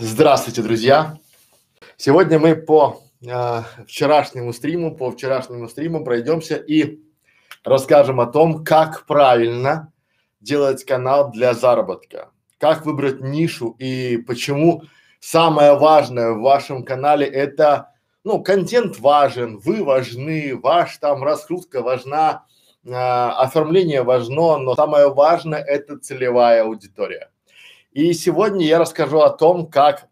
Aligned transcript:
Здравствуйте, 0.00 0.62
друзья! 0.62 1.16
Сегодня 1.96 2.40
мы 2.40 2.56
по 2.56 3.02
э, 3.24 3.62
вчерашнему 3.86 4.52
стриму, 4.52 4.96
по 4.96 5.12
вчерашнему 5.12 5.68
стриму 5.68 6.02
пройдемся 6.02 6.56
и 6.56 6.98
расскажем 7.62 8.20
о 8.20 8.26
том, 8.26 8.64
как 8.64 9.06
правильно 9.06 9.92
делать 10.40 10.84
канал 10.84 11.30
для 11.30 11.54
заработка, 11.54 12.30
как 12.58 12.84
выбрать 12.84 13.20
нишу 13.20 13.76
и 13.78 14.16
почему 14.16 14.82
самое 15.20 15.78
важное 15.78 16.32
в 16.32 16.40
вашем 16.40 16.84
канале 16.84 17.26
это, 17.26 17.92
ну, 18.24 18.42
контент 18.42 18.98
важен, 18.98 19.58
вы 19.58 19.84
важны, 19.84 20.56
ваш 20.60 20.96
там 20.96 21.22
раскрутка 21.22 21.80
важна, 21.80 22.44
оформление 22.86 24.02
важно, 24.02 24.58
но 24.58 24.74
самое 24.74 25.12
важное 25.12 25.60
это 25.60 25.98
целевая 25.98 26.64
аудитория. 26.64 27.30
И 27.92 28.12
сегодня 28.12 28.64
я 28.66 28.78
расскажу 28.78 29.20
о 29.20 29.30
том, 29.30 29.66
как 29.66 30.08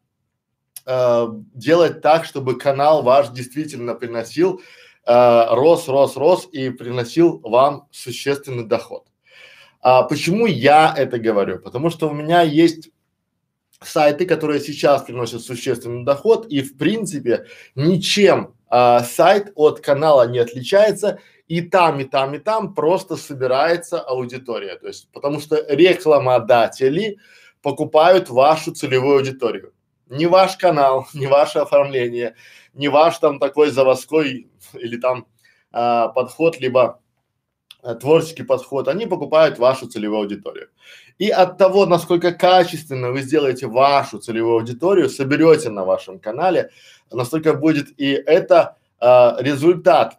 э, 0.85 1.27
делать 1.55 2.01
так, 2.01 2.25
чтобы 2.25 2.59
канал 2.59 3.03
ваш 3.03 3.29
действительно 3.29 3.95
приносил 3.95 4.61
э, 5.07 5.47
рос, 5.51 5.89
рос, 5.89 6.17
рос 6.17 6.49
и 6.51 6.71
приносил 6.71 7.41
вам 7.41 7.87
существенный 7.93 8.65
доход. 8.65 9.07
А 9.81 10.03
почему 10.03 10.47
я 10.47 10.93
это 10.97 11.19
говорю? 11.19 11.61
Потому 11.61 11.91
что 11.91 12.09
у 12.09 12.13
меня 12.13 12.43
есть 12.43 12.91
сайты, 13.81 14.27
которые 14.27 14.61
сейчас 14.61 15.03
приносят 15.03 15.43
существенный 15.43 16.05
доход, 16.05 16.47
и 16.49 16.63
в 16.63 16.77
принципе 16.77 17.47
ничем 17.77 18.55
а, 18.69 19.05
сайт 19.05 19.53
от 19.55 19.81
канала 19.81 20.29
не 20.29 20.39
отличается, 20.39 21.21
и 21.49 21.63
там, 21.63 21.99
и 22.01 22.05
там, 22.05 22.35
и 22.35 22.39
там 22.39 22.75
просто 22.75 23.17
собирается 23.17 24.01
аудитория. 24.01 24.77
То 24.77 24.87
есть, 24.87 25.09
потому 25.13 25.41
что 25.41 25.57
рекламодатели 25.69 27.19
покупают 27.63 28.29
вашу 28.29 28.73
целевую 28.73 29.19
аудиторию. 29.19 29.73
Не 30.09 30.27
ваш 30.27 30.57
канал, 30.57 31.07
не 31.15 31.27
ваше 31.27 31.61
оформление, 31.61 32.35
не 32.75 32.89
ваш 32.89 33.19
там 33.19 33.39
такой 33.39 33.71
заводской 33.71 34.51
или 34.75 34.97
там 34.99 35.27
а, 35.73 36.09
подход, 36.09 36.61
либо 36.61 37.01
а, 37.83 37.95
творческий 37.95 38.43
подход, 38.43 38.87
они 38.87 39.07
покупают 39.07 39.59
вашу 39.59 39.89
целевую 39.89 40.21
аудиторию. 40.21 40.69
И 41.17 41.31
от 41.31 41.57
того, 41.57 41.87
насколько 41.87 42.33
качественно 42.33 43.11
вы 43.11 43.23
сделаете 43.23 43.67
вашу 43.67 44.19
целевую 44.19 44.59
аудиторию, 44.59 45.09
соберете 45.09 45.71
на 45.71 45.85
вашем 45.85 46.21
канале, 46.21 46.71
настолько 47.11 47.55
будет 47.55 47.99
и 47.99 48.13
это 48.13 48.77
а, 49.01 49.37
результат 49.41 50.19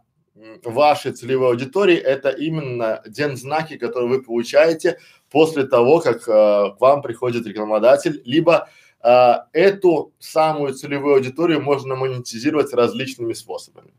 вашей 0.64 1.12
целевой 1.12 1.50
аудитории, 1.50 1.98
это 1.98 2.30
именно 2.30 3.02
знаки, 3.06 3.78
которые 3.78 4.10
вы 4.10 4.24
получаете 4.24 5.00
после 5.30 5.64
того, 5.64 6.00
как 6.00 6.28
э, 6.28 6.72
к 6.72 6.76
вам 6.80 7.02
приходит 7.02 7.46
рекламодатель, 7.46 8.22
либо 8.26 8.70
э, 9.04 9.34
эту 9.54 10.14
самую 10.20 10.74
целевую 10.74 11.16
аудиторию 11.16 11.62
можно 11.62 11.96
монетизировать 11.96 12.74
различными 12.74 13.34
способами. 13.34 13.92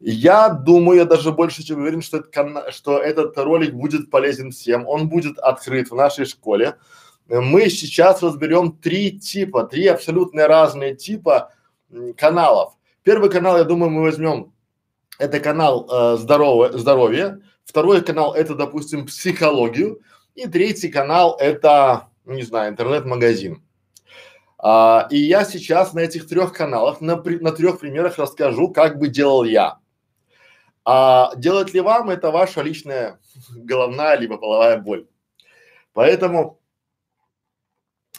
Я 0.00 0.50
думаю, 0.50 0.98
я 0.98 1.04
даже 1.04 1.32
больше 1.32 1.62
чем 1.62 1.80
уверен, 1.80 2.02
что, 2.02 2.18
это, 2.18 2.72
что 2.72 2.98
этот 2.98 3.38
ролик 3.38 3.74
будет 3.74 4.10
полезен 4.10 4.50
всем, 4.50 4.86
он 4.86 5.08
будет 5.08 5.38
открыт 5.38 5.90
в 5.90 5.94
нашей 5.94 6.26
школе. 6.26 6.76
Мы 7.28 7.70
сейчас 7.70 8.22
разберем 8.22 8.72
три 8.72 9.18
типа, 9.18 9.64
три 9.64 9.86
абсолютно 9.86 10.46
разные 10.46 10.94
типа 10.94 11.52
каналов. 12.16 12.74
Первый 13.02 13.30
канал, 13.30 13.56
я 13.56 13.64
думаю, 13.64 13.90
мы 13.90 14.02
возьмем, 14.02 14.53
это 15.24 15.40
канал 15.40 15.88
э, 15.90 16.16
здоровье, 16.18 16.78
здоровье. 16.78 17.40
Второй 17.64 18.02
канал 18.02 18.34
это, 18.34 18.54
допустим, 18.54 19.06
психологию. 19.06 20.00
И 20.34 20.46
третий 20.46 20.90
канал 20.90 21.36
это, 21.40 22.08
не 22.26 22.42
знаю, 22.42 22.72
интернет-магазин. 22.72 23.62
А, 24.58 25.06
и 25.10 25.16
я 25.16 25.44
сейчас 25.44 25.94
на 25.94 26.00
этих 26.00 26.28
трех 26.28 26.52
каналах, 26.52 27.00
на, 27.00 27.16
на 27.16 27.52
трех 27.52 27.80
примерах 27.80 28.18
расскажу, 28.18 28.70
как 28.70 28.98
бы 28.98 29.08
делал 29.08 29.44
я. 29.44 29.78
А 30.84 31.32
делать 31.36 31.72
ли 31.72 31.80
вам 31.80 32.10
это 32.10 32.30
ваша 32.30 32.60
личная 32.60 33.18
головная 33.56 34.16
либо 34.16 34.36
половая 34.36 34.78
боль. 34.78 35.06
Поэтому, 35.94 36.60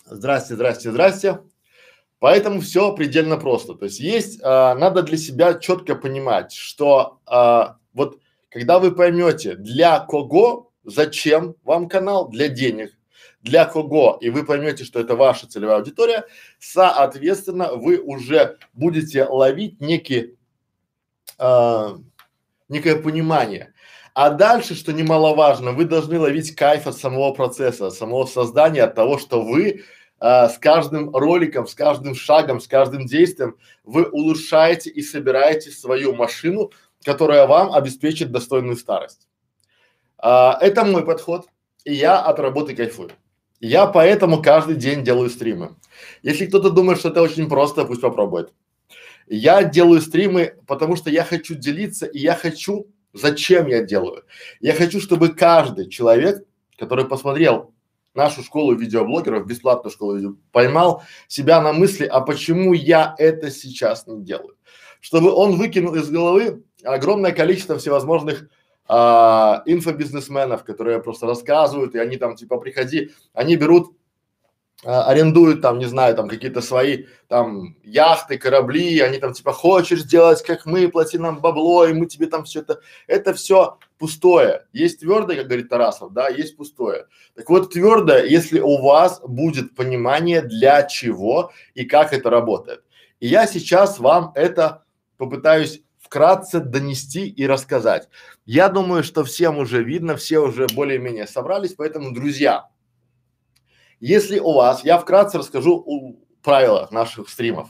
здрасте, 0.05 0.55
здрасте, 0.55 0.91
здрасте. 0.91 1.39
Поэтому 2.25 2.59
все 2.59 2.91
предельно 2.95 3.37
просто. 3.37 3.75
То 3.75 3.85
есть 3.85 3.99
есть, 3.99 4.39
а, 4.41 4.73
надо 4.73 5.03
для 5.03 5.15
себя 5.15 5.53
четко 5.53 5.93
понимать, 5.93 6.53
что 6.53 7.19
а, 7.27 7.77
вот 7.93 8.17
когда 8.49 8.79
вы 8.79 8.95
поймете, 8.95 9.55
для 9.55 9.99
кого 9.99 10.71
Зачем 10.85 11.55
вам 11.63 11.89
канал? 11.89 12.29
Для 12.29 12.47
денег. 12.47 12.97
Для 13.41 13.65
кого? 13.65 14.17
И 14.21 14.29
вы 14.29 14.45
поймете, 14.45 14.83
что 14.83 14.99
это 14.99 15.15
ваша 15.15 15.47
целевая 15.47 15.77
аудитория, 15.77 16.25
соответственно, 16.59 17.73
вы 17.73 17.97
уже 17.97 18.57
будете 18.73 19.25
ловить 19.25 19.81
некий, 19.81 20.35
э, 21.37 21.87
некое 22.69 22.95
понимание. 22.95 23.73
А 24.13 24.29
дальше, 24.29 24.75
что 24.75 24.93
немаловажно, 24.93 25.73
вы 25.73 25.85
должны 25.85 26.19
ловить 26.19 26.55
кайф 26.55 26.87
от 26.87 26.97
самого 26.97 27.33
процесса, 27.33 27.87
от 27.87 27.93
самого 27.93 28.25
создания, 28.25 28.83
от 28.83 28.95
того, 28.95 29.17
что 29.17 29.41
вы 29.41 29.83
э, 30.19 30.49
с 30.49 30.57
каждым 30.57 31.15
роликом, 31.15 31.67
с 31.67 31.75
каждым 31.75 32.15
шагом, 32.15 32.59
с 32.59 32.67
каждым 32.67 33.05
действием 33.05 33.57
вы 33.83 34.03
улучшаете 34.05 34.89
и 34.89 35.01
собираете 35.01 35.71
свою 35.71 36.13
машину, 36.15 36.71
которая 37.03 37.45
вам 37.47 37.73
обеспечит 37.73 38.31
достойную 38.31 38.77
старость. 38.77 39.27
А, 40.17 40.57
это 40.59 40.83
мой 40.83 41.05
подход, 41.05 41.47
и 41.83 41.93
я 41.93 42.19
от 42.19 42.39
работы 42.39 42.75
кайфую. 42.75 43.11
Я 43.59 43.85
поэтому 43.85 44.41
каждый 44.41 44.75
день 44.75 45.03
делаю 45.03 45.29
стримы. 45.29 45.75
Если 46.23 46.47
кто-то 46.47 46.71
думает, 46.71 46.99
что 46.99 47.09
это 47.09 47.21
очень 47.21 47.47
просто, 47.47 47.85
пусть 47.85 48.01
попробует. 48.01 48.51
Я 49.27 49.63
делаю 49.63 50.01
стримы, 50.01 50.55
потому 50.67 50.95
что 50.95 51.09
я 51.09 51.23
хочу 51.23 51.55
делиться, 51.55 52.05
и 52.05 52.19
я 52.19 52.35
хочу, 52.35 52.87
зачем 53.13 53.67
я 53.67 53.83
делаю. 53.83 54.23
Я 54.59 54.73
хочу, 54.73 54.99
чтобы 54.99 55.29
каждый 55.29 55.89
человек, 55.89 56.43
который 56.77 57.05
посмотрел 57.05 57.74
нашу 58.15 58.43
школу 58.43 58.75
видеоблогеров, 58.75 59.45
бесплатную 59.45 59.91
школу 59.91 60.15
видео, 60.15 60.35
поймал 60.51 61.03
себя 61.27 61.61
на 61.61 61.73
мысли, 61.73 62.05
а 62.05 62.21
почему 62.21 62.73
я 62.73 63.15
это 63.17 63.51
сейчас 63.51 64.07
не 64.07 64.23
делаю. 64.23 64.55
Чтобы 65.01 65.31
он 65.31 65.57
выкинул 65.57 65.95
из 65.95 66.09
головы 66.09 66.63
огромное 66.83 67.31
количество 67.31 67.77
всевозможных 67.77 68.49
а, 68.87 69.63
инфобизнесменов, 69.65 70.63
которые 70.63 71.01
просто 71.01 71.25
рассказывают, 71.25 71.95
и 71.95 71.99
они 71.99 72.17
там 72.17 72.35
типа 72.35 72.57
приходи, 72.57 73.11
они 73.33 73.55
берут, 73.55 73.95
а, 74.83 75.05
арендуют 75.05 75.61
там, 75.61 75.79
не 75.79 75.85
знаю, 75.85 76.15
там 76.15 76.29
какие-то 76.29 76.61
свои 76.61 77.05
там 77.27 77.75
яхты, 77.83 78.37
корабли, 78.37 78.99
они 78.99 79.17
там 79.17 79.33
типа 79.33 79.53
хочешь 79.53 80.01
сделать 80.01 80.43
как 80.43 80.65
мы, 80.65 80.87
плати 80.87 81.17
нам 81.17 81.39
бабло, 81.39 81.85
и 81.85 81.93
мы 81.93 82.05
тебе 82.05 82.27
там 82.27 82.43
все 82.43 82.61
это, 82.61 82.79
это 83.07 83.33
все 83.33 83.77
пустое. 83.97 84.65
Есть 84.73 84.99
твердое, 84.99 85.37
как 85.37 85.47
говорит 85.47 85.69
Тарасов, 85.69 86.13
да, 86.13 86.29
есть 86.29 86.57
пустое. 86.57 87.05
Так 87.35 87.49
вот 87.49 87.71
твердое, 87.71 88.25
если 88.25 88.59
у 88.59 88.81
вас 88.81 89.21
будет 89.21 89.75
понимание 89.75 90.41
для 90.41 90.83
чего 90.83 91.51
и 91.73 91.85
как 91.85 92.13
это 92.13 92.29
работает. 92.29 92.83
И 93.19 93.27
я 93.27 93.47
сейчас 93.47 93.99
вам 93.99 94.31
это 94.35 94.83
попытаюсь 95.17 95.81
вкратце 95.99 96.59
донести 96.59 97.27
и 97.27 97.47
рассказать. 97.47 98.09
Я 98.45 98.69
думаю, 98.69 99.03
что 99.03 99.23
всем 99.23 99.57
уже 99.57 99.83
видно, 99.83 100.15
все 100.15 100.39
уже 100.39 100.67
более-менее 100.67 101.25
собрались, 101.25 101.73
поэтому, 101.73 102.13
друзья, 102.13 102.69
если 103.99 104.39
у 104.39 104.53
вас, 104.53 104.83
я 104.83 104.97
вкратце 104.97 105.39
расскажу 105.39 106.19
правила 106.43 106.87
наших 106.91 107.29
стримов. 107.29 107.69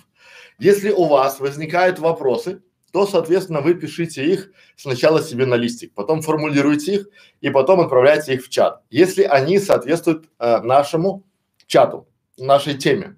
Если 0.57 0.89
у 0.89 1.05
вас 1.05 1.39
возникают 1.39 1.99
вопросы, 1.99 2.61
то, 2.95 3.05
соответственно, 3.05 3.59
вы 3.59 3.73
пишите 3.73 4.25
их 4.25 4.51
сначала 4.77 5.21
себе 5.21 5.45
на 5.45 5.55
листик, 5.55 5.93
потом 5.93 6.21
формулируйте 6.21 6.95
их 6.95 7.07
и 7.41 7.49
потом 7.49 7.81
отправляйте 7.81 8.35
их 8.35 8.45
в 8.45 8.47
чат, 8.47 8.83
если 8.89 9.23
они 9.23 9.59
соответствуют 9.59 10.29
э, 10.39 10.61
нашему 10.61 11.25
чату, 11.67 12.07
нашей 12.37 12.75
теме 12.75 13.17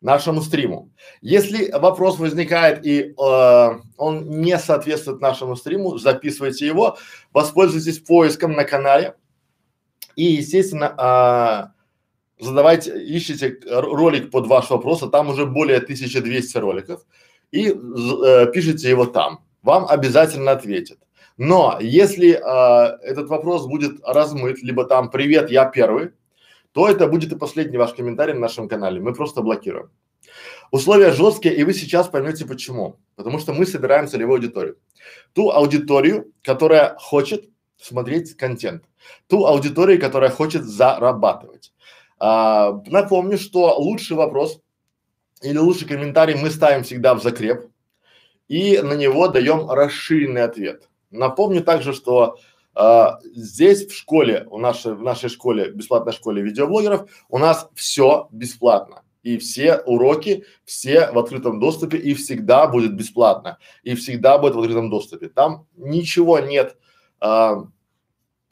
нашему 0.00 0.42
стриму. 0.42 0.92
Если 1.22 1.72
вопрос 1.72 2.20
возникает 2.20 2.86
и 2.86 3.14
э, 3.18 3.70
он 3.96 4.30
не 4.42 4.56
соответствует 4.60 5.20
нашему 5.20 5.56
стриму, 5.56 5.98
записывайте 5.98 6.64
его, 6.64 6.96
воспользуйтесь 7.32 7.98
поиском 7.98 8.52
на 8.52 8.62
канале 8.62 9.16
и, 10.14 10.22
естественно, 10.22 11.72
э, 12.38 12.44
задавайте, 12.44 12.92
ищите 12.94 13.58
ролик 13.68 14.30
под 14.30 14.46
ваш 14.46 14.70
вопрос, 14.70 15.02
а 15.02 15.08
там 15.08 15.30
уже 15.30 15.46
более 15.46 15.78
1200 15.78 16.58
роликов 16.58 17.04
и 17.50 17.68
э, 17.68 18.46
пишите 18.52 18.88
его 18.90 19.06
там. 19.06 19.44
Вам 19.62 19.86
обязательно 19.88 20.52
ответят. 20.52 20.98
Но 21.36 21.78
если 21.80 22.30
э, 22.30 22.98
этот 23.02 23.28
вопрос 23.28 23.66
будет 23.66 24.00
размыт, 24.04 24.62
либо 24.62 24.84
там 24.84 25.10
«Привет, 25.10 25.50
я 25.50 25.66
первый», 25.66 26.12
то 26.72 26.88
это 26.88 27.08
будет 27.08 27.32
и 27.32 27.36
последний 27.36 27.78
ваш 27.78 27.94
комментарий 27.94 28.34
на 28.34 28.40
нашем 28.40 28.68
канале. 28.68 29.00
Мы 29.00 29.14
просто 29.14 29.40
блокируем. 29.42 29.90
Условия 30.70 31.12
жесткие, 31.12 31.54
и 31.54 31.64
вы 31.64 31.72
сейчас 31.72 32.08
поймете 32.08 32.46
почему. 32.46 32.98
Потому 33.14 33.38
что 33.38 33.52
мы 33.52 33.66
собираем 33.66 34.08
целевую 34.08 34.36
аудиторию. 34.36 34.76
Ту 35.32 35.50
аудиторию, 35.50 36.32
которая 36.42 36.96
хочет 36.98 37.48
смотреть 37.80 38.36
контент, 38.36 38.84
ту 39.28 39.46
аудиторию, 39.46 40.00
которая 40.00 40.30
хочет 40.30 40.64
зарабатывать. 40.64 41.72
А, 42.18 42.82
напомню, 42.86 43.38
что 43.38 43.78
лучший 43.78 44.16
вопрос 44.16 44.60
или 45.42 45.58
лучший 45.58 45.88
комментарий 45.88 46.34
мы 46.34 46.50
ставим 46.50 46.82
всегда 46.82 47.14
в 47.14 47.22
закреп 47.22 47.66
и 48.48 48.78
на 48.78 48.94
него 48.94 49.28
даем 49.28 49.70
расширенный 49.70 50.44
ответ. 50.44 50.88
Напомню 51.10 51.62
также, 51.62 51.92
что 51.92 52.38
а, 52.74 53.18
здесь 53.34 53.86
в 53.86 53.96
школе, 53.96 54.46
у 54.50 54.58
нашей, 54.58 54.94
в 54.94 55.02
нашей 55.02 55.30
школе, 55.30 55.70
бесплатной 55.70 56.12
школе 56.12 56.42
видеоблогеров, 56.42 57.10
у 57.28 57.38
нас 57.38 57.68
все 57.74 58.28
бесплатно. 58.30 59.02
И 59.22 59.38
все 59.38 59.78
уроки, 59.78 60.44
все 60.64 61.10
в 61.10 61.18
открытом 61.18 61.58
доступе 61.58 61.98
и 61.98 62.14
всегда 62.14 62.68
будет 62.68 62.94
бесплатно. 62.94 63.58
И 63.82 63.96
всегда 63.96 64.38
будет 64.38 64.54
в 64.54 64.60
открытом 64.60 64.88
доступе. 64.88 65.28
Там 65.28 65.66
ничего 65.74 66.38
нет 66.38 66.76
а, 67.18 67.64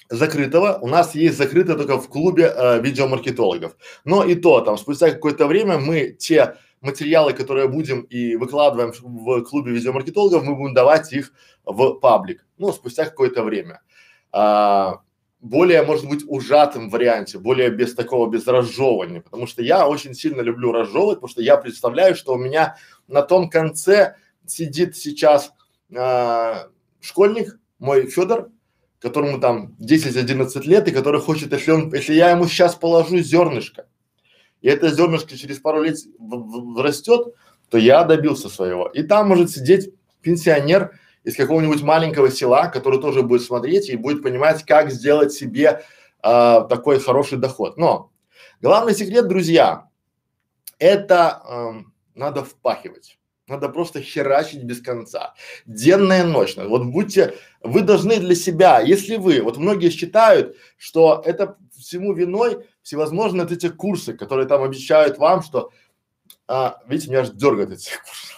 закрытого. 0.08 0.78
У 0.80 0.88
нас 0.88 1.14
есть 1.14 1.36
закрытое 1.36 1.76
только 1.76 1.98
в 1.98 2.08
клубе 2.08 2.46
а, 2.48 2.78
видеомаркетологов. 2.78 3.76
Но 4.04 4.24
и 4.24 4.34
то, 4.34 4.62
там, 4.62 4.78
спустя 4.78 5.10
какое-то 5.10 5.46
время 5.46 5.78
мы 5.78 6.08
те 6.08 6.56
материалы, 6.84 7.32
которые 7.32 7.68
будем 7.68 8.02
и 8.02 8.36
выкладываем 8.36 8.92
в 9.02 9.42
клубе 9.42 9.72
видеомаркетологов, 9.72 10.44
мы 10.44 10.54
будем 10.54 10.74
давать 10.74 11.12
их 11.12 11.32
в 11.64 11.94
паблик. 11.94 12.46
Ну, 12.58 12.72
спустя 12.72 13.04
какое-то 13.04 13.42
время 13.42 13.80
а, 14.32 15.00
более, 15.40 15.82
может 15.82 16.08
быть, 16.08 16.24
ужатым 16.26 16.88
варианте, 16.88 17.38
более 17.38 17.70
без 17.70 17.94
такого, 17.94 18.30
без 18.30 18.46
разжевывания, 18.46 19.20
потому 19.20 19.46
что 19.46 19.62
я 19.62 19.86
очень 19.86 20.14
сильно 20.14 20.40
люблю 20.40 20.72
разжевывать, 20.72 21.16
потому 21.16 21.30
что 21.30 21.42
я 21.42 21.56
представляю, 21.56 22.14
что 22.14 22.34
у 22.34 22.38
меня 22.38 22.76
на 23.08 23.22
том 23.22 23.50
конце 23.50 24.16
сидит 24.46 24.96
сейчас 24.96 25.52
а, 25.94 26.68
школьник, 27.00 27.58
мой 27.78 28.06
Федор, 28.06 28.50
которому 29.00 29.38
там 29.38 29.76
10-11 29.80 30.62
лет 30.62 30.88
и 30.88 30.92
который 30.92 31.20
хочет, 31.20 31.52
если 31.52 31.70
он, 31.72 31.92
если 31.92 32.14
я 32.14 32.30
ему 32.30 32.46
сейчас 32.46 32.74
положу 32.74 33.18
зернышко, 33.18 33.86
и 34.64 34.68
это 34.68 34.88
зернышко 34.88 35.36
через 35.36 35.58
пару 35.58 35.82
лет 35.82 35.98
растет, 36.78 37.34
то 37.68 37.76
я 37.76 38.02
добился 38.02 38.48
своего. 38.48 38.86
И 38.86 39.02
там 39.02 39.28
может 39.28 39.50
сидеть 39.50 39.90
пенсионер, 40.22 40.98
из 41.22 41.36
какого-нибудь 41.36 41.82
маленького 41.82 42.30
села, 42.30 42.68
который 42.68 42.98
тоже 42.98 43.22
будет 43.22 43.42
смотреть 43.42 43.90
и 43.90 43.96
будет 43.96 44.22
понимать, 44.22 44.64
как 44.64 44.90
сделать 44.90 45.32
себе 45.32 45.82
э, 46.22 46.60
такой 46.68 46.98
хороший 46.98 47.36
доход. 47.36 47.76
Но 47.76 48.10
главный 48.62 48.94
секрет, 48.94 49.28
друзья, 49.28 49.88
это 50.78 51.42
э, 51.46 51.72
надо 52.14 52.42
впахивать. 52.42 53.18
Надо 53.46 53.68
просто 53.68 54.00
херачить 54.00 54.62
без 54.62 54.80
конца. 54.80 55.34
Денно 55.66 56.20
и 56.20 56.22
ночно. 56.22 56.66
Вот 56.68 56.86
будьте, 56.86 57.34
вы 57.60 57.82
должны 57.82 58.18
для 58.18 58.34
себя, 58.34 58.80
если 58.80 59.16
вы, 59.16 59.42
вот 59.42 59.58
многие 59.58 59.90
считают, 59.90 60.56
что 60.78 61.22
это 61.22 61.58
всему 61.84 62.12
виной 62.12 62.66
всевозможные 62.82 63.44
вот 63.44 63.52
эти 63.52 63.68
курсы, 63.68 64.14
которые 64.14 64.46
там 64.46 64.62
обещают 64.62 65.18
вам, 65.18 65.42
что, 65.42 65.70
а, 66.46 66.80
видите, 66.86 67.10
меня 67.10 67.20
аж 67.20 67.30
дергает 67.30 67.72
эти 67.72 67.90
курсы. 68.04 68.34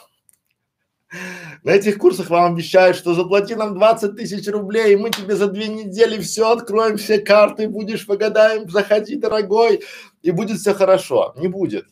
На 1.63 1.71
этих 1.71 1.99
курсах 1.99 2.31
вам 2.31 2.53
обещают, 2.53 2.97
что 2.97 3.15
заплати 3.15 3.55
нам 3.55 3.75
20 3.75 4.17
тысяч 4.17 4.47
рублей, 4.49 4.93
и 4.93 4.97
мы 4.97 5.11
тебе 5.11 5.37
за 5.37 5.47
две 5.47 5.69
недели 5.69 6.21
все 6.21 6.51
откроем, 6.51 6.97
все 6.97 7.19
карты, 7.19 7.69
будешь 7.69 8.07
погадаем, 8.07 8.69
заходи, 8.69 9.17
дорогой, 9.17 9.83
и 10.23 10.31
будет 10.33 10.59
все 10.59 10.75
хорошо. 10.75 11.33
Не 11.37 11.49
будет. 11.49 11.87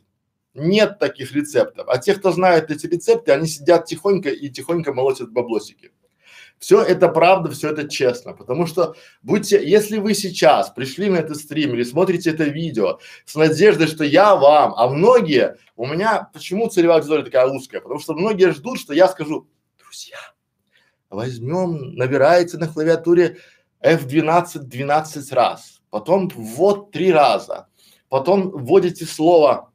Нет 0.54 0.98
таких 0.98 1.32
рецептов. 1.32 1.88
А 1.88 1.98
те, 1.98 2.14
кто 2.14 2.32
знает 2.32 2.70
эти 2.70 2.86
рецепты, 2.86 3.32
они 3.32 3.46
сидят 3.46 3.86
тихонько 3.86 4.30
и 4.30 4.48
тихонько 4.48 4.92
молотят 4.92 5.32
баблосики. 5.32 5.90
Все 6.64 6.81
это 6.81 7.11
правда, 7.11 7.50
все 7.50 7.72
это 7.72 7.87
честно, 7.87 8.32
потому 8.32 8.66
что 8.66 8.94
будьте, 9.20 9.62
если 9.62 9.99
вы 9.99 10.14
сейчас 10.14 10.70
пришли 10.70 11.11
на 11.11 11.16
этот 11.16 11.37
стрим 11.37 11.75
или 11.75 11.82
смотрите 11.82 12.31
это 12.31 12.44
видео 12.44 13.00
с 13.26 13.34
надеждой, 13.34 13.87
что 13.87 14.02
я 14.02 14.34
вам, 14.34 14.72
а 14.75 14.88
многие, 14.88 15.58
у 15.76 15.84
меня, 15.84 16.31
почему 16.32 16.70
целевая 16.70 17.00
аудитория 17.00 17.22
такая 17.22 17.49
узкая, 17.49 17.82
потому 17.82 18.00
что 18.00 18.14
многие 18.14 18.50
ждут, 18.52 18.81
что 18.81 18.94
я 18.94 19.08
скажу, 19.08 19.46
друзья, 19.78 20.16
возьмем, 21.11 21.96
набираете 21.96 22.56
на 22.56 22.67
клавиатуре 22.67 23.37
F12 23.82 24.60
12 24.60 25.32
раз, 25.32 25.82
потом 25.90 26.28
вот 26.34 26.93
три 26.93 27.12
раза, 27.12 27.69
потом 28.08 28.49
вводите 28.49 29.05
слово 29.05 29.70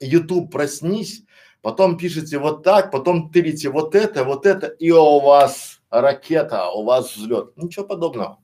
YouTube 0.00 0.50
проснись, 0.50 1.22
потом 1.62 1.96
пишете 1.96 2.38
вот 2.38 2.64
так, 2.64 2.90
потом 2.90 3.30
тырите 3.30 3.70
вот 3.70 3.94
это, 3.94 4.24
вот 4.24 4.46
это, 4.46 4.66
и 4.66 4.90
у 4.90 5.20
вас 5.20 5.77
ракета, 5.90 6.70
у 6.70 6.84
вас 6.84 7.16
взлет. 7.16 7.56
Ничего 7.56 7.84
подобного. 7.84 8.38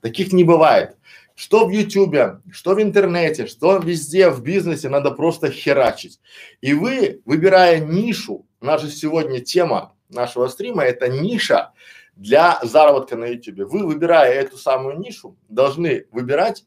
Таких 0.00 0.32
не 0.32 0.44
бывает. 0.44 0.96
Что 1.34 1.66
в 1.66 1.70
Ютубе, 1.70 2.40
что 2.50 2.74
в 2.74 2.82
интернете, 2.82 3.46
что 3.46 3.78
везде 3.78 4.30
в 4.30 4.42
бизнесе 4.42 4.88
надо 4.88 5.10
просто 5.12 5.50
херачить. 5.50 6.20
И 6.60 6.74
вы, 6.74 7.22
выбирая 7.24 7.80
нишу, 7.80 8.46
наша 8.60 8.88
сегодня 8.88 9.40
тема 9.40 9.94
нашего 10.10 10.48
стрима 10.48 10.82
это 10.82 11.08
ниша 11.08 11.72
для 12.16 12.58
заработка 12.62 13.16
на 13.16 13.26
Ютубе. 13.26 13.64
Вы, 13.64 13.86
выбирая 13.86 14.32
эту 14.34 14.58
самую 14.58 14.98
нишу, 14.98 15.36
должны 15.48 16.06
выбирать 16.10 16.64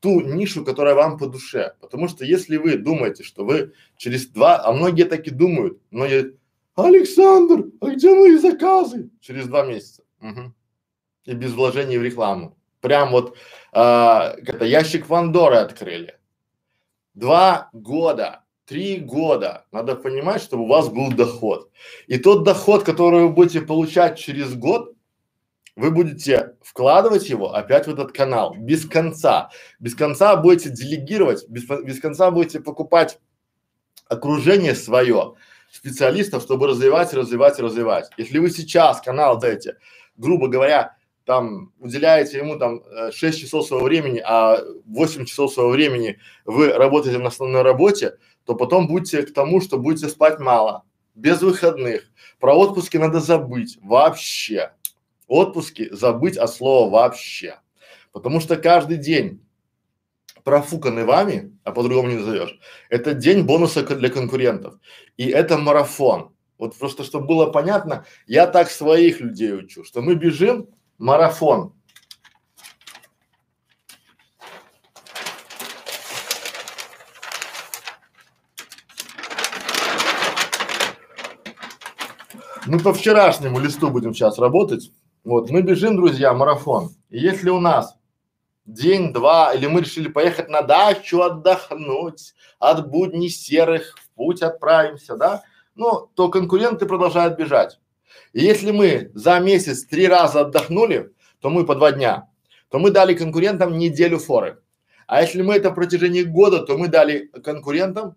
ту 0.00 0.20
нишу, 0.20 0.64
которая 0.64 0.94
вам 0.94 1.16
по 1.16 1.26
душе. 1.26 1.74
Потому 1.80 2.08
что 2.08 2.26
если 2.26 2.58
вы 2.58 2.76
думаете, 2.76 3.22
что 3.22 3.44
вы 3.44 3.72
через 3.96 4.26
два, 4.26 4.62
а 4.62 4.70
многие 4.72 5.04
так 5.04 5.26
и 5.26 5.30
думают, 5.30 5.78
многие 5.90 6.36
Александр, 6.74 7.66
а 7.80 7.90
где 7.90 8.14
мои 8.14 8.36
заказы? 8.36 9.10
Через 9.20 9.46
два 9.46 9.64
месяца. 9.64 10.02
Угу. 10.20 10.52
И 11.26 11.32
без 11.34 11.52
вложений 11.52 11.98
в 11.98 12.02
рекламу. 12.02 12.56
Прям 12.80 13.12
вот 13.12 13.36
а, 13.72 14.34
это 14.36 14.64
ящик 14.64 15.08
Вандоры 15.08 15.56
открыли. 15.56 16.18
Два 17.14 17.70
года, 17.72 18.44
три 18.66 18.98
года. 18.98 19.66
Надо 19.72 19.94
понимать, 19.94 20.42
чтобы 20.42 20.64
у 20.64 20.68
вас 20.68 20.88
был 20.88 21.10
доход. 21.12 21.70
И 22.08 22.18
тот 22.18 22.44
доход, 22.44 22.82
который 22.82 23.22
вы 23.22 23.28
будете 23.30 23.60
получать 23.60 24.18
через 24.18 24.54
год, 24.54 24.94
вы 25.76 25.90
будете 25.90 26.56
вкладывать 26.62 27.28
его 27.28 27.54
опять 27.54 27.86
в 27.86 27.90
этот 27.90 28.12
канал 28.12 28.54
без 28.56 28.86
конца. 28.86 29.50
Без 29.78 29.94
конца 29.94 30.36
будете 30.36 30.70
делегировать, 30.70 31.48
без, 31.48 31.64
без 31.64 32.00
конца 32.00 32.30
будете 32.30 32.60
покупать 32.60 33.18
окружение 34.08 34.74
свое 34.74 35.34
специалистов, 35.74 36.42
чтобы 36.42 36.68
развивать, 36.68 37.12
развивать, 37.12 37.58
развивать. 37.58 38.08
Если 38.16 38.38
вы 38.38 38.50
сейчас 38.50 39.00
канал 39.00 39.38
дайте, 39.38 39.76
грубо 40.16 40.46
говоря, 40.46 40.96
там 41.24 41.72
уделяете 41.80 42.38
ему 42.38 42.58
там 42.58 42.82
6 43.10 43.22
э, 43.22 43.40
часов 43.40 43.66
своего 43.66 43.84
времени, 43.84 44.22
а 44.24 44.58
8 44.86 45.24
часов 45.24 45.52
своего 45.52 45.72
времени 45.72 46.18
вы 46.44 46.72
работаете 46.72 47.18
на 47.18 47.28
основной 47.28 47.62
работе, 47.62 48.18
то 48.44 48.54
потом 48.54 48.86
будете 48.86 49.22
к 49.22 49.34
тому, 49.34 49.60
что 49.60 49.78
будете 49.78 50.08
спать 50.08 50.38
мало, 50.38 50.84
без 51.14 51.42
выходных. 51.42 52.04
Про 52.38 52.54
отпуски 52.54 52.98
надо 52.98 53.20
забыть 53.20 53.78
вообще. 53.82 54.72
Отпуски 55.26 55.88
забыть 55.92 56.36
от 56.36 56.50
слова 56.50 56.90
вообще. 56.90 57.58
Потому 58.12 58.40
что 58.40 58.56
каждый 58.56 58.98
день 58.98 59.40
профуканный 60.44 61.04
вами, 61.04 61.58
а 61.64 61.72
по-другому 61.72 62.08
не 62.08 62.16
назовешь, 62.16 62.58
это 62.90 63.14
день 63.14 63.42
бонуса 63.42 63.82
для 63.82 64.10
конкурентов. 64.10 64.74
И 65.16 65.26
это 65.26 65.58
марафон. 65.58 66.34
Вот 66.58 66.78
просто, 66.78 67.02
чтобы 67.02 67.26
было 67.26 67.46
понятно, 67.46 68.04
я 68.26 68.46
так 68.46 68.70
своих 68.70 69.20
людей 69.20 69.54
учу, 69.54 69.84
что 69.84 70.02
мы 70.02 70.14
бежим 70.14 70.68
марафон. 70.98 71.74
Мы 82.66 82.78
по 82.78 82.94
вчерашнему 82.94 83.60
листу 83.60 83.90
будем 83.90 84.14
сейчас 84.14 84.38
работать. 84.38 84.90
Вот, 85.22 85.50
мы 85.50 85.60
бежим, 85.60 85.96
друзья, 85.96 86.32
марафон. 86.32 86.90
И 87.10 87.18
если 87.18 87.50
у 87.50 87.60
нас 87.60 87.94
день-два, 88.66 89.54
или 89.54 89.66
мы 89.66 89.80
решили 89.80 90.08
поехать 90.08 90.48
на 90.48 90.62
дачу 90.62 91.20
отдохнуть, 91.20 92.34
от 92.58 92.88
будней 92.88 93.28
серых 93.28 93.96
в 93.98 94.10
путь 94.14 94.42
отправимся, 94.42 95.16
да, 95.16 95.42
ну, 95.74 96.08
то 96.14 96.28
конкуренты 96.28 96.86
продолжают 96.86 97.36
бежать. 97.36 97.78
И 98.32 98.42
если 98.42 98.70
мы 98.70 99.10
за 99.14 99.38
месяц 99.40 99.84
три 99.84 100.06
раза 100.06 100.40
отдохнули, 100.40 101.12
то 101.40 101.50
мы 101.50 101.66
по 101.66 101.74
два 101.74 101.92
дня, 101.92 102.28
то 102.70 102.78
мы 102.78 102.90
дали 102.90 103.14
конкурентам 103.14 103.76
неделю 103.76 104.18
форы. 104.18 104.60
А 105.06 105.20
если 105.20 105.42
мы 105.42 105.54
это 105.54 105.70
в 105.70 105.74
протяжении 105.74 106.22
года, 106.22 106.60
то 106.60 106.78
мы 106.78 106.88
дали 106.88 107.26
конкурентам, 107.42 108.16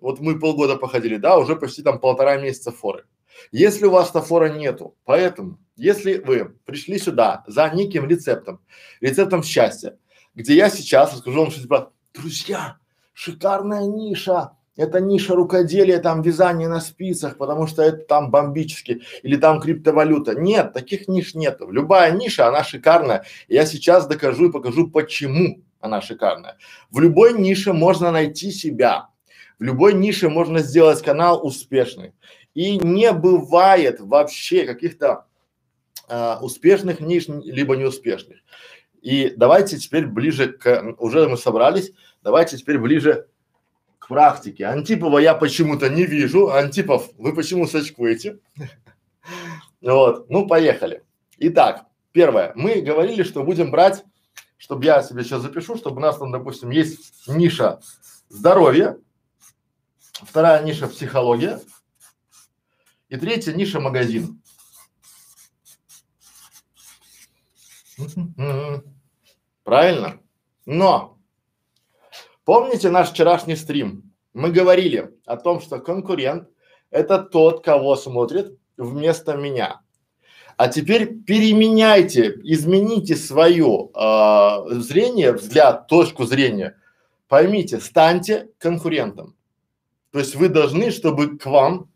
вот 0.00 0.20
мы 0.20 0.38
полгода 0.38 0.76
походили, 0.76 1.16
да, 1.16 1.38
уже 1.38 1.56
почти 1.56 1.82
там 1.82 2.00
полтора 2.00 2.36
месяца 2.36 2.72
форы. 2.72 3.04
Если 3.52 3.86
у 3.86 3.90
вас 3.90 4.10
фора 4.10 4.48
нету, 4.48 4.96
поэтому 5.04 5.58
если 5.76 6.18
вы 6.18 6.56
пришли 6.64 6.98
сюда 6.98 7.44
за 7.46 7.68
неким 7.70 8.08
рецептом, 8.08 8.60
рецептом 9.00 9.42
счастья, 9.42 9.96
где 10.34 10.54
я 10.54 10.70
сейчас 10.70 11.12
расскажу 11.12 11.40
вам 11.40 11.50
что 11.50 11.62
типа, 11.62 11.92
друзья, 12.14 12.78
шикарная 13.12 13.86
ниша, 13.86 14.52
это 14.76 15.00
ниша 15.00 15.34
рукоделия, 15.34 15.98
там 15.98 16.22
вязание 16.22 16.68
на 16.68 16.80
спицах, 16.80 17.38
потому 17.38 17.66
что 17.66 17.82
это 17.82 17.98
там 17.98 18.30
бомбически, 18.30 19.02
или 19.22 19.36
там 19.36 19.60
криптовалюта. 19.60 20.34
Нет, 20.34 20.74
таких 20.74 21.08
ниш 21.08 21.34
нету. 21.34 21.70
Любая 21.70 22.12
ниша, 22.12 22.46
она 22.46 22.62
шикарная. 22.62 23.24
Я 23.48 23.64
сейчас 23.64 24.06
докажу 24.06 24.48
и 24.48 24.52
покажу, 24.52 24.88
почему 24.90 25.62
она 25.80 26.02
шикарная. 26.02 26.58
В 26.90 27.00
любой 27.00 27.32
нише 27.38 27.72
можно 27.72 28.10
найти 28.10 28.50
себя. 28.50 29.08
В 29.58 29.62
любой 29.62 29.94
нише 29.94 30.28
можно 30.28 30.58
сделать 30.58 31.02
канал 31.02 31.44
успешный. 31.46 32.12
И 32.56 32.78
не 32.78 33.12
бывает 33.12 34.00
вообще 34.00 34.64
каких-то 34.64 35.26
а, 36.08 36.38
успешных 36.40 37.00
ниш, 37.00 37.28
либо 37.28 37.76
неуспешных. 37.76 38.38
И 39.02 39.34
давайте 39.36 39.76
теперь 39.76 40.06
ближе 40.06 40.54
к, 40.54 40.94
уже 40.96 41.28
мы 41.28 41.36
собрались, 41.36 41.92
давайте 42.22 42.56
теперь 42.56 42.78
ближе 42.78 43.28
к 43.98 44.08
практике. 44.08 44.64
Антипова 44.64 45.18
я 45.18 45.34
почему-то 45.34 45.90
не 45.90 46.06
вижу. 46.06 46.50
Антипов, 46.50 47.10
вы 47.18 47.34
почему 47.34 47.66
сочкуете? 47.66 48.38
Вот, 49.82 50.30
ну 50.30 50.48
поехали. 50.48 51.02
Итак, 51.38 51.84
первое. 52.10 52.52
Мы 52.56 52.80
говорили, 52.80 53.22
что 53.22 53.44
будем 53.44 53.70
брать, 53.70 54.02
чтобы 54.56 54.84
я 54.86 55.02
себе 55.02 55.22
сейчас 55.22 55.42
запишу, 55.42 55.76
чтобы 55.76 55.98
у 55.98 56.00
нас 56.00 56.16
там, 56.16 56.32
допустим, 56.32 56.70
есть 56.70 57.28
ниша 57.28 57.80
здоровье, 58.30 58.96
вторая 60.22 60.62
ниша 60.62 60.88
психология 60.88 61.60
и 63.08 63.16
третья 63.16 63.52
ниша 63.52 63.80
магазин. 63.80 64.42
Правильно? 69.64 70.20
Но 70.64 71.18
помните 72.44 72.90
наш 72.90 73.10
вчерашний 73.10 73.56
стрим? 73.56 74.12
Мы 74.34 74.50
говорили 74.50 75.14
о 75.24 75.36
том, 75.36 75.60
что 75.60 75.78
конкурент– 75.78 76.48
это 76.90 77.18
тот, 77.18 77.64
кого 77.64 77.96
смотрит 77.96 78.58
вместо 78.76 79.34
меня. 79.36 79.80
А 80.56 80.68
теперь 80.68 81.22
переменяйте, 81.22 82.34
измените 82.42 83.16
свое 83.16 83.90
э, 83.94 84.80
зрение, 84.80 85.32
взгляд, 85.32 85.86
точку 85.86 86.24
зрения. 86.24 86.78
Поймите, 87.28 87.78
станьте 87.80 88.48
конкурентом. 88.58 89.36
То 90.12 90.18
есть 90.20 90.34
вы 90.34 90.48
должны, 90.48 90.90
чтобы 90.90 91.36
к 91.36 91.44
вам, 91.46 91.90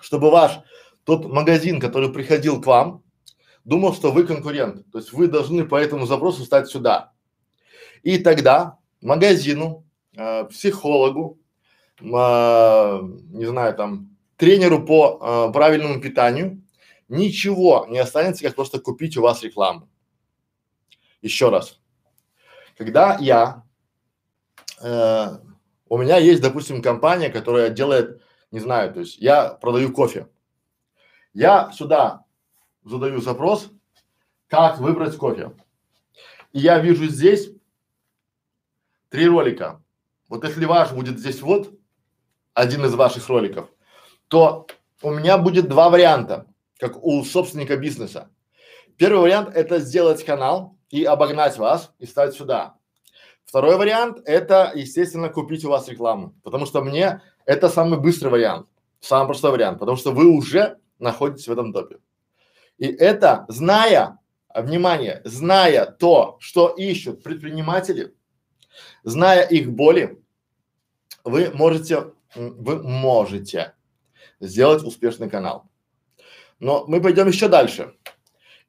чтобы 0.00 0.30
ваш 0.30 0.60
тот 1.04 1.26
магазин, 1.26 1.80
который 1.80 2.12
приходил 2.12 2.60
к 2.60 2.66
вам, 2.66 3.02
думал, 3.64 3.94
что 3.94 4.12
вы 4.12 4.24
конкурент. 4.24 4.90
То 4.90 4.98
есть 4.98 5.12
вы 5.12 5.28
должны 5.28 5.64
по 5.64 5.76
этому 5.76 6.06
запросу 6.06 6.44
стать 6.44 6.68
сюда. 6.68 7.12
И 8.02 8.18
тогда 8.18 8.78
магазину, 9.00 9.84
э, 10.16 10.44
психологу, 10.44 11.38
э, 12.00 12.02
не 12.02 13.46
знаю, 13.46 13.74
там, 13.74 14.16
тренеру 14.36 14.84
по 14.84 15.18
э, 15.48 15.52
правильному 15.52 16.00
питанию 16.00 16.62
ничего 17.08 17.86
не 17.88 17.98
останется, 17.98 18.44
как 18.44 18.54
просто 18.54 18.78
купить 18.80 19.16
у 19.16 19.22
вас 19.22 19.42
рекламу. 19.42 19.88
Еще 21.22 21.48
раз. 21.48 21.80
Когда 22.76 23.16
я, 23.20 23.62
э, 24.82 25.28
у 25.88 25.98
меня 25.98 26.18
есть, 26.18 26.42
допустим, 26.42 26.82
компания, 26.82 27.30
которая 27.30 27.70
делает, 27.70 28.20
не 28.56 28.60
знаю, 28.60 28.90
то 28.90 29.00
есть 29.00 29.18
я 29.18 29.50
продаю 29.50 29.92
кофе. 29.92 30.28
Я 31.34 31.70
сюда 31.72 32.24
задаю 32.84 33.20
запрос, 33.20 33.70
как 34.48 34.78
выбрать 34.78 35.14
кофе. 35.18 35.52
И 36.52 36.60
я 36.60 36.78
вижу 36.78 37.04
здесь 37.04 37.50
три 39.10 39.28
ролика. 39.28 39.82
Вот 40.30 40.42
если 40.42 40.64
ваш 40.64 40.90
будет 40.92 41.18
здесь 41.18 41.42
вот, 41.42 41.78
один 42.54 42.86
из 42.86 42.94
ваших 42.94 43.28
роликов, 43.28 43.68
то 44.28 44.66
у 45.02 45.10
меня 45.10 45.36
будет 45.36 45.68
два 45.68 45.90
варианта, 45.90 46.46
как 46.78 47.04
у 47.04 47.22
собственника 47.24 47.76
бизнеса. 47.76 48.30
Первый 48.96 49.20
вариант 49.20 49.54
это 49.54 49.80
сделать 49.80 50.24
канал 50.24 50.78
и 50.88 51.04
обогнать 51.04 51.58
вас 51.58 51.92
и 51.98 52.06
стать 52.06 52.32
сюда. 52.32 52.75
Второй 53.46 53.76
вариант 53.76 54.18
это, 54.24 54.72
естественно, 54.74 55.28
купить 55.28 55.64
у 55.64 55.70
вас 55.70 55.88
рекламу, 55.88 56.34
потому 56.42 56.66
что 56.66 56.82
мне 56.82 57.22
это 57.46 57.68
самый 57.68 57.98
быстрый 57.98 58.28
вариант, 58.28 58.66
самый 59.00 59.28
простой 59.28 59.52
вариант, 59.52 59.78
потому 59.78 59.96
что 59.96 60.10
вы 60.10 60.26
уже 60.26 60.78
находитесь 60.98 61.46
в 61.46 61.52
этом 61.52 61.72
топе. 61.72 61.98
И 62.76 62.86
это, 62.86 63.46
зная, 63.48 64.18
внимание, 64.52 65.22
зная 65.24 65.86
то, 65.86 66.36
что 66.40 66.70
ищут 66.70 67.22
предприниматели, 67.22 68.14
зная 69.04 69.42
их 69.46 69.70
боли, 69.70 70.20
вы 71.22 71.50
можете, 71.54 72.12
вы 72.34 72.82
можете 72.82 73.74
сделать 74.40 74.82
успешный 74.82 75.30
канал. 75.30 75.70
Но 76.58 76.84
мы 76.88 77.00
пойдем 77.00 77.28
еще 77.28 77.48
дальше. 77.48 77.94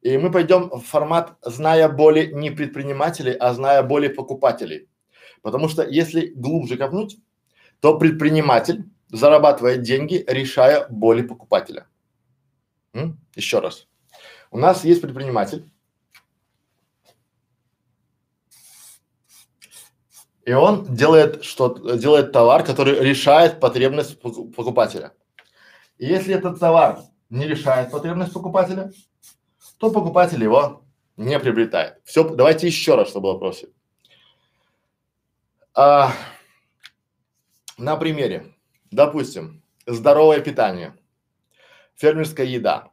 И 0.07 0.17
мы 0.17 0.31
пойдем 0.31 0.69
в 0.69 0.79
формат, 0.79 1.35
зная 1.41 1.89
боли 1.89 2.31
не 2.33 2.49
предпринимателей, 2.49 3.33
а 3.33 3.53
зная 3.53 3.83
боли 3.83 4.07
покупателей. 4.07 4.87
Потому 5.41 5.67
что 5.67 5.85
если 5.85 6.27
глубже 6.27 6.77
копнуть, 6.77 7.17
то 7.81 7.99
предприниматель 7.99 8.85
зарабатывает 9.09 9.81
деньги, 9.81 10.23
решая 10.25 10.87
боли 10.87 11.23
покупателя. 11.23 11.87
М? 12.93 13.19
Еще 13.35 13.59
раз. 13.59 13.89
У 14.49 14.57
нас 14.57 14.85
есть 14.85 15.01
предприниматель, 15.01 15.69
и 20.45 20.53
он 20.53 20.85
делает 20.95 21.43
что 21.43 21.97
делает 21.97 22.31
товар, 22.31 22.63
который 22.63 22.97
решает 23.01 23.59
потребность 23.59 24.21
покупателя. 24.21 25.11
И 25.97 26.05
если 26.05 26.33
этот 26.33 26.61
товар 26.61 27.01
не 27.29 27.45
решает 27.45 27.91
потребность 27.91 28.31
покупателя, 28.31 28.93
то 29.77 29.91
покупатель 29.91 30.43
его 30.43 30.83
не 31.17 31.39
приобретает. 31.39 31.99
Все, 32.03 32.23
давайте 32.23 32.67
еще 32.67 32.95
раз, 32.95 33.09
чтобы 33.09 33.31
было 33.31 33.39
проще. 33.39 33.67
А, 35.73 36.11
на 37.77 37.95
примере, 37.95 38.55
допустим, 38.91 39.63
здоровое 39.85 40.41
питание, 40.41 40.95
фермерская 41.95 42.45
еда. 42.45 42.91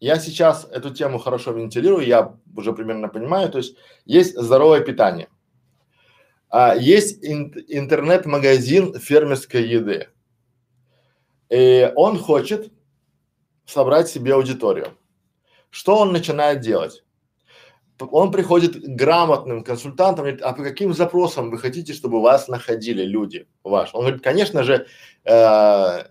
Я 0.00 0.18
сейчас 0.18 0.66
эту 0.70 0.90
тему 0.90 1.18
хорошо 1.18 1.52
вентилирую, 1.52 2.06
я 2.06 2.36
уже 2.54 2.72
примерно 2.72 3.08
понимаю, 3.08 3.50
то 3.50 3.58
есть 3.58 3.76
есть 4.04 4.36
здоровое 4.36 4.80
питание, 4.80 5.28
а 6.50 6.74
есть 6.74 7.24
ин 7.24 7.54
интернет-магазин 7.68 8.98
фермерской 8.98 9.66
еды, 9.66 10.08
и 11.48 11.90
он 11.94 12.18
хочет 12.18 12.72
собрать 13.64 14.08
себе 14.08 14.34
аудиторию. 14.34 14.98
Что 15.74 15.96
он 15.96 16.12
начинает 16.12 16.60
делать? 16.60 17.02
Он 17.98 18.30
приходит 18.30 18.76
к 18.76 18.86
грамотным 18.86 19.64
консультантам, 19.64 20.24
говорит, 20.24 20.40
а 20.40 20.52
по 20.52 20.62
каким 20.62 20.94
запросам 20.94 21.50
вы 21.50 21.58
хотите, 21.58 21.92
чтобы 21.92 22.22
вас 22.22 22.46
находили 22.46 23.02
люди 23.02 23.48
ваш? 23.64 23.90
Он 23.92 24.02
говорит, 24.02 24.22
конечно 24.22 24.62
же, 24.62 24.86
э, 25.24 26.04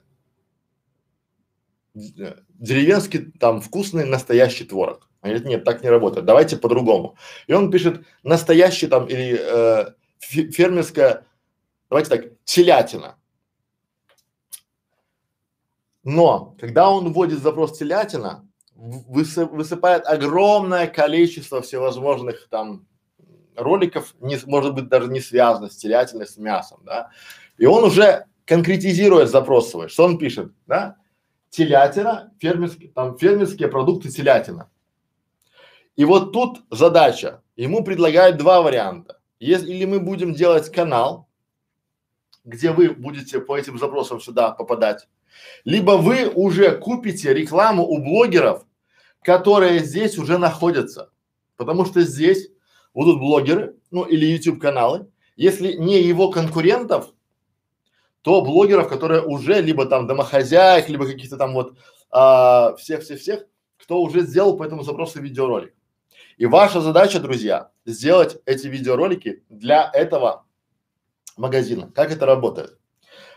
деревенский 1.94 3.32
там 3.40 3.62
вкусный 3.62 4.04
настоящий 4.04 4.66
творог. 4.66 5.10
Он 5.22 5.30
говорит, 5.30 5.48
нет, 5.48 5.64
так 5.64 5.82
не 5.82 5.90
работает, 5.90 6.26
давайте 6.26 6.58
по-другому. 6.58 7.16
И 7.48 7.54
он 7.54 7.72
пишет 7.72 8.06
настоящий 8.22 8.88
там 8.88 9.08
или 9.08 9.40
э, 9.40 9.94
фермерская, 10.20 11.26
давайте 11.90 12.10
так, 12.10 12.26
телятина. 12.44 13.16
Но 16.04 16.58
когда 16.60 16.90
он 16.90 17.14
вводит 17.14 17.42
запрос 17.42 17.78
телятина, 17.78 18.46
высыпает 18.84 20.06
огромное 20.06 20.88
количество 20.88 21.62
всевозможных 21.62 22.48
там 22.50 22.86
роликов, 23.56 24.14
не, 24.20 24.38
может 24.46 24.74
быть 24.74 24.90
даже 24.90 25.08
не 25.08 25.22
связано 25.22 25.70
с 25.70 25.78
телятиной, 25.78 26.28
с 26.28 26.38
мясом, 26.38 26.82
да, 26.84 27.10
и 27.58 27.66
он 27.66 27.86
уже 27.86 28.26
конкретизирует 28.46 29.30
запрос 29.30 29.72
свой, 29.72 29.88
что 29.88 30.04
он 30.04 30.18
пишет, 30.18 30.52
да, 30.68 30.98
телятина, 31.50 32.34
фермерские, 32.40 32.90
там 32.90 33.18
фермерские 33.18 33.70
продукты 33.70 34.10
телятина. 34.10 34.70
И 35.96 36.04
вот 36.04 36.34
тут 36.34 36.64
задача, 36.70 37.42
ему 37.56 37.84
предлагают 37.84 38.38
два 38.38 38.62
варианта. 38.62 39.20
Если 39.40 39.72
или 39.72 39.86
мы 39.86 40.00
будем 40.00 40.34
делать 40.34 40.72
канал, 40.72 41.30
где 42.44 42.72
вы 42.72 42.90
будете 42.90 43.40
по 43.40 43.58
этим 43.58 43.78
запросам 43.78 44.20
сюда 44.20 44.52
попадать, 44.52 45.08
либо 45.64 45.92
вы 45.92 46.28
уже 46.28 46.76
купите 46.78 47.34
рекламу 47.34 47.84
у 47.86 48.00
блогеров, 48.00 48.66
которые 49.24 49.80
здесь 49.80 50.18
уже 50.18 50.38
находятся. 50.38 51.12
Потому 51.56 51.86
что 51.86 52.02
здесь 52.02 52.50
будут 52.94 53.20
блогеры, 53.20 53.76
ну 53.92 54.04
или 54.04 54.26
YouTube 54.26 54.60
каналы. 54.60 55.08
Если 55.36 55.74
не 55.74 56.02
его 56.02 56.30
конкурентов, 56.30 57.14
то 58.22 58.42
блогеров, 58.42 58.88
которые 58.88 59.22
уже 59.22 59.62
либо 59.62 59.86
там 59.86 60.08
домохозяек, 60.08 60.90
либо 60.90 61.06
каких-то 61.06 61.38
там 61.38 61.54
вот 61.54 61.78
а, 62.10 62.76
всех-всех-всех, 62.76 63.46
кто 63.78 64.02
уже 64.02 64.22
сделал 64.22 64.56
по 64.56 64.64
этому 64.64 64.84
запросу 64.84 65.22
видеоролик. 65.22 65.74
И 66.38 66.46
ваша 66.46 66.82
задача, 66.82 67.20
друзья, 67.20 67.72
сделать 67.86 68.38
эти 68.46 68.68
видеоролики 68.68 69.44
для 69.50 69.90
этого 69.94 70.46
магазина. 71.38 71.92
Как 71.94 72.12
это 72.12 72.26
работает? 72.26 72.78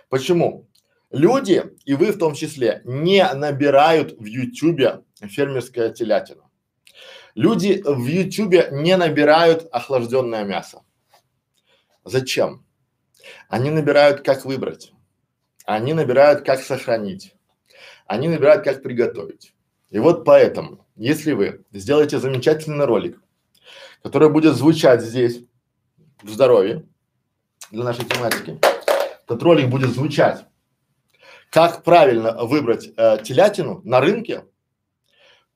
Почему? 0.08 0.68
Люди, 1.10 1.62
и 1.84 1.94
вы 1.94 2.12
в 2.12 2.18
том 2.18 2.34
числе, 2.34 2.82
не 2.84 3.26
набирают 3.32 4.12
в 4.18 4.24
Ютубе 4.24 5.02
фермерская 5.20 5.90
телятина. 5.90 6.42
Люди 7.34 7.82
в 7.84 8.06
Ютубе 8.06 8.68
не 8.72 8.96
набирают 8.96 9.68
охлажденное 9.70 10.44
мясо. 10.44 10.82
Зачем? 12.04 12.64
Они 13.48 13.70
набирают, 13.70 14.22
как 14.22 14.44
выбрать. 14.44 14.92
Они 15.64 15.92
набирают, 15.92 16.44
как 16.44 16.60
сохранить. 16.60 17.34
Они 18.06 18.28
набирают, 18.28 18.64
как 18.64 18.82
приготовить. 18.82 19.54
И 19.90 19.98
вот 19.98 20.24
поэтому, 20.24 20.86
если 20.96 21.32
вы 21.32 21.64
сделаете 21.72 22.18
замечательный 22.18 22.84
ролик, 22.84 23.20
который 24.02 24.30
будет 24.30 24.54
звучать 24.54 25.02
здесь, 25.02 25.40
в 26.22 26.30
здоровье, 26.30 26.86
для 27.70 27.84
нашей 27.84 28.04
тематики, 28.04 28.58
этот 29.24 29.42
ролик 29.42 29.68
будет 29.68 29.90
звучать, 29.90 30.46
как 31.50 31.84
правильно 31.84 32.44
выбрать 32.44 32.90
э, 32.96 33.18
телятину 33.22 33.80
на 33.84 34.00
рынке, 34.00 34.44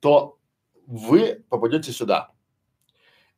то 0.00 0.38
вы 0.87 1.44
попадете 1.49 1.92
сюда. 1.92 2.30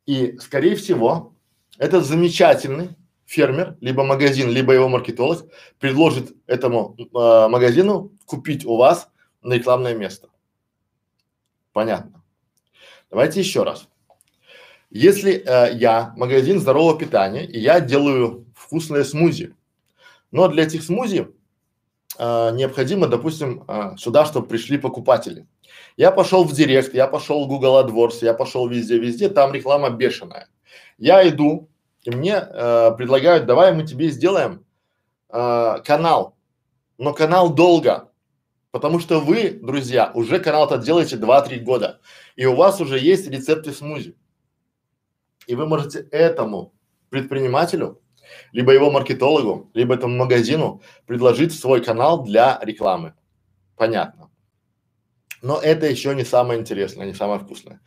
И, 0.05 0.37
скорее 0.39 0.75
всего, 0.75 1.33
этот 1.77 2.05
замечательный 2.05 2.89
фермер, 3.25 3.77
либо 3.81 4.03
магазин, 4.03 4.49
либо 4.49 4.73
его 4.73 4.89
маркетолог 4.89 5.45
предложит 5.79 6.35
этому 6.47 6.95
э, 6.97 7.47
магазину 7.47 8.11
купить 8.25 8.65
у 8.65 8.75
вас 8.75 9.09
на 9.41 9.53
рекламное 9.53 9.95
место. 9.95 10.29
Понятно. 11.71 12.23
Давайте 13.09 13.39
еще 13.39 13.63
раз. 13.63 13.87
Если 14.89 15.33
э, 15.33 15.75
я 15.75 16.13
магазин 16.17 16.59
здорового 16.59 16.97
питания 16.97 17.45
и 17.45 17.59
я 17.59 17.79
делаю 17.79 18.45
вкусные 18.55 19.03
смузи, 19.03 19.55
но 20.31 20.47
для 20.47 20.63
этих 20.63 20.83
смузи 20.83 21.27
э, 22.17 22.51
необходимо, 22.53 23.07
допустим, 23.07 23.63
э, 23.67 23.95
сюда, 23.97 24.25
чтобы 24.25 24.47
пришли 24.47 24.77
покупатели. 24.77 25.47
Я 25.97 26.11
пошел 26.11 26.43
в 26.43 26.53
Директ, 26.53 26.93
я 26.93 27.07
пошел 27.07 27.45
в 27.45 27.47
Google 27.47 27.83
AdWords, 27.83 28.19
я 28.21 28.33
пошел 28.33 28.67
везде, 28.67 28.97
везде, 28.97 29.29
там 29.29 29.53
реклама 29.53 29.89
бешеная. 29.89 30.47
Я 30.97 31.27
иду, 31.27 31.69
и 32.03 32.11
мне 32.11 32.35
э, 32.35 32.91
предлагают, 32.97 33.45
давай 33.45 33.73
мы 33.73 33.85
тебе 33.85 34.09
сделаем 34.09 34.65
э, 35.29 35.75
канал, 35.85 36.35
но 36.97 37.13
канал 37.13 37.53
долго, 37.53 38.11
потому 38.71 38.99
что 38.99 39.19
вы, 39.19 39.51
друзья, 39.61 40.11
уже 40.13 40.39
канал 40.39 40.65
этот 40.65 40.83
делаете 40.83 41.15
2-3 41.15 41.59
года, 41.59 42.01
и 42.35 42.45
у 42.45 42.55
вас 42.55 42.81
уже 42.81 42.99
есть 42.99 43.27
рецепты 43.29 43.71
смузи. 43.71 44.15
И 45.47 45.55
вы 45.55 45.67
можете 45.67 46.07
этому 46.11 46.73
предпринимателю, 47.09 48.01
либо 48.51 48.73
его 48.73 48.91
маркетологу, 48.91 49.69
либо 49.73 49.95
этому 49.95 50.15
магазину 50.15 50.81
предложить 51.05 51.53
свой 51.53 51.83
канал 51.83 52.23
для 52.23 52.59
рекламы. 52.61 53.13
Понятно. 53.75 54.29
Но 55.41 55.59
это 55.59 55.87
еще 55.87 56.15
не 56.15 56.23
самое 56.23 56.59
интересное, 56.59 57.05
не 57.05 57.13
самое 57.13 57.39
вкусное. 57.39 57.81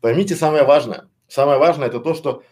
Поймите 0.00 0.34
самое 0.34 0.64
важное. 0.64 1.08
Самое 1.28 1.58
важное 1.58 1.88
это 1.88 2.00
то, 2.00 2.14
что 2.14 2.42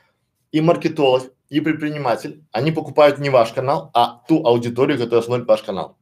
и 0.52 0.60
маркетолог, 0.60 1.32
и 1.48 1.60
предприниматель, 1.60 2.44
они 2.52 2.72
покупают 2.72 3.18
не 3.18 3.30
ваш 3.30 3.52
канал, 3.52 3.90
а 3.92 4.22
ту 4.28 4.46
аудиторию, 4.46 4.98
которая 4.98 5.22
смотрит 5.22 5.46
ваш 5.46 5.62
канал. 5.62 5.98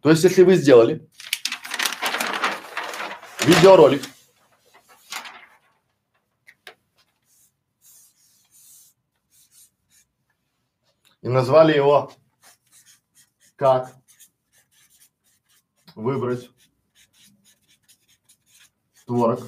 То 0.00 0.10
есть, 0.10 0.24
если 0.24 0.42
вы 0.42 0.56
сделали 0.56 1.08
видеоролик, 3.46 4.02
и 11.22 11.28
назвали 11.28 11.74
его 11.74 12.12
как? 13.56 13.94
Выбрать 15.94 16.50
творог. 19.06 19.46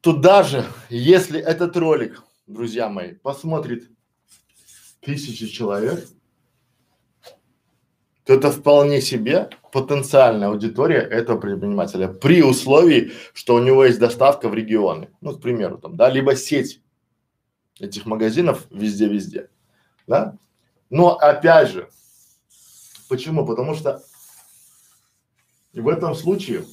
Туда 0.00 0.42
же, 0.42 0.66
если 0.90 1.40
этот 1.40 1.76
ролик, 1.76 2.22
друзья 2.46 2.88
мои, 2.88 3.14
посмотрит 3.14 3.88
тысячи 5.00 5.46
человек, 5.46 6.08
то 8.24 8.34
это 8.34 8.50
вполне 8.50 9.00
себе 9.00 9.50
потенциальная 9.72 10.48
аудитория 10.48 11.00
этого 11.00 11.40
предпринимателя 11.40 12.08
при 12.08 12.42
условии, 12.42 13.12
что 13.32 13.54
у 13.54 13.58
него 13.58 13.84
есть 13.84 13.98
доставка 13.98 14.48
в 14.48 14.54
регионы, 14.54 15.10
ну, 15.20 15.36
к 15.36 15.40
примеру, 15.40 15.78
там, 15.78 15.96
да, 15.96 16.08
либо 16.08 16.36
сеть 16.36 16.80
этих 17.80 18.06
магазинов 18.06 18.66
везде-везде, 18.70 19.48
да. 20.06 20.36
Но 20.90 21.16
опять 21.16 21.70
же, 21.70 21.88
почему? 23.08 23.46
Потому 23.46 23.74
что 23.74 24.02
в 25.72 25.88
этом 25.88 26.14
случае 26.14 26.64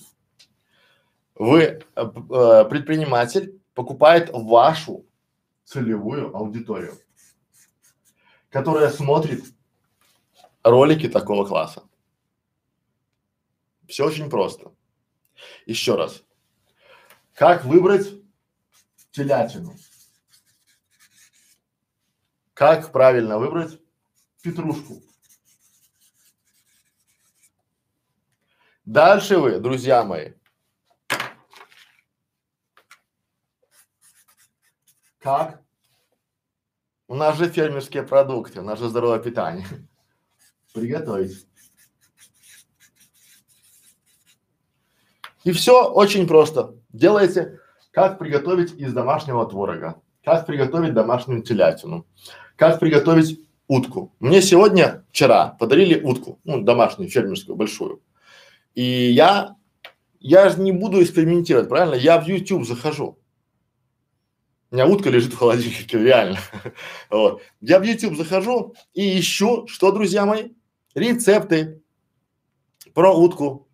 вы, 1.35 1.61
э, 1.61 1.79
э, 1.95 2.65
предприниматель, 2.69 3.59
покупает 3.73 4.29
вашу 4.33 5.05
целевую 5.63 6.35
аудиторию, 6.35 6.95
которая 8.49 8.89
смотрит 8.89 9.45
ролики 10.63 11.07
такого 11.07 11.45
класса. 11.45 11.83
Все 13.87 14.05
очень 14.05 14.29
просто. 14.29 14.73
Еще 15.65 15.95
раз. 15.95 16.23
Как 17.33 17.65
выбрать 17.65 18.07
телятину? 19.11 19.75
Как 22.53 22.91
правильно 22.91 23.39
выбрать 23.39 23.79
петрушку? 24.43 25.01
Дальше 28.85 29.37
вы, 29.37 29.59
друзья 29.59 30.03
мои, 30.03 30.33
Как? 35.19 35.61
У 37.07 37.15
нас 37.15 37.37
же 37.37 37.49
фермерские 37.49 38.03
продукты, 38.03 38.61
у 38.61 38.63
нас 38.63 38.79
же 38.79 38.89
здоровое 38.89 39.19
питание. 39.19 39.67
Приготовить. 40.73 41.45
И 45.43 45.51
все 45.51 45.89
очень 45.89 46.27
просто. 46.27 46.75
Делайте, 46.91 47.59
как 47.91 48.19
приготовить 48.19 48.73
из 48.73 48.93
домашнего 48.93 49.47
творога, 49.47 50.01
как 50.23 50.45
приготовить 50.45 50.93
домашнюю 50.93 51.41
телятину, 51.43 52.05
как 52.55 52.79
приготовить 52.79 53.39
утку. 53.67 54.13
Мне 54.19 54.41
сегодня, 54.41 55.05
вчера 55.11 55.55
подарили 55.59 55.99
утку, 55.99 56.39
ну, 56.43 56.61
домашнюю, 56.61 57.09
фермерскую, 57.09 57.55
большую. 57.55 58.01
И 58.75 58.83
я, 58.83 59.55
я 60.19 60.49
же 60.49 60.59
не 60.59 60.71
буду 60.71 61.01
экспериментировать, 61.01 61.69
правильно? 61.69 61.95
Я 61.95 62.19
в 62.19 62.27
YouTube 62.27 62.67
захожу. 62.67 63.17
У 64.71 64.75
меня 64.75 64.85
утка 64.87 65.09
лежит 65.09 65.33
в 65.33 65.37
холодильнике, 65.37 65.97
реально. 65.97 66.37
вот. 67.09 67.41
Я 67.59 67.79
в 67.79 67.83
YouTube 67.83 68.17
захожу 68.17 68.75
и 68.93 69.19
ищу, 69.19 69.65
что, 69.67 69.91
друзья 69.91 70.25
мои, 70.25 70.49
рецепты 70.95 71.81
про 72.93 73.13
утку. 73.13 73.67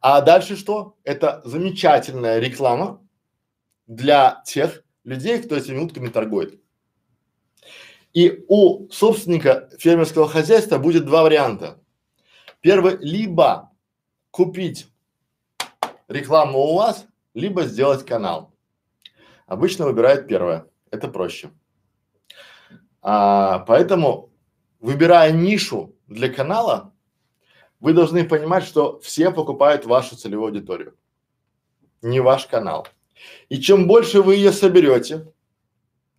А 0.00 0.20
дальше 0.20 0.56
что? 0.56 0.96
Это 1.04 1.42
замечательная 1.44 2.38
реклама 2.38 3.06
для 3.86 4.42
тех 4.46 4.84
людей, 5.04 5.42
кто 5.42 5.56
этими 5.56 5.78
утками 5.78 6.08
торгует. 6.08 6.60
И 8.12 8.44
у 8.48 8.88
собственника 8.90 9.68
фермерского 9.78 10.28
хозяйства 10.28 10.78
будет 10.78 11.04
два 11.04 11.22
варианта. 11.22 11.80
Первый, 12.60 12.96
либо 12.98 13.72
купить 14.30 14.88
рекламу 16.08 16.58
у 16.60 16.74
вас, 16.76 17.06
либо 17.34 17.64
сделать 17.64 18.06
канал. 18.06 18.54
Обычно 19.46 19.84
выбирают 19.84 20.26
первое. 20.26 20.66
Это 20.90 21.08
проще. 21.08 21.50
А, 23.02 23.60
поэтому, 23.60 24.30
выбирая 24.86 25.32
нишу 25.32 25.96
для 26.06 26.28
канала, 26.28 26.92
вы 27.80 27.92
должны 27.92 28.24
понимать, 28.24 28.64
что 28.64 29.00
все 29.00 29.32
покупают 29.32 29.84
вашу 29.84 30.14
целевую 30.14 30.50
аудиторию, 30.50 30.94
не 32.02 32.20
ваш 32.20 32.46
канал. 32.46 32.86
И 33.48 33.60
чем 33.60 33.88
больше 33.88 34.22
вы 34.22 34.36
ее 34.36 34.52
соберете, 34.52 35.26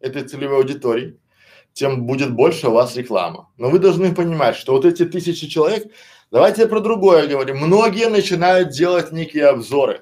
этой 0.02 0.24
целевой 0.24 0.58
аудитории, 0.58 1.18
тем 1.72 2.06
будет 2.06 2.34
больше 2.34 2.68
у 2.68 2.74
вас 2.74 2.98
реклама. 2.98 3.50
Но 3.56 3.70
вы 3.70 3.80
должны 3.80 4.14
понимать, 4.14 4.58
что 4.58 4.74
вот 4.74 4.84
эти 4.84 5.06
тысячи 5.06 5.48
человек, 5.48 5.90
давайте 6.30 6.68
про 6.68 6.82
другое 6.82 7.26
говорим, 7.26 7.60
многие 7.60 8.10
начинают 8.10 8.72
делать 8.72 9.14
некие 9.14 9.48
обзоры. 9.48 10.02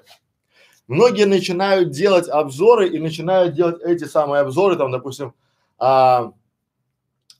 Многие 0.88 1.25
начинают 1.25 1.91
делать 1.91 2.28
обзоры 2.28 2.89
и 2.89 2.97
начинают 2.97 3.54
делать 3.54 3.80
эти 3.84 4.06
самые 4.06 4.41
обзоры, 4.41 4.75
там, 4.75 4.91
допустим, 4.91 5.36
а, 5.78 6.32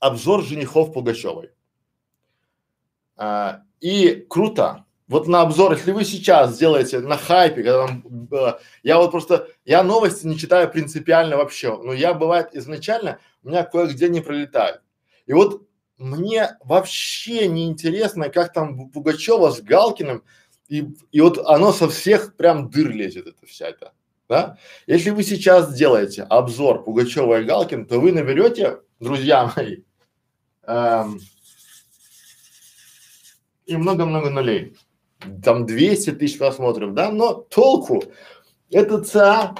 обзор 0.06 0.42
женихов 0.42 0.92
Пугачевой. 0.92 1.50
А, 3.16 3.62
и 3.80 4.26
круто, 4.28 4.84
Вот 5.08 5.28
на 5.28 5.42
обзор, 5.42 5.72
если 5.72 5.92
вы 5.92 6.04
сейчас 6.04 6.54
сделаете 6.56 6.98
на 6.98 7.16
хайпе, 7.16 7.62
когда 7.62 7.86
там, 7.86 8.28
э, 8.32 8.54
я 8.82 8.98
вот 8.98 9.12
просто, 9.12 9.48
я 9.64 9.84
новости 9.84 10.26
не 10.26 10.36
читаю 10.36 10.68
принципиально 10.70 11.36
вообще, 11.36 11.76
но 11.76 11.92
я 11.92 12.12
бывает 12.12 12.48
изначально, 12.54 13.20
у 13.44 13.48
меня 13.48 13.62
кое-где 13.62 14.08
не 14.08 14.20
пролетает. 14.20 14.80
И 15.26 15.32
вот 15.32 15.62
мне 15.98 16.56
вообще 16.64 17.46
не 17.48 17.66
интересно, 17.66 18.30
как 18.30 18.52
там 18.52 18.90
Пугачева 18.90 19.50
с 19.50 19.60
Галкиным, 19.60 20.24
и, 20.68 20.88
и 21.12 21.20
вот 21.20 21.38
оно 21.38 21.72
со 21.72 21.88
всех 21.88 22.34
прям 22.36 22.68
дыр 22.70 22.90
лезет, 22.90 23.28
это 23.28 23.46
вся 23.46 23.68
эта, 23.68 23.92
да? 24.28 24.58
Если 24.88 25.10
вы 25.10 25.22
сейчас 25.22 25.70
сделаете 25.70 26.24
обзор 26.24 26.82
Пугачева 26.82 27.40
и 27.40 27.44
Галкин, 27.44 27.86
то 27.86 28.00
вы 28.00 28.10
наберете, 28.10 28.80
друзья 28.98 29.52
мои, 29.56 29.82
и 33.66 33.76
много-много 33.76 34.30
нулей 34.30 34.76
там 35.42 35.66
200 35.66 36.12
тысяч 36.12 36.38
просмотров, 36.38 36.94
да, 36.94 37.10
но 37.10 37.34
толку 37.34 38.02
эта 38.70 39.02
ЦА 39.02 39.54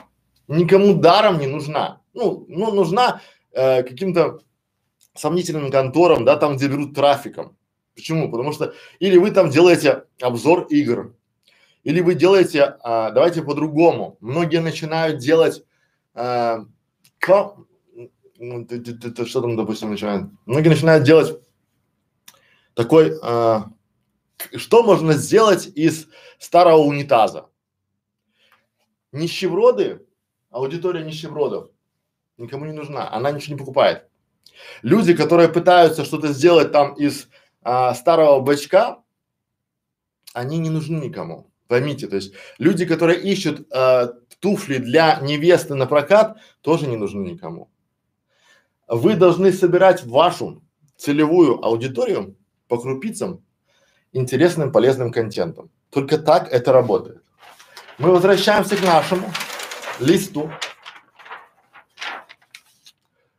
никому 0.49 0.95
даром 0.95 1.39
не 1.39 1.47
нужна. 1.47 2.01
Ну, 2.15 2.45
ну 2.49 2.73
нужна 2.73 3.21
э, 3.53 3.83
каким-то 3.83 4.41
сомнительным 5.15 5.71
конторам, 5.71 6.25
да, 6.25 6.37
там, 6.37 6.57
где 6.57 6.69
берут 6.69 6.95
трафиком. 6.95 7.57
Почему? 7.95 8.31
Потому 8.31 8.53
что 8.53 8.75
или 8.99 9.17
вы 9.17 9.31
там 9.31 9.51
делаете 9.51 10.05
обзор 10.21 10.67
игр, 10.69 11.15
или 11.83 12.01
вы 12.01 12.15
делаете, 12.15 12.77
а, 12.83 13.11
давайте 13.11 13.43
по-другому. 13.43 14.19
Многие 14.21 14.61
начинают 14.61 15.19
делать, 15.19 15.65
а, 16.15 16.67
ну, 18.39 18.67
что 19.27 19.41
там, 19.41 19.57
допустим, 19.57 19.91
начинают? 19.91 20.31
Многие 20.47 20.69
начинают 20.69 21.05
делать 21.05 21.41
такой 22.75 23.19
а, 23.23 23.71
что 24.57 24.83
можно 24.83 25.15
сделать 25.15 25.67
из 25.75 26.09
старого 26.39 26.79
унитаза? 26.79 27.49
Нищеброды, 29.13 30.07
аудитория 30.51 31.05
нищебродов 31.05 31.71
никому 32.37 32.67
не 32.67 32.73
нужна, 32.73 33.11
она 33.13 33.31
ничего 33.31 33.55
не 33.55 33.59
покупает. 33.59 34.09
Люди, 34.83 35.15
которые 35.15 35.49
пытаются 35.49 36.05
что-то 36.05 36.33
сделать 36.33 36.73
там 36.73 36.95
из 36.95 37.29
а, 37.63 37.95
старого 37.95 38.41
бачка, 38.41 39.03
они 40.33 40.59
не 40.59 40.71
нужны 40.71 40.99
никому. 40.99 41.51
Поймите, 41.67 42.07
то 42.07 42.17
есть 42.17 42.35
люди, 42.59 42.85
которые 42.85 43.21
ищут 43.21 43.67
а, 43.73 44.13
туфли 44.41 44.79
для 44.79 45.19
невесты 45.21 45.75
на 45.75 45.87
прокат, 45.87 46.39
тоже 46.61 46.87
не 46.87 46.97
нужны 46.97 47.23
никому. 47.23 47.71
Вы 48.87 49.17
должны 49.17 49.53
собирать 49.53 50.05
вашу 50.05 50.63
целевую 50.97 51.65
аудиторию 51.65 52.37
по 52.69 52.79
крупицам 52.79 53.45
интересным, 54.13 54.73
полезным 54.73 55.13
контентом. 55.13 55.71
Только 55.91 56.19
так 56.19 56.49
это 56.53 56.73
работает. 56.73 57.23
Мы 57.99 58.11
возвращаемся 58.11 58.77
к 58.77 58.83
нашему 58.83 59.27
листу. 60.01 60.51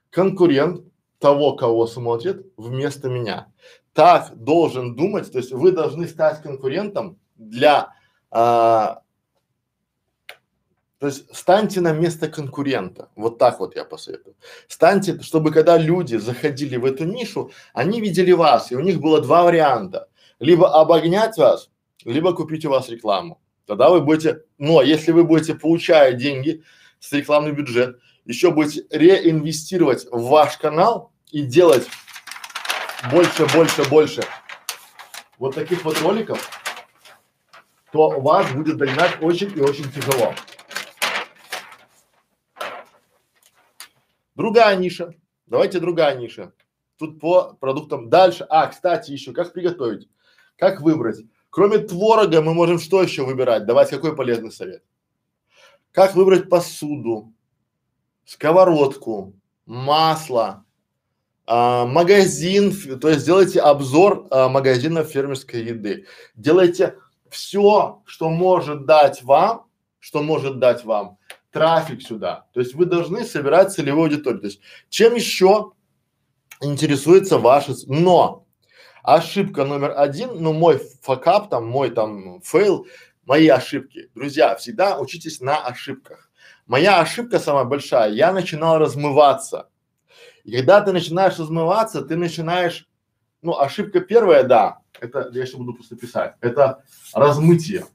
Конкурент 0.09 0.81
того, 1.19 1.55
кого 1.55 1.87
смотрит, 1.87 2.45
вместо 2.57 3.09
меня. 3.09 3.47
Так 3.93 4.35
должен 4.35 4.95
думать, 4.95 5.31
то 5.31 5.39
есть 5.39 5.51
вы 5.51 5.71
должны 5.71 6.07
стать 6.07 6.41
конкурентом 6.41 7.17
для, 7.35 7.93
а, 8.29 9.01
то 10.99 11.07
есть 11.07 11.35
станьте 11.35 11.79
на 11.79 11.91
место 11.91 12.27
конкурента. 12.27 13.09
Вот 13.15 13.37
так 13.37 13.59
вот 13.59 13.75
я 13.75 13.85
посоветую. 13.85 14.35
Станьте, 14.67 15.21
чтобы 15.21 15.51
когда 15.51 15.77
люди 15.77 16.15
заходили 16.15 16.77
в 16.77 16.85
эту 16.85 17.05
нишу, 17.05 17.51
они 17.73 18.01
видели 18.01 18.31
вас, 18.31 18.71
и 18.71 18.75
у 18.75 18.79
них 18.79 18.99
было 18.99 19.21
два 19.21 19.43
варианта 19.43 20.07
либо 20.39 20.79
обогнять 20.79 21.37
вас, 21.37 21.69
либо 22.03 22.33
купить 22.33 22.65
у 22.65 22.69
вас 22.69 22.89
рекламу. 22.89 23.41
Тогда 23.65 23.89
вы 23.89 24.01
будете, 24.01 24.43
но 24.57 24.81
если 24.81 25.11
вы 25.11 25.23
будете 25.23 25.55
получая 25.55 26.13
деньги 26.13 26.63
с 26.99 27.11
рекламный 27.11 27.51
бюджет, 27.51 27.99
еще 28.25 28.51
будете 28.51 28.85
реинвестировать 28.89 30.05
в 30.11 30.29
ваш 30.29 30.57
канал 30.57 31.11
и 31.31 31.41
делать 31.41 31.87
больше, 33.11 33.45
больше, 33.53 33.83
больше 33.89 34.23
вот 35.37 35.55
таких 35.55 35.83
вот 35.83 36.01
роликов, 36.01 36.49
то 37.91 38.19
вас 38.19 38.51
будет 38.51 38.77
догнать 38.77 39.21
очень 39.21 39.51
и 39.55 39.61
очень 39.61 39.89
тяжело. 39.91 40.33
Другая 44.37 44.75
ниша. 44.75 45.15
Давайте 45.47 45.79
другая 45.79 46.15
ниша. 46.15 46.53
Тут 46.99 47.19
по 47.19 47.57
продуктам 47.59 48.07
дальше. 48.07 48.45
А, 48.49 48.67
кстати, 48.67 49.09
еще 49.09 49.33
как 49.33 49.51
приготовить? 49.51 50.07
Как 50.57 50.79
выбрать? 50.79 51.25
Кроме 51.49 51.79
творога 51.79 52.43
мы 52.43 52.53
можем 52.53 52.77
что 52.77 53.01
еще 53.01 53.25
выбирать? 53.25 53.65
Давать 53.65 53.89
какой 53.89 54.15
полезный 54.15 54.51
совет? 54.51 54.83
Как 55.91 56.13
выбрать 56.13 56.49
посуду, 56.49 57.33
сковородку, 58.25 59.33
масло, 59.65 60.63
а, 61.47 61.87
магазин, 61.87 62.75
то 62.99 63.09
есть 63.09 63.25
делайте 63.25 63.59
обзор 63.59 64.27
а, 64.29 64.49
магазина 64.49 65.03
фермерской 65.03 65.63
еды. 65.63 66.05
Делайте 66.35 66.99
все, 67.31 68.03
что 68.05 68.29
может 68.29 68.85
дать 68.85 69.23
вам, 69.23 69.65
что 69.99 70.21
может 70.21 70.59
дать 70.59 70.85
вам 70.85 71.17
трафик 71.51 72.01
сюда. 72.01 72.47
То 72.53 72.59
есть 72.59 72.75
вы 72.75 72.85
должны 72.85 73.23
собирать 73.25 73.73
целевую 73.73 74.05
аудиторию. 74.05 74.41
То 74.41 74.47
есть 74.47 74.61
чем 74.89 75.15
еще 75.15 75.71
интересуется 76.61 77.37
ваши, 77.37 77.73
но 77.87 78.47
Ошибка 79.07 79.63
номер 79.63 79.93
один, 79.95 80.31
ну 80.33 80.51
мой 80.51 80.81
fuckup 81.01 81.49
там, 81.49 81.65
мой 81.65 81.91
там 81.91 82.41
fail, 82.41 82.87
мои 83.25 83.47
ошибки. 83.47 84.09
Друзья, 84.13 84.53
всегда 84.57 84.99
учитесь 84.99 85.39
на 85.39 85.65
ошибках. 85.65 86.29
Моя 86.65 86.99
ошибка 86.99 87.39
самая 87.39 87.63
большая, 87.63 88.11
я 88.11 88.33
начинал 88.33 88.79
размываться. 88.79 89.69
И 90.43 90.51
когда 90.51 90.81
ты 90.81 90.91
начинаешь 90.91 91.39
размываться, 91.39 92.01
ты 92.01 92.17
начинаешь, 92.17 92.85
ну 93.41 93.57
ошибка 93.57 94.01
первая, 94.01 94.43
да, 94.43 94.79
это 94.99 95.29
я 95.31 95.45
сейчас 95.45 95.55
буду 95.55 95.73
просто 95.73 95.95
писать, 95.95 96.35
это 96.41 96.83
размытие. 97.13 97.85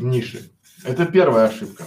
Ниши. 0.00 0.50
Это 0.84 1.06
первая 1.06 1.48
ошибка. 1.48 1.86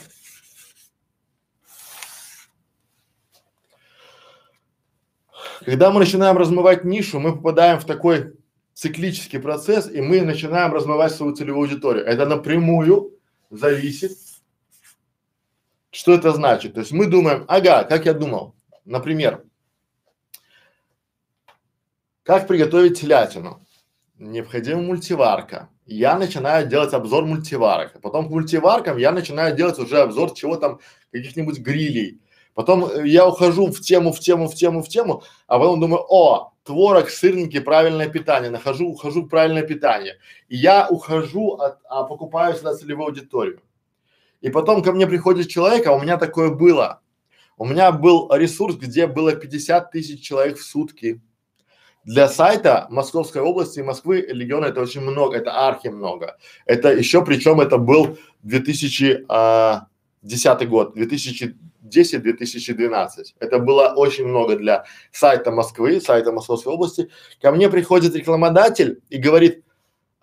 Когда 5.65 5.91
мы 5.91 5.99
начинаем 5.99 6.38
размывать 6.38 6.84
нишу, 6.84 7.19
мы 7.19 7.36
попадаем 7.36 7.80
в 7.80 7.86
такой 7.86 8.34
циклический 8.73 9.39
процесс, 9.39 9.89
и 9.89 10.02
мы 10.02 10.21
начинаем 10.21 10.73
размывать 10.73 11.13
свою 11.13 11.34
целевую 11.34 11.69
аудиторию. 11.69 12.06
Это 12.06 12.26
напрямую 12.26 13.17
зависит. 13.49 14.17
Что 15.91 16.13
это 16.13 16.34
значит? 16.34 16.73
То 16.73 16.82
есть 16.82 16.91
мы 16.91 17.06
думаем, 17.06 17.45
ага, 17.47 17.84
как 17.84 18.06
я 18.06 18.13
думал, 18.13 18.56
например, 18.84 19.45
как 22.23 22.47
приготовить 22.47 22.99
телятину? 22.99 23.65
Необходима 24.17 24.82
мультиварка. 24.82 25.69
Я 25.86 26.17
начинаю 26.17 26.67
делать 26.67 26.93
обзор 26.93 27.26
мультиварок. 27.26 28.00
Потом 28.02 28.28
к 28.28 28.30
мультиваркам 28.30 28.98
я 28.98 29.12
начинаю 29.12 29.56
делать 29.56 29.78
уже 29.80 30.00
обзор 30.00 30.34
чего 30.34 30.56
там, 30.56 30.80
каких-нибудь 31.12 31.60
грилей, 31.60 32.22
Потом 32.54 32.86
э, 32.86 33.08
я 33.08 33.28
ухожу 33.28 33.67
в 33.67 33.80
тему, 33.80 34.12
в 34.12 34.19
тему, 34.19 34.48
в 34.48 34.56
тему, 34.56 34.82
в 34.82 34.88
тему, 34.88 35.24
а 35.48 35.60
потом 35.60 35.80
думаю, 35.80 36.04
о, 36.08 36.54
творог, 36.63 37.10
сырники, 37.10 37.60
правильное 37.60 38.08
питание, 38.10 38.52
нахожу, 38.52 38.89
ухожу 38.89 39.24
в 39.24 39.28
правильное 39.28 39.63
питание. 39.63 40.17
И 40.50 40.58
я 40.58 40.88
ухожу 40.88 41.54
от, 41.54 41.80
а 41.89 42.04
покупаю 42.04 42.56
сюда 42.56 42.76
целевую 42.76 43.08
аудиторию. 43.08 43.62
И 44.41 44.50
потом 44.50 44.84
ко 44.84 44.91
мне 44.91 45.08
приходит 45.08 45.48
человек, 45.48 45.88
а 45.88 45.93
у 45.93 46.02
меня 46.02 46.17
такое 46.17 46.50
было. 46.50 47.02
У 47.58 47.65
меня 47.65 47.91
был 47.91 48.30
ресурс, 48.34 48.76
где 48.76 49.08
было 49.08 49.36
50 49.36 49.91
тысяч 49.91 50.22
человек 50.22 50.58
в 50.58 50.63
сутки. 50.63 51.22
Для 52.06 52.28
сайта 52.28 52.88
Московской 52.89 53.42
области 53.42 53.80
и 53.80 53.84
Москвы 53.84 54.22
региона 54.22 54.66
это 54.66 54.82
очень 54.82 55.02
много, 55.02 55.38
это 55.38 55.68
архи 55.68 55.88
много. 55.88 56.38
Это 56.66 56.92
еще, 56.92 57.24
причем 57.24 57.62
это 57.62 57.78
был 57.78 58.18
2010 58.44 59.26
а, 59.30 59.88
год, 60.66 60.94
2000 60.96 61.56
2010-2012. 61.94 63.08
Это 63.39 63.60
было 63.60 63.94
очень 63.96 64.26
много 64.26 64.56
для 64.56 64.86
сайта 65.12 65.52
Москвы, 65.52 66.02
сайта 66.02 66.32
Московской 66.32 66.74
области. 66.74 67.10
Ко 67.42 67.52
мне 67.52 67.70
приходит 67.70 68.16
рекламодатель 68.16 69.02
и 69.10 69.18
говорит, 69.18 69.63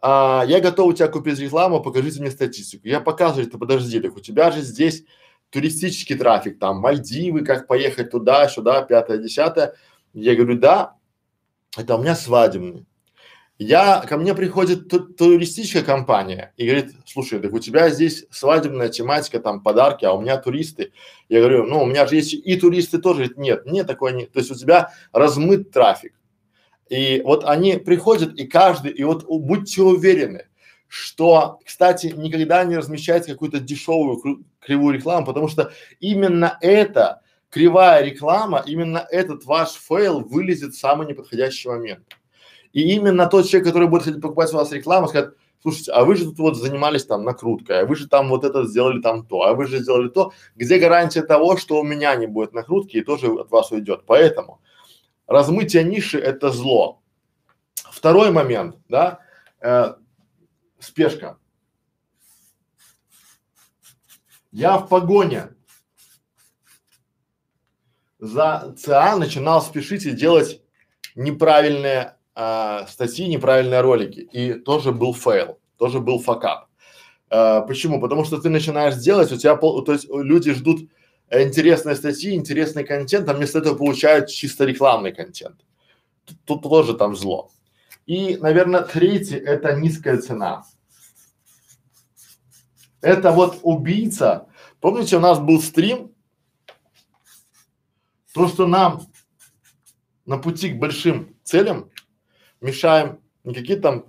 а, 0.03 0.45
я 0.47 0.61
готов 0.61 0.89
у 0.89 0.93
тебя 0.93 1.09
купить 1.09 1.39
рекламу, 1.39 1.83
покажите 1.83 2.21
мне 2.21 2.31
статистику. 2.31 2.89
Я 2.89 3.01
показываю, 3.01 3.49
ты 3.49 3.59
подожди, 3.59 4.01
так 4.01 4.17
у 4.17 4.21
тебя 4.21 4.51
же 4.51 4.63
здесь 4.63 5.05
туристический 5.51 6.17
трафик, 6.17 6.59
там 6.59 6.79
Мальдивы, 6.79 7.45
как 7.45 7.67
поехать 7.67 8.11
туда, 8.11 8.49
сюда, 8.49 8.83
пятое, 8.83 9.19
десятое. 9.19 9.75
Я 10.13 10.35
говорю, 10.35 10.59
да, 10.59 10.97
это 11.77 11.97
у 11.97 12.03
меня 12.03 12.15
свадебный. 12.15 12.87
Я, 13.59 14.01
ко 14.09 14.17
мне 14.17 14.35
приходит 14.35 14.89
ту, 14.89 15.01
туристическая 15.01 15.83
компания 15.83 16.55
и 16.57 16.65
говорит, 16.65 16.95
слушай, 17.05 17.39
так 17.41 17.53
у 17.53 17.59
тебя 17.59 17.91
здесь 17.91 18.25
свадебная 18.31 18.89
тематика, 18.89 19.39
там 19.39 19.63
подарки, 19.63 20.07
а 20.07 20.15
у 20.15 20.21
меня 20.23 20.39
туристы. 20.39 20.93
Я 21.29 21.41
говорю, 21.41 21.67
ну 21.67 21.83
у 21.83 21.87
меня 21.87 22.07
же 22.07 22.17
есть 22.17 22.33
и 22.33 22.57
туристы 22.57 22.99
тоже. 22.99 23.19
Говорит, 23.19 23.37
нет, 23.37 23.67
нет 23.67 23.87
такой 23.87 24.15
нет. 24.15 24.33
То 24.33 24.39
есть 24.39 24.51
у 24.51 24.55
тебя 24.55 24.95
размыт 25.13 25.73
трафик. 25.73 26.15
И 26.89 27.21
вот 27.23 27.45
они 27.45 27.77
приходят, 27.77 28.35
и 28.39 28.47
каждый, 28.47 28.93
и 28.93 29.05
вот 29.05 29.25
будьте 29.27 29.83
уверены, 29.83 30.47
что, 30.89 31.61
кстати, 31.65 32.07
никогда 32.17 32.65
не 32.65 32.79
размещайте 32.79 33.33
какую-то 33.33 33.61
дешевую 33.61 34.43
кривую 34.59 34.95
рекламу, 34.95 35.27
потому 35.27 35.49
что 35.49 35.71
именно 36.01 36.57
это 36.63 37.21
кривая 37.51 38.03
реклама, 38.03 38.63
именно 38.67 39.07
этот 39.11 39.45
ваш 39.45 39.71
fail 39.71 40.21
вылезет 40.21 40.75
в 40.75 40.79
самый 40.79 41.07
неподходящий 41.07 41.69
момент. 41.69 42.05
И 42.73 42.95
именно 42.95 43.27
тот 43.27 43.49
человек, 43.49 43.69
который 43.69 43.89
будет 43.89 44.21
покупать 44.21 44.53
у 44.53 44.57
вас 44.57 44.71
рекламу, 44.71 45.09
скажет, 45.09 45.37
слушайте, 45.61 45.93
а 45.93 46.05
вы 46.05 46.17
же 46.17 46.27
тут 46.27 46.39
вот 46.39 46.57
занимались 46.57 47.05
там 47.05 47.25
накруткой, 47.25 47.81
а 47.81 47.87
вы 47.87 47.97
же 47.97 48.09
там 48.09 48.29
вот 48.29 48.45
это 48.45 48.65
сделали 48.65 49.01
там 49.01 49.27
то, 49.27 49.43
а 49.43 49.55
вы 49.55 49.67
же 49.67 49.79
сделали 49.79 50.09
то, 50.09 50.33
где 50.55 50.79
гарантия 50.79 51.23
того, 51.23 51.57
что 51.57 51.81
у 51.81 51.83
меня 51.83 52.15
не 52.15 52.27
будет 52.27 52.53
накрутки 52.53 52.99
и 52.99 53.03
тоже 53.03 53.27
от 53.27 53.51
вас 53.51 53.73
уйдет. 53.73 54.05
Поэтому 54.07 54.61
размытие 55.27 55.83
ниши 55.83 56.19
это 56.19 56.51
зло. 56.51 57.03
Второй 57.75 58.31
момент, 58.31 58.77
да, 58.89 59.19
э, 59.61 59.95
спешка. 60.79 61.39
Я 64.53 64.79
в 64.79 64.89
погоне 64.89 65.49
за 68.21 68.75
ЦА 68.79 69.17
начинал 69.17 69.63
спешить 69.63 70.07
и 70.07 70.13
делать 70.13 70.61
неправильные 71.15 72.17
а, 72.35 72.87
статьи, 72.87 73.27
неправильные 73.27 73.81
ролики. 73.81 74.21
И 74.21 74.55
тоже 74.55 74.93
был 74.93 75.15
fail, 75.15 75.59
тоже 75.79 76.01
был 76.01 76.21
fuckup. 76.21 76.69
А, 77.31 77.63
почему? 77.63 78.01
Потому 78.01 78.25
что 78.25 78.39
ты 78.39 78.49
начинаешь 78.49 78.97
делать, 78.97 79.33
у 79.33 79.37
тебя, 79.37 79.57
пол, 79.57 79.83
то 79.83 79.93
есть 79.93 80.07
люди 80.11 80.53
ждут 80.53 80.89
интересные 81.31 81.97
статьи, 81.97 82.35
интересный 82.35 82.85
контент, 82.85 83.29
а 83.29 83.35
вместо 83.35 83.59
этого 83.59 83.77
получают 83.77 84.29
чисто 84.29 84.65
рекламный 84.65 85.13
контент. 85.13 85.57
Тут, 86.25 86.39
тут 86.45 86.63
тоже 86.63 86.95
там 86.95 87.17
зло. 87.17 87.51
И, 88.07 88.37
наверное, 88.37 88.83
третий– 88.83 89.37
это 89.37 89.75
низкая 89.75 90.19
цена. 90.19 90.65
Это 93.01 93.31
вот 93.33 93.61
убийца. 93.63 94.47
Помните, 94.81 95.17
у 95.17 95.21
нас 95.21 95.39
был 95.39 95.63
стрим, 95.63 96.13
то, 98.35 98.49
что 98.49 98.67
нам 98.67 99.03
на 100.27 100.39
пути 100.39 100.71
к 100.71 100.79
большим 100.79 101.37
целям 101.43 101.91
мешаем 102.61 103.21
не 103.45 103.55
какие 103.55 103.77
там 103.77 104.05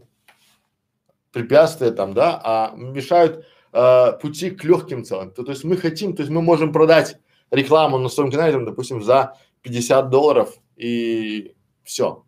препятствия 1.32 1.92
там, 1.92 2.14
да, 2.14 2.40
а 2.44 2.74
мешают 2.76 3.46
э, 3.72 4.12
пути 4.22 4.52
к 4.52 4.64
легким 4.64 5.04
целям. 5.04 5.32
То, 5.32 5.44
то 5.44 5.52
есть 5.52 5.64
мы 5.64 5.78
хотим, 5.78 6.16
то 6.16 6.22
есть 6.22 6.32
мы 6.32 6.42
можем 6.42 6.74
продать 6.74 7.18
рекламу 7.50 7.98
на 7.98 8.10
своем 8.10 8.32
канале, 8.32 8.54
там, 8.54 8.66
допустим, 8.66 9.02
за 9.02 9.38
50 9.62 10.10
долларов 10.10 10.56
и 10.76 11.56
все. 11.84 12.26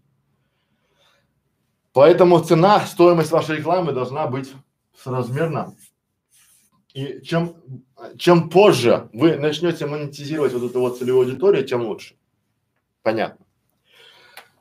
Поэтому 1.91 2.39
цена, 2.39 2.79
стоимость 2.81 3.31
вашей 3.31 3.57
рекламы 3.57 3.91
должна 3.91 4.27
быть 4.27 4.51
соразмерна. 4.97 5.75
И 6.93 7.21
чем, 7.23 7.55
чем 8.17 8.49
позже 8.49 9.09
вы 9.13 9.35
начнете 9.35 9.85
монетизировать 9.87 10.53
вот 10.53 10.69
эту 10.69 10.79
вот 10.79 10.99
целевую 10.99 11.27
аудиторию, 11.27 11.65
тем 11.65 11.85
лучше. 11.85 12.15
Понятно. 13.01 13.43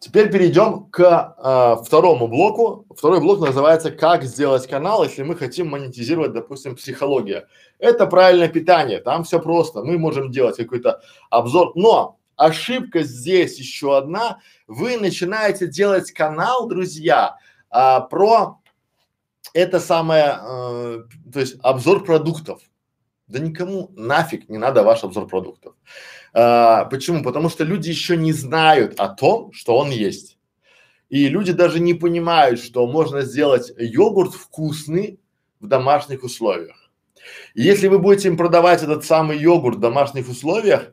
Теперь 0.02 0.32
перейдем 0.32 0.86
к 0.86 1.00
а, 1.38 1.76
второму 1.76 2.26
блоку. 2.26 2.86
Второй 2.96 3.20
блок 3.20 3.38
называется 3.38 3.92
«Как 3.92 4.24
сделать 4.24 4.66
канал, 4.66 5.04
если 5.04 5.22
мы 5.22 5.36
хотим 5.36 5.68
монетизировать, 5.68 6.32
допустим, 6.32 6.74
психология». 6.74 7.46
Это 7.78 8.08
правильное 8.08 8.48
питание, 8.48 8.98
там 8.98 9.22
все 9.22 9.38
просто. 9.38 9.84
Мы 9.84 9.98
можем 9.98 10.32
делать 10.32 10.56
какой-то 10.56 11.02
обзор, 11.30 11.72
но 11.76 12.18
ошибка 12.34 13.04
здесь 13.04 13.58
еще 13.60 13.96
одна. 13.96 14.40
Вы 14.66 14.96
начинаете 14.96 15.68
делать 15.68 16.10
канал, 16.10 16.66
друзья, 16.66 17.36
а, 17.70 18.00
про 18.00 18.58
это 19.54 19.80
самое, 19.80 20.38
э, 20.40 21.02
то 21.32 21.40
есть 21.40 21.56
обзор 21.62 22.04
продуктов. 22.04 22.60
Да 23.26 23.38
никому 23.38 23.90
нафиг 23.96 24.48
не 24.48 24.58
надо 24.58 24.82
ваш 24.82 25.04
обзор 25.04 25.26
продуктов. 25.26 25.74
А, 26.34 26.84
почему? 26.86 27.22
Потому 27.22 27.48
что 27.48 27.64
люди 27.64 27.88
еще 27.88 28.16
не 28.16 28.32
знают 28.32 28.98
о 28.98 29.08
том, 29.08 29.52
что 29.52 29.76
он 29.76 29.90
есть. 29.90 30.38
И 31.08 31.28
люди 31.28 31.52
даже 31.52 31.78
не 31.78 31.94
понимают, 31.94 32.60
что 32.60 32.86
можно 32.86 33.22
сделать 33.22 33.72
йогурт 33.78 34.34
вкусный 34.34 35.20
в 35.60 35.66
домашних 35.66 36.24
условиях. 36.24 36.90
И 37.54 37.62
если 37.62 37.88
вы 37.88 37.98
будете 37.98 38.28
им 38.28 38.36
продавать 38.36 38.82
этот 38.82 39.04
самый 39.04 39.38
йогурт 39.38 39.76
в 39.76 39.80
домашних 39.80 40.28
условиях, 40.28 40.92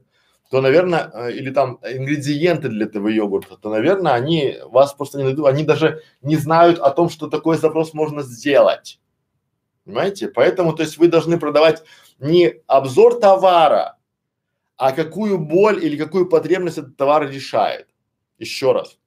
то, 0.49 0.61
наверное, 0.61 1.11
э, 1.13 1.31
или 1.33 1.51
там 1.51 1.79
ингредиенты 1.83 2.69
для 2.69 2.85
этого 2.85 3.07
йогурта, 3.07 3.55
то, 3.55 3.69
наверное, 3.69 4.13
они 4.13 4.57
вас 4.65 4.93
просто 4.93 5.19
не 5.19 5.23
найдут, 5.25 5.45
они 5.45 5.63
даже 5.63 6.01
не 6.21 6.37
знают 6.37 6.79
о 6.79 6.89
том, 6.89 7.09
что 7.09 7.27
такой 7.27 7.57
запрос 7.57 7.93
можно 7.93 8.23
сделать. 8.23 8.99
Понимаете? 9.85 10.27
Поэтому, 10.27 10.73
то 10.73 10.83
есть 10.83 10.97
вы 10.97 11.07
должны 11.07 11.39
продавать 11.39 11.83
не 12.19 12.61
обзор 12.67 13.19
товара, 13.19 13.97
а 14.75 14.91
какую 14.91 15.37
боль 15.37 15.83
или 15.83 15.97
какую 15.97 16.27
потребность 16.27 16.79
этот 16.79 16.97
товар 16.97 17.29
решает. 17.29 17.87
Еще 18.39 18.71
раз. 18.71 18.97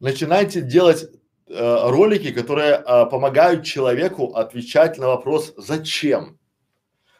Начинайте 0.00 0.60
делать 0.60 1.04
э, 1.46 1.88
ролики, 1.90 2.32
которые 2.32 2.82
э, 2.84 3.06
помогают 3.06 3.64
человеку 3.64 4.34
отвечать 4.34 4.98
на 4.98 5.06
вопрос 5.08 5.54
«Зачем?». 5.56 6.38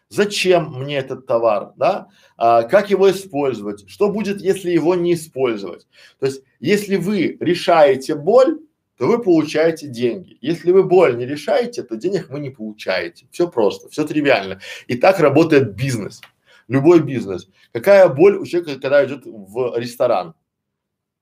Зачем 0.09 0.73
мне 0.73 0.97
этот 0.99 1.27
товар, 1.27 1.73
да? 1.77 2.09
А, 2.37 2.63
как 2.63 2.91
его 2.91 3.11
использовать? 3.11 3.89
Что 3.89 4.11
будет, 4.11 4.41
если 4.41 4.71
его 4.71 4.95
не 4.95 5.15
использовать? 5.15 5.87
То 6.19 6.27
есть, 6.27 6.43
если 6.61 6.97
вы 6.97 7.37
решаете 7.41 8.15
боль, 8.15 8.61
то 8.97 9.07
вы 9.07 9.23
получаете 9.23 9.87
деньги. 9.87 10.39
Если 10.41 10.73
вы 10.73 10.83
боль 10.83 11.17
не 11.17 11.27
решаете, 11.27 11.83
то 11.83 11.97
денег 11.97 12.31
вы 12.31 12.41
не 12.41 12.51
получаете. 12.51 13.27
Все 13.31 13.49
просто, 13.49 13.89
все 13.91 14.05
тривиально. 14.05 14.61
И 14.87 14.97
так 14.97 15.21
работает 15.21 15.75
бизнес 15.75 16.21
любой 16.69 17.01
бизнес. 17.01 17.49
Какая 17.73 18.09
боль 18.09 18.37
у 18.37 18.47
человека, 18.47 18.81
когда 18.81 19.05
идет 19.05 19.23
в 19.25 19.77
ресторан? 19.77 20.35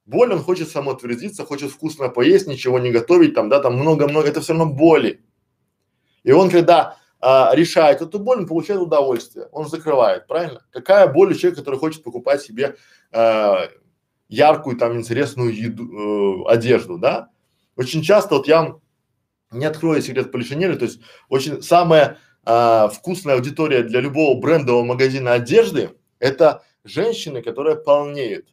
Боль, 0.05 0.33
он 0.33 0.41
хочет 0.41 0.69
самоутвердиться, 0.69 1.45
хочет 1.45 1.71
вкусно 1.71 2.09
поесть, 2.09 2.47
ничего 2.47 2.79
не 2.79 2.91
готовить, 2.91 3.35
там, 3.35 3.49
да, 3.49 3.61
там 3.61 3.75
много-много, 3.75 4.29
это 4.29 4.41
все 4.41 4.53
равно 4.53 4.73
боли. 4.73 5.21
И 6.23 6.33
он, 6.33 6.51
когда 6.51 6.99
а, 7.21 7.55
решает 7.55 8.03
эту 8.03 8.19
боль, 8.19 8.39
он 8.39 8.47
получает 8.47 8.81
удовольствие, 8.81 9.49
он 9.53 9.69
закрывает, 9.69 10.27
правильно? 10.27 10.63
Какая 10.71 11.07
боль 11.07 11.33
у 11.33 11.35
человека, 11.35 11.61
который 11.61 11.79
хочет 11.79 12.03
покупать 12.03 12.43
себе 12.43 12.77
а, 13.13 13.69
яркую, 14.29 14.77
там, 14.77 14.97
интересную 14.97 15.55
еду, 15.55 16.45
э, 16.49 16.53
одежду, 16.53 16.99
да? 16.99 17.31
Очень 17.77 18.03
часто, 18.03 18.37
вот 18.37 18.49
я 18.49 18.77
не 19.51 19.65
открою 19.65 20.03
секрет 20.03 20.33
полишинели, 20.33 20.75
то 20.77 20.85
есть 20.85 21.01
очень 21.29 21.63
самое 21.63 22.19
а, 22.45 22.89
вкусная 22.89 23.37
аудитория 23.37 23.83
для 23.83 24.01
любого 24.01 24.39
брендового 24.39 24.85
магазина 24.85 25.33
одежды– 25.33 25.91
это 26.19 26.65
женщины, 26.85 27.43
которые 27.43 27.77
полнеют. 27.77 28.49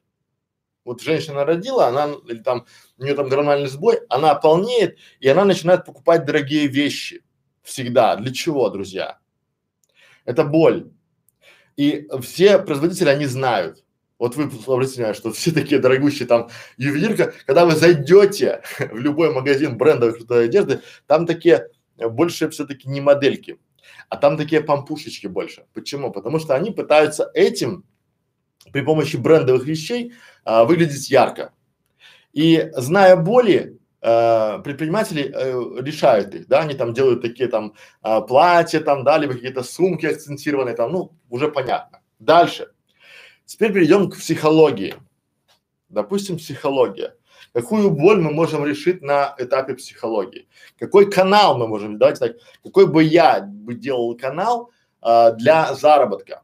Вот 0.86 1.02
женщина 1.02 1.46
родила, 1.46 1.88
она 1.88 2.14
или 2.28 2.40
там 2.40 2.66
у 2.98 3.04
нее 3.04 3.16
там 3.16 3.30
гормональный 3.30 3.70
сбой, 3.70 4.00
она 4.10 4.36
полнеет 4.36 4.98
и 5.20 5.28
она 5.30 5.46
начинает 5.46 5.86
покупать 5.86 6.26
дорогие 6.26 6.68
вещи 6.68 7.24
всегда. 7.64 8.16
Для 8.16 8.32
чего, 8.32 8.70
друзья? 8.70 9.20
Это 10.26 10.44
боль. 10.44 10.92
И 11.76 12.08
все 12.22 12.60
производители 12.60 13.10
они 13.10 13.26
знают. 13.26 13.84
Вот 14.20 14.36
вы 14.36 14.50
обратите 14.68 15.14
что 15.14 15.32
все 15.32 15.52
такие 15.52 15.82
дорогущие 15.82 16.28
там 16.28 16.50
ювелирка, 16.78 17.34
когда 17.46 17.66
вы 17.66 17.76
зайдете 17.76 18.62
в 18.80 18.98
любой 18.98 19.34
магазин 19.34 19.78
брендовой 19.78 20.16
крутой 20.16 20.46
одежды, 20.46 20.82
там 21.08 21.26
такие 21.26 21.70
больше 21.98 22.50
все-таки 22.50 22.88
не 22.88 23.02
модельки, 23.02 23.60
а 24.10 24.18
там 24.18 24.38
такие 24.38 24.62
пампушечки 24.62 25.28
больше. 25.28 25.66
Почему? 25.74 26.12
Потому 26.12 26.40
что 26.40 26.56
они 26.56 26.72
пытаются 26.72 27.32
этим 27.34 27.86
при 28.72 28.82
помощи 28.82 29.18
брендовых 29.18 29.66
вещей 29.66 30.14
а, 30.46 30.64
выглядеть 30.64 31.10
ярко. 31.10 31.52
И 32.32 32.72
зная 32.76 33.16
боли, 33.16 33.78
э, 34.04 34.60
предприниматели 34.64 35.32
э, 35.34 35.82
решают 35.82 36.36
их, 36.36 36.48
да, 36.48 36.60
они 36.60 36.74
там 36.74 36.94
делают 36.94 37.22
такие 37.22 37.50
там 37.50 37.74
э, 38.04 38.22
платья 38.28 38.82
там, 38.82 39.04
да, 39.04 39.18
либо 39.18 39.34
какие-то 39.34 39.64
сумки 39.64 40.06
акцентированные 40.06 40.76
там, 40.76 40.92
ну, 40.92 41.12
уже 41.30 41.50
понятно. 41.50 42.02
Дальше. 42.20 42.68
Теперь 43.46 43.74
перейдем 43.74 44.10
к 44.10 44.18
психологии. 44.18 44.96
Допустим, 45.90 46.38
психология. 46.38 47.16
Какую 47.54 47.92
боль 47.92 48.20
мы 48.20 48.32
можем 48.32 48.66
решить 48.66 49.02
на 49.02 49.36
этапе 49.38 49.76
психологии? 49.76 50.48
Какой 50.80 51.10
канал 51.10 51.58
мы 51.58 51.68
можем, 51.68 51.98
давайте 51.98 52.20
так, 52.20 52.38
какой 52.64 52.88
бы 52.88 53.04
я 53.04 53.42
бы 53.42 53.76
делал 53.76 54.18
канал 54.18 54.72
а, 55.02 55.32
для 55.32 55.76
заработка? 55.76 56.42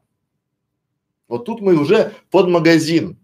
Вот 1.26 1.46
тут 1.46 1.60
мы 1.60 1.76
уже 1.76 2.12
под 2.30 2.48
магазин. 2.48 3.19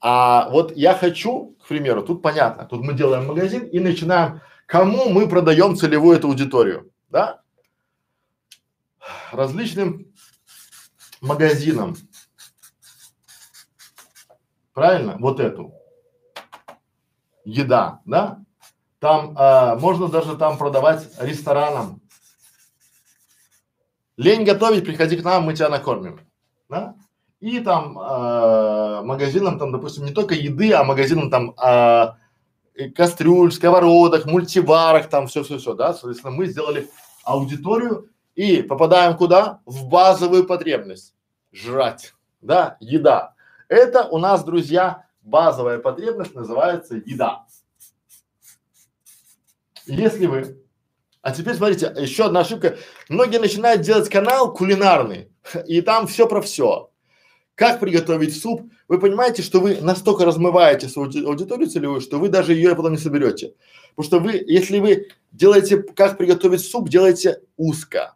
А 0.00 0.48
вот 0.50 0.76
я 0.76 0.94
хочу, 0.94 1.56
к 1.62 1.68
примеру, 1.68 2.02
тут 2.02 2.22
понятно, 2.22 2.64
тут 2.64 2.80
мы 2.82 2.94
делаем 2.94 3.26
магазин 3.26 3.66
и 3.66 3.78
начинаем, 3.80 4.40
кому 4.66 5.10
мы 5.10 5.28
продаем 5.28 5.76
целевую 5.76 6.16
эту 6.16 6.28
аудиторию, 6.28 6.90
да? 7.10 7.42
Различным 9.30 10.06
магазинам. 11.20 11.96
Правильно? 14.72 15.16
Вот 15.18 15.40
эту. 15.40 15.74
еда, 17.44 18.00
да? 18.04 18.42
Там 19.00 19.36
э, 19.36 19.76
можно 19.78 20.08
даже 20.08 20.36
там 20.36 20.56
продавать 20.58 21.08
ресторанам. 21.18 22.00
Лень 24.16 24.44
готовить, 24.44 24.84
приходи 24.84 25.16
к 25.16 25.24
нам, 25.24 25.44
мы 25.44 25.54
тебя 25.54 25.70
накормим, 25.70 26.20
да? 26.68 26.94
И 27.40 27.60
там 27.60 27.98
э, 27.98 29.02
магазинам 29.02 29.58
там, 29.58 29.72
допустим, 29.72 30.04
не 30.04 30.12
только 30.12 30.34
еды, 30.34 30.72
а 30.72 30.84
магазинам 30.84 31.30
там 31.30 31.54
э, 31.58 32.12
кастрюль, 32.94 33.50
сковородок, 33.50 34.26
мультиварок, 34.26 35.08
там 35.08 35.26
все-все-все, 35.26 35.74
да? 35.74 35.94
Соответственно, 35.94 36.34
мы 36.34 36.46
сделали 36.46 36.90
аудиторию 37.24 38.10
и 38.34 38.62
попадаем 38.62 39.16
куда? 39.16 39.60
В 39.64 39.86
базовую 39.86 40.46
потребность. 40.46 41.14
Жрать, 41.50 42.14
да, 42.42 42.76
еда. 42.80 43.34
Это 43.68 44.04
у 44.04 44.18
нас, 44.18 44.44
друзья, 44.44 45.06
базовая 45.22 45.78
потребность 45.78 46.34
называется 46.34 46.96
еда. 46.96 47.46
Если 49.86 50.26
вы, 50.26 50.62
а 51.22 51.32
теперь 51.32 51.54
смотрите, 51.54 51.92
еще 51.98 52.26
одна 52.26 52.40
ошибка. 52.40 52.76
Многие 53.08 53.38
начинают 53.38 53.82
делать 53.82 54.08
канал 54.08 54.52
кулинарный, 54.52 55.32
и 55.66 55.80
там 55.80 56.06
все 56.06 56.26
про 56.26 56.40
все. 56.40 56.89
Как 57.60 57.78
приготовить 57.78 58.40
суп? 58.40 58.72
Вы 58.88 58.98
понимаете, 58.98 59.42
что 59.42 59.60
вы 59.60 59.82
настолько 59.82 60.24
размываете 60.24 60.88
свою 60.88 61.10
аудиторию 61.28 61.68
целевую, 61.68 62.00
что 62.00 62.18
вы 62.18 62.30
даже 62.30 62.54
ее 62.54 62.74
потом 62.74 62.92
не 62.92 62.98
соберете. 62.98 63.52
Потому 63.94 64.06
что 64.06 64.18
вы, 64.18 64.42
если 64.46 64.78
вы 64.78 65.08
делаете, 65.30 65.82
как 65.82 66.16
приготовить 66.16 66.62
суп, 66.62 66.88
делаете 66.88 67.42
узко. 67.58 68.14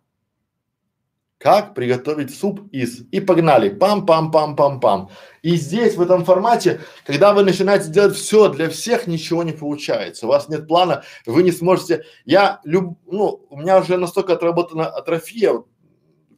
Как 1.37 1.74
приготовить 1.74 2.35
суп 2.35 2.72
из. 2.72 3.02
И 3.11 3.20
погнали. 3.20 3.68
Пам-пам-пам-пам-пам. 3.68 5.11
И 5.42 5.57
здесь, 5.57 5.96
в 5.96 6.00
этом 6.00 6.24
формате, 6.24 6.80
когда 7.04 7.35
вы 7.35 7.42
начинаете 7.42 7.90
делать 7.90 8.16
все 8.16 8.48
для 8.48 8.70
всех, 8.70 9.07
ничего 9.07 9.42
не 9.42 9.52
получается. 9.52 10.24
У 10.24 10.30
вас 10.30 10.48
нет 10.48 10.66
плана, 10.66 11.04
вы 11.26 11.42
не 11.42 11.52
сможете. 11.52 12.07
Я 12.24 12.62
люб, 12.64 12.98
ну, 13.04 13.44
у 13.50 13.59
меня 13.59 13.78
уже 13.78 13.98
настолько 13.98 14.33
отработана 14.33 14.87
атрофия 14.87 15.62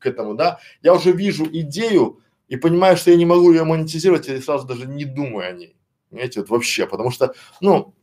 к 0.00 0.06
этому, 0.06 0.34
да. 0.34 0.58
Я 0.82 0.92
уже 0.92 1.12
вижу 1.12 1.46
идею 1.46 2.18
и 2.48 2.56
понимаю, 2.56 2.96
что 2.96 3.10
я 3.10 3.16
не 3.16 3.26
могу 3.26 3.50
ее 3.52 3.64
монетизировать, 3.64 4.28
и 4.28 4.40
сразу 4.40 4.66
даже 4.66 4.86
не 4.86 5.04
думаю 5.04 5.48
о 5.48 5.52
ней. 5.52 5.76
Понимаете, 6.10 6.40
вот 6.40 6.50
вообще, 6.50 6.86
потому 6.86 7.10
что, 7.10 7.34
ну, 7.60 7.94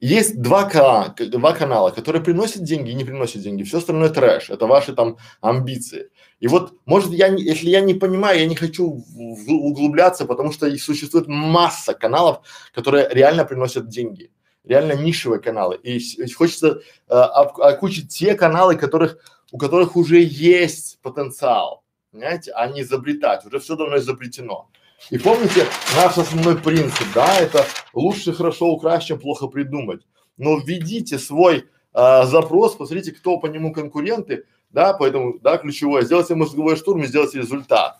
есть 0.00 0.42
два, 0.42 0.64
канала, 0.64 1.14
два 1.18 1.52
канала, 1.52 1.90
которые 1.90 2.22
приносят 2.22 2.62
деньги 2.62 2.90
и 2.90 2.94
не 2.94 3.04
приносят 3.04 3.40
деньги. 3.40 3.62
Все 3.62 3.78
остальное 3.78 4.10
трэш. 4.10 4.50
Это 4.50 4.66
ваши 4.66 4.94
там 4.94 5.16
амбиции. 5.40 6.10
И 6.38 6.48
вот, 6.48 6.74
может, 6.84 7.12
я, 7.12 7.28
если 7.28 7.70
я 7.70 7.80
не 7.80 7.94
понимаю, 7.94 8.40
я 8.40 8.46
не 8.46 8.56
хочу 8.56 9.02
углубляться, 9.48 10.26
потому 10.26 10.52
что 10.52 10.70
существует 10.76 11.28
масса 11.28 11.94
каналов, 11.94 12.40
которые 12.74 13.08
реально 13.10 13.46
приносят 13.46 13.88
деньги. 13.88 14.30
Реально 14.64 14.92
нишевые 14.92 15.40
каналы. 15.40 15.76
И, 15.82 15.96
и 15.96 16.30
хочется 16.30 16.82
э, 17.08 17.14
окучить 17.14 18.10
те 18.10 18.34
каналы, 18.34 18.76
которых, 18.76 19.18
у 19.50 19.56
которых 19.56 19.96
уже 19.96 20.20
есть 20.20 20.98
потенциал. 21.00 21.85
Понимаете, 22.16 22.52
а 22.52 22.66
не 22.68 22.80
изобретать. 22.80 23.44
Уже 23.44 23.58
все 23.58 23.76
давно 23.76 23.98
изобретено. 23.98 24.70
И 25.10 25.18
помните 25.18 25.66
наш 25.94 26.16
основной 26.16 26.56
принцип, 26.56 27.06
да, 27.14 27.38
это 27.38 27.66
лучше 27.92 28.32
хорошо 28.32 28.68
украсть, 28.68 29.08
чем 29.08 29.20
плохо 29.20 29.48
придумать. 29.48 30.00
Но 30.38 30.56
введите 30.58 31.18
свой 31.18 31.68
а, 31.92 32.24
запрос, 32.24 32.74
посмотрите, 32.74 33.12
кто 33.12 33.38
по 33.38 33.48
нему 33.48 33.70
конкуренты, 33.74 34.46
да, 34.70 34.94
поэтому, 34.94 35.38
да, 35.40 35.58
ключевое, 35.58 36.02
сделайте 36.02 36.34
мозговой 36.34 36.76
штурм 36.76 37.02
и 37.02 37.06
сделайте 37.06 37.38
результат. 37.40 37.98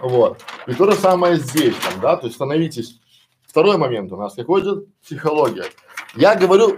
Вот. 0.00 0.44
И 0.66 0.74
то 0.74 0.90
же 0.90 0.98
самое 0.98 1.36
здесь, 1.36 1.76
там, 1.76 2.00
да, 2.00 2.16
то 2.16 2.26
есть 2.26 2.34
становитесь. 2.34 2.98
Второй 3.46 3.78
момент 3.78 4.10
у 4.10 4.16
нас 4.16 4.34
какой 4.34 4.62
идет? 4.62 4.88
Психология. 5.00 5.66
Я 6.16 6.34
говорю 6.34 6.76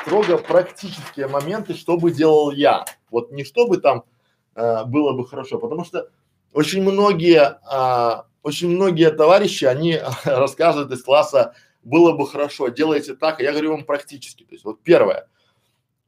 строго 0.00 0.38
практические 0.38 1.28
моменты, 1.28 1.74
что 1.74 1.98
бы 1.98 2.10
делал 2.10 2.52
я. 2.52 2.86
Вот 3.10 3.32
не 3.32 3.44
чтобы 3.44 3.76
там 3.76 4.04
э, 4.54 4.84
было 4.84 5.12
бы 5.12 5.26
хорошо, 5.26 5.58
потому 5.58 5.84
что 5.84 6.08
очень 6.52 6.82
многие, 6.82 7.58
а, 7.70 8.26
очень 8.42 8.70
многие 8.70 9.10
товарищи, 9.10 9.64
они 9.64 9.98
рассказывают 10.24 10.90
из 10.92 11.02
класса, 11.02 11.54
было 11.82 12.12
бы 12.12 12.26
хорошо, 12.26 12.68
делайте 12.68 13.14
так, 13.14 13.40
я 13.40 13.52
говорю 13.52 13.72
вам 13.72 13.84
практически. 13.84 14.44
То 14.44 14.52
есть 14.54 14.64
вот 14.64 14.82
первое, 14.82 15.28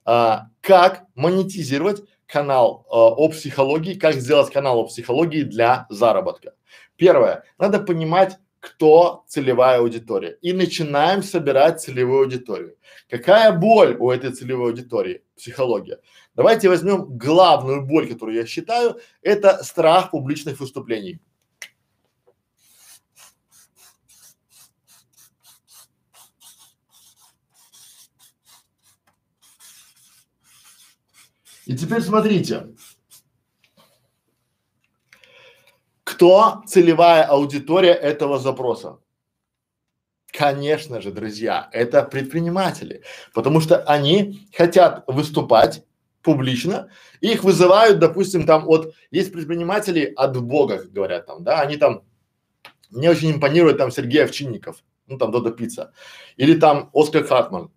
а, 0.05 0.47
как 0.61 1.05
монетизировать 1.15 2.03
канал 2.27 2.87
а, 2.91 3.09
о 3.09 3.29
психологии, 3.29 3.95
как 3.95 4.15
сделать 4.15 4.53
канал 4.53 4.81
о 4.81 4.87
психологии 4.87 5.43
для 5.43 5.87
заработка. 5.89 6.55
Первое, 6.97 7.45
надо 7.59 7.81
понимать, 7.81 8.39
кто 8.61 9.25
целевая 9.27 9.81
аудитория. 9.81 10.39
И 10.41 10.53
начинаем 10.53 11.23
собирать 11.25 11.81
целевую 11.81 12.21
аудиторию. 12.21 12.77
Какая 13.11 13.53
боль 13.53 13.97
у 13.99 14.09
этой 14.11 14.31
целевой 14.31 14.71
аудитории? 14.71 15.25
Психология. 15.37 15.99
Давайте 16.35 16.69
возьмем 16.69 17.19
главную 17.19 17.85
боль, 17.85 18.09
которую 18.09 18.37
я 18.37 18.47
считаю, 18.47 18.99
это 19.21 19.63
страх 19.63 20.13
публичных 20.13 20.61
выступлений. 20.61 21.21
И 31.67 31.77
теперь 31.77 32.01
смотрите, 32.03 32.75
кто 36.03 36.63
целевая 36.67 37.25
аудитория 37.25 37.93
этого 37.93 38.39
запроса? 38.39 38.99
Конечно 40.27 41.01
же, 41.03 41.13
друзья, 41.13 41.69
это 41.73 42.03
предприниматели, 42.03 43.03
потому 43.35 43.61
что 43.61 43.83
они 43.85 44.49
хотят 44.57 45.05
выступать 45.07 45.85
публично, 46.23 46.91
их 47.21 47.45
вызывают, 47.45 47.99
допустим, 47.99 48.47
там 48.47 48.69
от, 48.69 48.95
есть 49.11 49.33
предприниматели 49.33 50.13
от 50.17 50.41
Бога, 50.41 50.79
как 50.79 50.93
говорят 50.93 51.27
там, 51.27 51.45
да, 51.45 51.61
они 51.61 51.77
там, 51.77 52.03
мне 52.91 53.11
очень 53.11 53.33
импонирует 53.33 53.79
там 53.79 53.91
Сергей 53.91 54.25
Овчинников, 54.25 54.83
ну 55.07 55.19
там 55.19 55.31
Додо 55.31 55.51
Пицца, 55.51 55.93
или 56.37 56.59
там 56.59 56.91
Оскар 56.95 57.25
Хартман, 57.25 57.71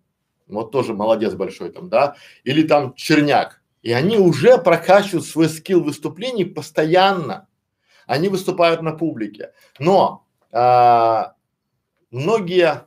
вот 0.46 0.70
тоже 0.70 0.94
молодец 0.94 1.34
большой 1.34 1.70
там, 1.70 1.88
да, 1.88 2.16
или 2.44 2.66
там 2.66 2.94
Черняк, 2.94 3.62
и 3.82 3.92
они 3.92 4.18
уже 4.18 4.58
прокачивают 4.58 5.26
свой 5.26 5.48
скилл 5.48 5.82
выступлений 5.82 6.44
постоянно, 6.44 7.48
они 8.06 8.28
выступают 8.28 8.82
на 8.82 8.92
публике, 8.92 9.52
но 9.78 10.26
а, 10.52 11.34
многие 12.10 12.86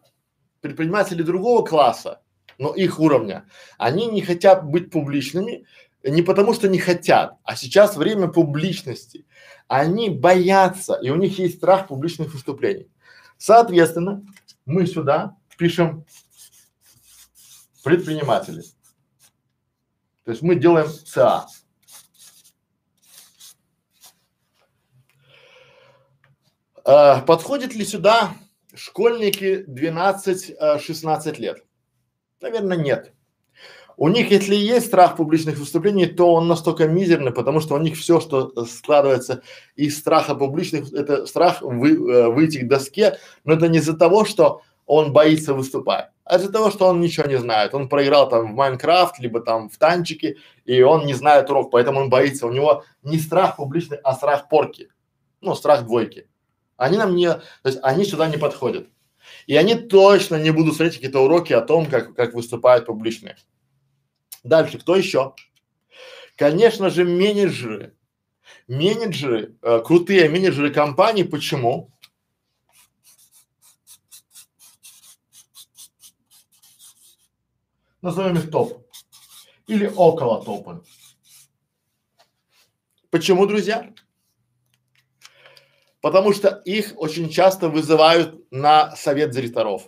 предприниматели 0.62 1.22
другого 1.22 1.66
класса, 1.66 2.22
но 2.60 2.76
их 2.76 3.00
уровня, 3.00 3.46
они 3.80 4.06
не 4.06 4.22
хотят 4.22 4.64
быть 4.64 4.92
публичными 4.92 5.66
не 6.04 6.22
потому, 6.22 6.54
что 6.54 6.70
не 6.70 6.80
хотят, 6.80 7.38
а 7.44 7.56
сейчас 7.56 7.98
время 7.98 8.30
публичности. 8.30 9.26
Они 9.68 10.10
боятся, 10.10 10.96
и 11.02 11.10
у 11.10 11.16
них 11.16 11.38
есть 11.40 11.58
страх 11.58 11.88
публичных 11.88 12.34
выступлений. 12.34 12.90
Соответственно, 13.38 14.24
мы 14.66 14.88
сюда 14.88 15.36
пишем 15.58 16.06
предприниматели. 17.84 18.62
То 20.24 20.32
есть 20.32 20.42
мы 20.42 20.56
делаем 20.56 20.88
ЦА. 20.88 21.48
А, 26.86 27.22
подходит 27.22 27.76
ли 27.76 27.86
сюда 27.86 28.34
школьники 28.74 29.66
12-16 29.68 31.40
лет? 31.40 31.64
Наверное, 32.42 32.78
нет. 32.78 33.14
У 33.98 34.08
них, 34.08 34.32
если 34.32 34.56
есть 34.56 34.88
страх 34.88 35.18
публичных 35.18 35.58
выступлений, 35.58 36.06
то 36.06 36.34
он 36.34 36.48
настолько 36.48 36.88
мизерный, 36.88 37.34
потому 37.34 37.60
что 37.60 37.76
у 37.76 37.80
них 37.80 37.98
все, 37.98 38.22
что 38.22 38.66
складывается 38.66 39.42
из 39.76 39.98
страха 39.98 40.36
публичных, 40.36 40.94
это 40.94 41.26
страх 41.26 41.62
вы, 41.62 41.96
э, 41.96 42.30
выйти 42.30 42.60
к 42.60 42.70
доске, 42.70 43.18
но 43.44 43.56
это 43.56 43.68
не 43.68 43.80
из-за 43.80 43.98
того, 43.98 44.24
что 44.24 44.62
он 44.86 45.12
боится 45.12 45.54
выступать, 45.54 46.12
а 46.24 46.38
из-за 46.38 46.50
того, 46.50 46.72
что 46.72 46.88
он 46.88 47.02
ничего 47.02 47.28
не 47.28 47.38
знает. 47.38 47.76
Он 47.76 47.90
проиграл 47.90 48.30
там 48.30 48.54
в 48.54 48.56
Майнкрафт, 48.56 49.20
либо 49.20 49.42
там 49.42 49.70
в 49.70 49.78
танчики, 49.78 50.38
и 50.64 50.82
он 50.82 51.06
не 51.06 51.14
знает 51.14 51.50
урок, 51.50 51.70
поэтому 51.70 52.00
он 52.00 52.10
боится. 52.10 52.48
У 52.48 52.52
него 52.52 52.86
не 53.04 53.20
страх 53.20 53.58
публичный, 53.58 53.98
а 53.98 54.14
страх 54.14 54.48
порки, 54.48 54.88
ну, 55.42 55.56
страх 55.56 55.84
двойки. 55.84 56.30
Они 56.78 56.98
нам 56.98 57.18
не, 57.18 57.34
то 57.34 57.44
есть 57.66 57.80
они 57.84 58.06
сюда 58.06 58.28
не 58.28 58.38
подходят. 58.38 58.88
И 59.50 59.56
они 59.56 59.74
точно 59.74 60.36
не 60.36 60.52
будут 60.52 60.76
смотреть 60.76 60.98
какие-то 60.98 61.22
уроки 61.22 61.54
о 61.54 61.62
том, 61.62 61.88
как, 61.88 62.16
как 62.16 62.36
выступают 62.36 62.86
публичные. 62.86 63.36
Дальше, 64.44 64.78
кто 64.78 64.96
еще? 64.96 65.34
Конечно 66.36 66.92
же, 66.92 67.04
менеджеры. 67.04 67.98
Менеджеры, 68.68 69.58
э, 69.64 69.82
крутые 69.84 70.30
менеджеры 70.30 70.72
компаний. 70.72 71.24
Почему? 71.24 71.92
Назовем 78.04 78.36
их 78.36 78.52
топ. 78.52 78.86
Или 79.66 79.88
около 79.88 80.46
топа. 80.46 80.86
Почему, 83.10 83.48
друзья? 83.48 83.92
Потому 86.02 86.34
что 86.34 86.62
их 86.66 86.94
очень 86.96 87.30
часто 87.30 87.70
вызывают 87.70 88.40
на 88.52 88.96
совет 88.96 89.32
директоров. 89.32 89.84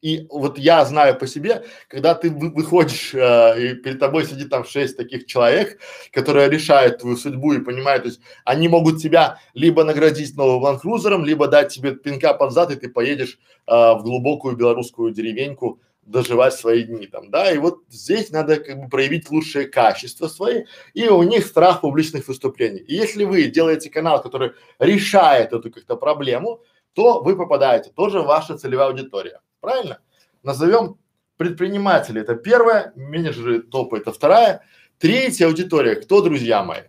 И 0.00 0.28
вот 0.30 0.58
я 0.58 0.84
знаю 0.84 1.18
по 1.18 1.26
себе, 1.26 1.64
когда 1.88 2.14
ты 2.14 2.30
вы, 2.30 2.50
выходишь 2.50 3.12
э, 3.14 3.72
и 3.72 3.74
перед 3.74 3.98
тобой 3.98 4.26
сидит 4.26 4.48
там 4.48 4.64
шесть 4.64 4.96
таких 4.96 5.26
человек, 5.26 5.80
которые 6.12 6.48
решают 6.48 6.98
твою 6.98 7.16
судьбу 7.16 7.52
и 7.54 7.60
понимают, 7.60 8.04
то 8.04 8.08
есть 8.10 8.20
они 8.44 8.68
могут 8.68 9.02
тебя 9.02 9.40
либо 9.54 9.82
наградить 9.82 10.36
новым 10.36 10.62
ланкрузером, 10.62 11.24
либо 11.24 11.48
дать 11.48 11.74
тебе 11.74 11.96
пинка 11.96 12.32
под 12.32 12.52
зад, 12.52 12.70
и 12.70 12.76
ты 12.76 12.88
поедешь 12.88 13.40
э, 13.66 13.72
в 13.72 14.02
глубокую 14.04 14.56
белорусскую 14.56 15.12
деревеньку 15.12 15.80
доживать 16.08 16.54
свои 16.54 16.82
дни 16.82 17.06
там, 17.06 17.30
да, 17.30 17.52
и 17.52 17.58
вот 17.58 17.82
здесь 17.88 18.30
надо 18.30 18.56
как 18.56 18.78
бы 18.80 18.88
проявить 18.88 19.30
лучшие 19.30 19.66
качества 19.66 20.28
свои, 20.28 20.64
и 20.94 21.08
у 21.08 21.22
них 21.22 21.46
страх 21.46 21.82
публичных 21.82 22.28
выступлений. 22.28 22.80
И 22.80 22.94
если 22.94 23.24
вы 23.24 23.44
делаете 23.44 23.90
канал, 23.90 24.22
который 24.22 24.52
решает 24.78 25.52
эту 25.52 25.70
как-то 25.70 25.96
проблему, 25.96 26.62
то 26.94 27.22
вы 27.22 27.36
попадаете, 27.36 27.90
тоже 27.90 28.20
ваша 28.20 28.56
целевая 28.56 28.88
аудитория, 28.88 29.40
правильно? 29.60 30.00
Назовем 30.42 30.98
предприниматели, 31.36 32.20
это 32.20 32.34
первое, 32.34 32.92
менеджеры 32.96 33.60
топа 33.60 33.96
это 33.96 34.12
вторая, 34.12 34.64
третья 34.98 35.46
аудитория, 35.46 35.94
кто, 35.94 36.22
друзья 36.22 36.64
мои? 36.64 36.82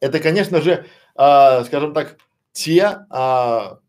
Это, 0.00 0.20
конечно 0.20 0.62
же, 0.62 0.86
а, 1.16 1.64
скажем 1.64 1.92
так, 1.92 2.16
те 2.52 3.04
а, 3.10 3.80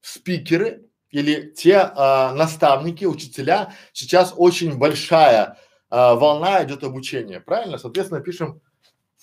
спикеры, 0.00 0.86
или 1.12 1.50
те 1.50 1.76
а, 1.76 2.32
наставники, 2.34 3.04
учителя, 3.04 3.74
сейчас 3.92 4.34
очень 4.36 4.76
большая 4.78 5.58
а, 5.90 6.14
волна 6.14 6.64
идет 6.64 6.82
обучения, 6.82 7.38
правильно? 7.38 7.78
Соответственно, 7.78 8.20
пишем 8.20 8.60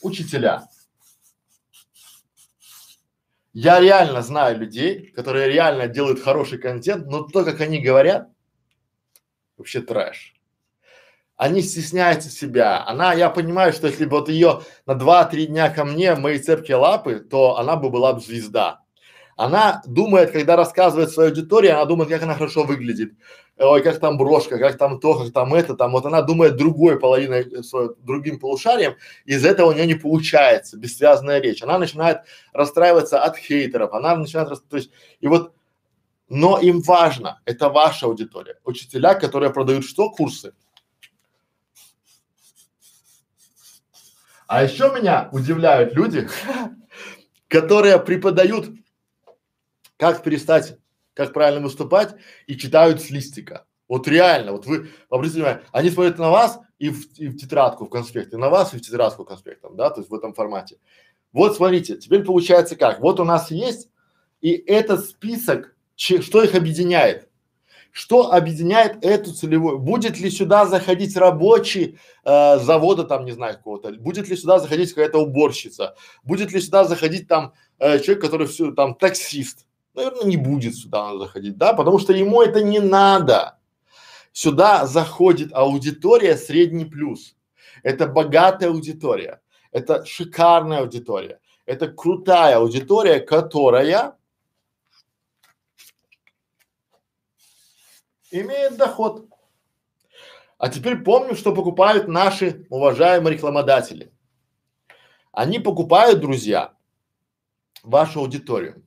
учителя. 0.02 0.70
Я 3.54 3.80
реально 3.80 4.22
знаю 4.22 4.60
людей, 4.60 5.08
которые 5.08 5.52
реально 5.52 5.88
делают 5.88 6.22
хороший 6.22 6.60
контент, 6.60 7.08
но 7.08 7.24
то, 7.24 7.44
как 7.44 7.60
они 7.60 7.82
говорят, 7.82 8.30
вообще 9.58 9.82
трэш. 9.82 10.36
Они 11.36 11.62
стесняются 11.62 12.30
себя. 12.30 12.86
Она, 12.86 13.14
я 13.14 13.30
понимаю, 13.30 13.74
что 13.74 13.88
если 13.88 14.06
бы 14.06 14.20
вот 14.20 14.30
ее 14.30 14.62
на 14.86 14.94
два-три 14.94 15.48
дня 15.48 15.70
ко 15.72 15.86
мне, 15.86 16.14
мои 16.14 16.38
цепкие 16.38 16.78
лапы, 16.78 17.20
то 17.20 17.58
она 17.58 17.78
бы 17.78 17.90
была 17.90 18.14
бы 18.14 18.20
звезда. 18.20 18.84
Она 19.40 19.82
думает, 19.86 20.32
когда 20.32 20.58
рассказывает 20.58 21.12
своей 21.12 21.30
аудитории, 21.30 21.70
она 21.70 21.86
думает, 21.86 22.10
как 22.10 22.24
она 22.24 22.34
хорошо 22.34 22.66
выглядит. 22.66 23.14
Ой, 23.58 23.82
как 23.82 23.98
там 24.02 24.18
брошка, 24.18 24.58
как 24.58 24.78
там 24.78 25.00
то, 25.00 25.18
как 25.18 25.32
там 25.32 25.54
это, 25.54 25.76
там. 25.76 25.94
Вот 25.94 26.06
она 26.06 26.22
думает 26.22 26.58
другой 26.58 27.00
половиной, 27.00 27.50
э, 27.50 27.64
своим, 27.64 27.96
другим 28.00 28.38
полушарием, 28.38 28.98
из 29.24 29.46
этого 29.46 29.70
у 29.70 29.72
нее 29.72 29.86
не 29.86 29.96
получается 29.96 30.76
бессвязная 30.76 31.40
речь. 31.40 31.64
Она 31.64 31.80
начинает 31.80 32.24
расстраиваться 32.52 33.24
от 33.24 33.38
хейтеров, 33.38 33.94
она 33.94 34.18
начинает, 34.18 34.50
то 34.50 34.76
есть, 34.76 34.92
и 35.22 35.28
вот, 35.30 35.54
но 36.28 36.60
им 36.60 36.82
важно, 36.82 37.40
это 37.46 37.70
ваша 37.70 38.08
аудитория. 38.08 38.60
Учителя, 38.66 39.14
которые 39.14 39.54
продают 39.54 39.86
что? 39.86 40.10
Курсы. 40.10 40.52
А 44.48 44.64
еще 44.64 44.92
меня 44.94 45.30
удивляют 45.32 45.94
люди, 45.94 46.28
которые 47.48 48.00
преподают 48.00 48.68
как 50.00 50.24
перестать, 50.24 50.78
как 51.14 51.34
правильно 51.34 51.62
выступать 51.62 52.16
и 52.48 52.58
читают 52.58 53.02
с 53.02 53.10
листика. 53.10 53.66
Вот 53.90 54.08
реально, 54.08 54.54
вот 54.54 54.66
вы, 54.66 54.90
обратите 55.10 55.40
внимание, 55.40 55.64
они 55.72 55.90
смотрят 55.90 56.18
на 56.18 56.30
вас 56.30 56.60
и 56.78 56.90
в, 56.90 57.06
и 57.18 57.28
в 57.28 57.38
тетрадку, 57.38 57.86
в 57.86 57.90
конспект, 57.90 58.34
и 58.34 58.38
на 58.38 58.50
вас 58.50 58.74
и 58.74 58.78
в 58.78 58.82
тетрадку 58.82 59.26
конспектом, 59.26 59.76
да, 59.76 59.90
то 59.90 60.00
есть 60.00 60.10
в 60.10 60.16
этом 60.16 60.34
формате. 60.34 60.78
Вот 61.34 61.58
смотрите, 61.58 61.98
теперь 61.98 62.24
получается 62.24 62.78
как, 62.78 63.02
вот 63.02 63.20
у 63.20 63.26
нас 63.26 63.52
есть, 63.52 63.90
и 64.40 64.52
этот 64.52 65.06
список, 65.06 65.76
че, 65.96 66.22
что 66.22 66.42
их 66.42 66.56
объединяет? 66.56 67.28
Что 67.92 68.32
объединяет 68.32 69.04
эту 69.04 69.34
целевую? 69.34 69.80
Будет 69.80 70.20
ли 70.20 70.30
сюда 70.30 70.66
заходить 70.66 71.18
рабочий 71.18 71.98
э, 72.24 72.60
завода 72.60 73.04
там, 73.04 73.26
не 73.26 73.32
знаю, 73.32 73.56
какого-то? 73.56 73.92
Будет 73.94 74.30
ли 74.30 74.38
сюда 74.38 74.60
заходить 74.60 74.94
какая-то 74.94 75.18
уборщица? 75.18 75.96
Будет 76.24 76.54
ли 76.54 76.62
сюда 76.62 76.86
заходить 76.86 77.28
там 77.28 77.54
э, 77.80 78.00
человек, 78.00 78.22
который 78.22 78.48
все 78.48 78.72
там 78.72 78.94
таксист? 78.94 79.66
Наверное, 80.00 80.26
не 80.26 80.38
будет 80.38 80.76
сюда 80.76 81.18
заходить, 81.18 81.58
да, 81.58 81.74
потому 81.74 82.00
что 82.00 82.14
ему 82.14 82.42
это 82.42 82.64
не 82.64 82.80
надо. 82.80 83.60
Сюда 84.32 84.86
заходит 84.86 85.54
аудитория 85.54 86.38
средний 86.38 86.86
плюс. 86.86 87.36
Это 87.84 88.08
богатая 88.08 88.70
аудитория, 88.70 89.42
это 89.72 90.06
шикарная 90.06 90.80
аудитория, 90.80 91.40
это 91.66 91.88
крутая 91.88 92.58
аудитория, 92.58 93.20
которая 93.20 94.18
имеет 98.32 98.78
доход. 98.78 99.28
А 100.58 100.70
теперь 100.70 100.98
помню, 100.98 101.36
что 101.36 101.54
покупают 101.54 102.08
наши 102.08 102.66
уважаемые 102.70 103.36
рекламодатели. 103.36 104.12
Они 105.32 105.60
покупают, 105.60 106.20
друзья, 106.20 106.74
вашу 107.84 108.20
аудиторию. 108.20 108.84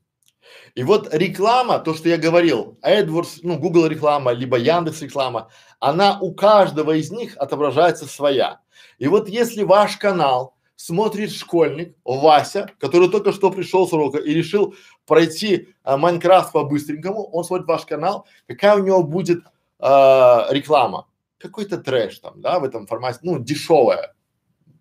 И 0.74 0.82
вот 0.82 1.12
реклама, 1.12 1.78
то, 1.78 1.94
что 1.94 2.08
я 2.08 2.16
говорил, 2.16 2.78
AdWords, 2.82 3.40
ну, 3.42 3.58
Google 3.58 3.86
реклама, 3.86 4.32
либо 4.32 4.56
Яндекс 4.56 5.02
реклама, 5.02 5.50
она 5.80 6.18
у 6.20 6.34
каждого 6.34 6.92
из 6.92 7.10
них 7.10 7.36
отображается 7.36 8.06
своя. 8.06 8.60
И 8.98 9.08
вот 9.08 9.28
если 9.28 9.62
ваш 9.62 9.96
канал 9.96 10.54
смотрит 10.76 11.30
школьник, 11.32 11.96
Вася, 12.04 12.70
который 12.80 13.08
только 13.08 13.32
что 13.32 13.50
пришел 13.50 13.86
с 13.86 13.92
урока 13.92 14.18
и 14.18 14.34
решил 14.34 14.74
пройти 15.06 15.68
а, 15.84 15.96
Майнкрафт 15.96 16.52
по-быстренькому, 16.52 17.22
он 17.24 17.44
смотрит 17.44 17.68
ваш 17.68 17.84
канал, 17.86 18.26
какая 18.48 18.76
у 18.76 18.84
него 18.84 19.02
будет 19.02 19.44
а, 19.78 20.48
реклама? 20.50 21.06
Какой-то 21.38 21.78
трэш 21.78 22.18
там, 22.20 22.40
да, 22.40 22.58
в 22.58 22.64
этом 22.64 22.86
формате, 22.86 23.18
ну, 23.22 23.38
дешевая, 23.38 24.14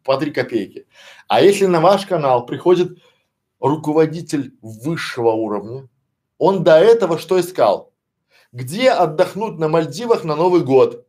по 0.04 0.18
три 0.18 0.32
копейки. 0.32 0.88
А 1.28 1.42
если 1.42 1.66
на 1.66 1.82
ваш 1.82 2.06
канал 2.06 2.46
приходит 2.46 2.98
руководитель 3.62 4.58
высшего 4.62 5.32
уровня, 5.32 5.88
он 6.38 6.64
до 6.64 6.78
этого 6.78 7.18
что 7.18 7.40
искал? 7.40 7.94
Где 8.52 8.90
отдохнуть 8.90 9.60
на 9.60 9.70
Мальдивах 9.70 10.24
на 10.26 10.36
Новый 10.36 10.62
год? 10.62 11.08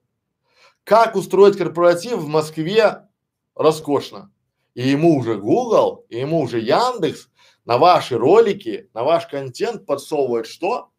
Как 0.84 1.16
устроить 1.16 1.56
корпоратив 1.56 2.18
в 2.18 2.28
Москве 2.28 3.08
роскошно? 3.54 4.30
И 4.74 4.88
ему 4.88 5.18
уже 5.18 5.36
Google, 5.36 6.04
и 6.08 6.18
ему 6.18 6.40
уже 6.40 6.60
Яндекс 6.60 7.28
на 7.64 7.78
ваши 7.78 8.16
ролики, 8.16 8.88
на 8.94 9.02
ваш 9.02 9.26
контент 9.26 9.86
подсовывает 9.86 10.46
что? 10.46 10.90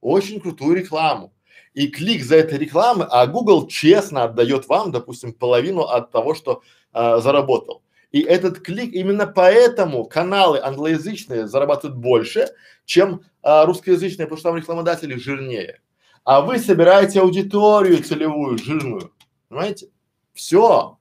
Очень 0.00 0.40
крутую 0.40 0.76
рекламу. 0.76 1.32
И 1.74 1.88
клик 1.88 2.22
за 2.22 2.36
этой 2.36 2.58
рекламы, 2.58 3.06
а 3.10 3.26
Google 3.26 3.66
честно 3.66 4.24
отдает 4.24 4.68
вам, 4.68 4.92
допустим, 4.92 5.32
половину 5.32 5.82
от 5.82 6.10
того, 6.10 6.34
что 6.34 6.62
э, 6.92 7.20
заработал. 7.20 7.81
И 8.12 8.20
этот 8.20 8.60
клик, 8.60 8.92
именно 8.92 9.26
поэтому 9.26 10.04
каналы 10.04 10.60
англоязычные 10.62 11.46
зарабатывают 11.48 11.98
больше, 11.98 12.48
чем 12.84 13.22
а, 13.42 13.64
русскоязычные, 13.64 14.26
потому 14.26 14.38
что 14.38 14.48
там 14.50 14.56
рекламодатели 14.56 15.16
жирнее. 15.16 15.80
А 16.24 16.42
вы 16.42 16.58
собираете 16.58 17.20
аудиторию 17.20 18.02
целевую, 18.02 18.58
жирную. 18.58 19.12
Понимаете? 19.48 19.88
Все. 20.34 20.98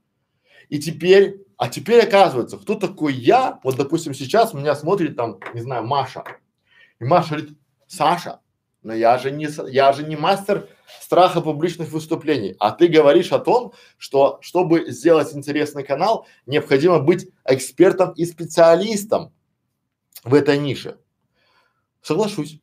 И 0.70 0.80
теперь, 0.80 1.46
а 1.58 1.68
теперь 1.70 2.02
оказывается, 2.02 2.58
кто 2.58 2.76
такой 2.76 3.14
я? 3.14 3.60
Вот, 3.64 3.76
допустим, 3.76 4.14
сейчас 4.14 4.54
меня 4.54 4.74
смотрит 4.74 5.16
там, 5.16 5.40
не 5.54 5.62
знаю, 5.62 5.86
Маша. 5.86 6.24
И 7.00 7.04
Маша 7.04 7.36
говорит, 7.36 7.58
Саша, 7.88 8.40
но 8.84 8.94
я 8.94 9.18
же 9.18 9.32
не, 9.32 9.48
я 9.70 9.94
же 9.94 10.04
не 10.04 10.16
мастер 10.16 10.68
страха 11.00 11.42
публичных 11.42 11.90
выступлений. 11.92 12.56
А 12.60 12.72
ты 12.72 12.88
говоришь 12.88 13.32
о 13.32 13.40
том, 13.40 13.74
что 13.98 14.40
чтобы 14.42 14.92
сделать 14.92 15.34
интересный 15.36 15.84
канал, 15.84 16.28
необходимо 16.46 17.00
быть 17.00 17.30
экспертом 17.46 18.12
и 18.14 18.26
специалистом 18.26 19.34
в 20.24 20.34
этой 20.34 20.58
нише. 20.58 20.98
Соглашусь. 22.02 22.60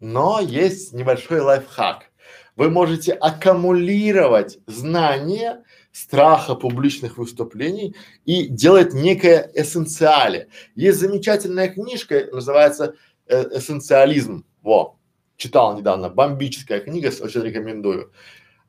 Но 0.00 0.40
есть 0.40 0.92
небольшой 0.92 1.40
лайфхак. 1.40 2.10
Вы 2.56 2.70
можете 2.70 3.12
аккумулировать 3.12 4.58
знания 4.66 5.64
страха 5.92 6.54
публичных 6.54 7.18
выступлений 7.18 7.96
и 8.24 8.46
делать 8.46 8.92
некое 8.94 9.50
эссенциале. 9.54 10.48
Есть 10.74 10.98
замечательная 11.00 11.68
книжка, 11.68 12.26
называется 12.32 12.94
э, 13.26 13.58
«Эссенциализм». 13.58 14.44
Во, 14.62 14.98
читал 15.36 15.76
недавно, 15.76 16.08
бомбическая 16.08 16.80
книга, 16.80 17.08
очень 17.20 17.42
рекомендую. 17.42 18.12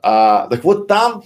А, 0.02 0.48
так 0.48 0.64
вот 0.64 0.88
там 0.88 1.24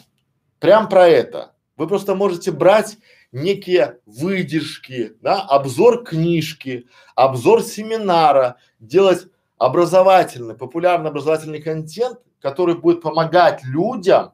прям 0.59 0.89
про 0.89 1.07
это. 1.07 1.53
Вы 1.77 1.87
просто 1.87 2.15
можете 2.15 2.51
брать 2.51 2.97
некие 3.31 3.99
выдержки, 4.05 5.13
да, 5.21 5.41
обзор 5.41 6.03
книжки, 6.03 6.87
обзор 7.15 7.61
семинара, 7.63 8.57
делать 8.79 9.27
образовательный, 9.57 10.55
популярный 10.55 11.09
образовательный 11.09 11.61
контент, 11.61 12.19
который 12.41 12.75
будет 12.75 13.01
помогать 13.01 13.63
людям 13.63 14.31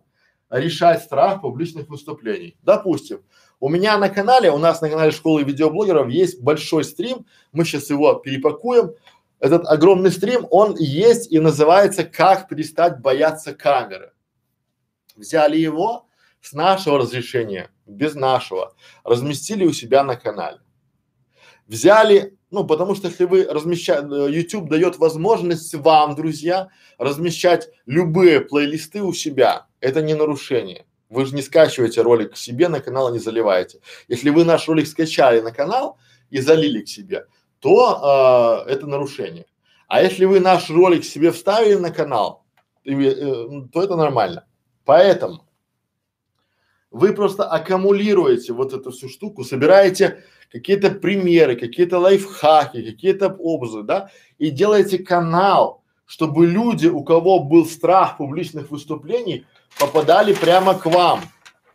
решать 0.50 1.04
страх 1.04 1.42
публичных 1.42 1.90
выступлений. 1.90 2.58
Допустим, 2.62 3.22
у 3.60 3.70
меня 3.70 3.98
на 3.98 4.10
канале, 4.10 4.52
у 4.52 4.58
нас 4.58 4.82
на 4.82 4.90
канале 4.90 5.12
школы 5.12 5.44
видеоблогеров 5.44 6.10
есть 6.10 6.42
большой 6.42 6.84
стрим, 6.84 7.26
мы 7.52 7.66
сейчас 7.66 7.90
его 7.90 8.14
перепакуем. 8.16 8.92
Этот 9.40 9.68
огромный 9.68 10.12
стрим, 10.12 10.48
он 10.50 10.76
есть 10.78 11.32
и 11.32 11.40
называется 11.40 12.04
«Как 12.04 12.48
перестать 12.48 13.00
бояться 13.00 13.54
камеры». 13.54 14.14
Взяли 15.16 15.58
его 15.58 16.08
с 16.42 16.54
нашего 16.54 17.00
разрешения, 17.00 17.70
без 17.86 18.16
нашего, 18.16 18.76
разместили 19.04 19.66
у 19.66 19.74
себя 19.74 20.04
на 20.04 20.16
канале. 20.16 20.60
Взяли, 21.68 22.38
ну 22.52 22.66
потому 22.66 22.96
что 22.96 23.08
если 23.08 23.26
вы 23.26 23.44
размещаете, 23.46 24.08
э, 24.08 24.32
YouTube 24.32 24.70
дает 24.70 24.98
возможность 24.98 25.74
вам, 25.74 26.16
друзья, 26.16 26.70
размещать 26.98 27.70
любые 27.86 28.42
плейлисты 28.42 29.02
у 29.02 29.14
себя. 29.14 29.66
Это 29.80 30.02
не 30.02 30.14
нарушение. 30.14 30.86
Вы 31.10 31.26
же 31.26 31.36
не 31.36 31.42
скачиваете 31.42 32.02
ролик 32.02 32.34
к 32.34 32.38
себе 32.38 32.68
на 32.68 32.82
канал 32.82 33.10
и 33.10 33.14
не 33.14 33.20
заливаете. 33.20 33.80
Если 34.08 34.30
вы 34.30 34.46
наш 34.46 34.68
ролик 34.68 34.88
скачали 34.88 35.40
на 35.40 35.52
канал 35.52 35.98
и 36.30 36.40
залили 36.40 36.82
к 36.82 36.88
себе, 36.88 37.26
то 37.66 38.64
э, 38.68 38.72
это 38.74 38.86
нарушение. 38.86 39.48
А 39.88 40.04
если 40.04 40.26
вы 40.26 40.40
наш 40.40 40.70
ролик 40.70 41.04
себе 41.04 41.32
вставили 41.32 41.74
на 41.74 41.90
канал, 41.90 42.46
и, 42.84 42.94
э, 42.94 43.48
то 43.74 43.82
это 43.82 43.96
нормально. 43.96 44.46
Поэтому 44.86 45.48
вы 46.92 47.12
просто 47.14 47.44
аккумулируете 47.44 48.54
вот 48.54 48.72
эту 48.74 48.92
всю 48.92 49.10
штуку, 49.10 49.44
собираете 49.44 50.24
какие-то 50.52 50.92
примеры, 50.92 51.56
какие-то 51.56 51.98
лайфхаки, 51.98 52.84
какие-то 52.84 53.36
образы, 53.40 53.82
да, 53.82 54.12
и 54.38 54.52
делаете 54.52 55.00
канал, 55.00 55.84
чтобы 56.06 56.46
люди, 56.46 56.86
у 56.86 57.04
кого 57.04 57.40
был 57.40 57.66
страх 57.66 58.18
публичных 58.18 58.70
выступлений, 58.70 59.48
попадали 59.80 60.34
прямо 60.34 60.76
к 60.76 60.86
вам, 60.86 61.22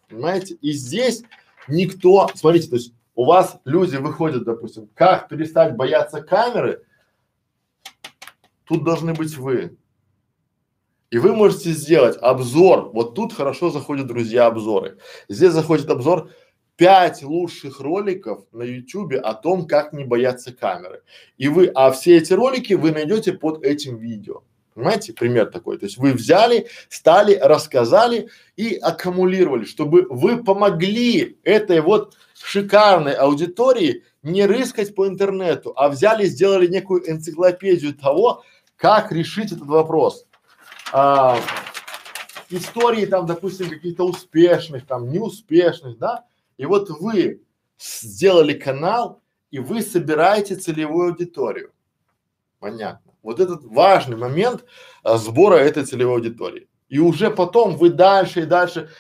понимаете? 0.09 0.55
И 0.61 0.71
здесь 0.71 1.25
никто, 1.67 2.31
смотрите, 2.37 2.69
то 2.69 2.77
есть 2.77 2.95
у 3.21 3.27
вас 3.27 3.61
люди 3.67 3.97
выходят, 3.97 4.45
допустим, 4.45 4.89
как 4.95 5.29
перестать 5.29 5.77
бояться 5.77 6.23
камеры, 6.23 6.87
тут 8.65 8.83
должны 8.83 9.13
быть 9.13 9.37
вы. 9.37 9.77
И 11.11 11.19
вы 11.19 11.35
можете 11.35 11.73
сделать 11.73 12.17
обзор, 12.17 12.93
вот 12.95 13.15
тут 13.15 13.35
хорошо 13.35 13.69
заходят, 13.69 14.07
друзья, 14.07 14.47
обзоры. 14.47 14.97
Здесь 15.29 15.53
заходит 15.53 15.91
обзор 15.91 16.31
пять 16.77 17.23
лучших 17.23 17.81
роликов 17.81 18.47
на 18.53 18.63
ютубе 18.63 19.19
о 19.19 19.35
том, 19.35 19.67
как 19.67 19.93
не 19.93 20.05
бояться 20.05 20.55
камеры. 20.55 21.03
И 21.37 21.49
вы, 21.49 21.67
а 21.75 21.91
все 21.91 22.17
эти 22.17 22.33
ролики 22.33 22.73
вы 22.73 22.91
найдете 22.91 23.35
под 23.35 23.63
этим 23.63 23.99
видео. 23.99 24.45
Понимаете, 24.81 25.13
пример 25.13 25.51
такой. 25.51 25.77
То 25.77 25.85
есть 25.85 25.99
вы 25.99 26.15
взяли, 26.15 26.69
стали, 26.89 27.35
рассказали 27.35 28.31
и 28.57 28.77
аккумулировали, 28.77 29.67
чтобы 29.67 30.07
вы 30.09 30.43
помогли 30.43 31.39
этой 31.45 31.83
вот 31.83 32.17
шикарной 32.43 33.13
аудитории 33.13 34.05
не 34.23 34.47
рыскать 34.47 34.95
по 34.95 35.07
интернету, 35.07 35.75
а 35.77 35.91
взяли, 35.91 36.25
сделали 36.25 36.67
некую 36.67 37.11
энциклопедию 37.11 37.95
того, 37.95 38.43
как 38.77 39.13
решить 39.13 39.53
этот 39.53 39.67
вопрос. 39.67 40.25
А, 40.95 41.39
истории 42.49 43.05
там, 43.05 43.27
допустим, 43.27 43.69
каких-то 43.69 44.05
успешных, 44.07 44.87
там, 44.87 45.11
неуспешных, 45.11 45.99
да, 45.99 46.25
и 46.57 46.65
вот 46.65 46.89
вы 46.89 47.43
сделали 47.79 48.55
канал, 48.55 49.21
и 49.51 49.59
вы 49.59 49.83
собираете 49.83 50.57
целевую 50.57 51.11
аудиторию. 51.11 51.71
Понятно. 52.59 53.10
Вот 53.23 53.41
этот 53.41 53.65
важный 53.65 54.17
момент 54.17 54.65
а, 55.03 55.17
сбора 55.17 55.57
этой 55.57 55.85
целевой 55.85 56.15
аудитории. 56.15 56.69
И 56.89 56.99
уже 56.99 57.31
потом 57.31 57.77
вы 57.77 57.91
дальше 57.91 58.41
и 58.41 58.47
дальше 58.47 58.91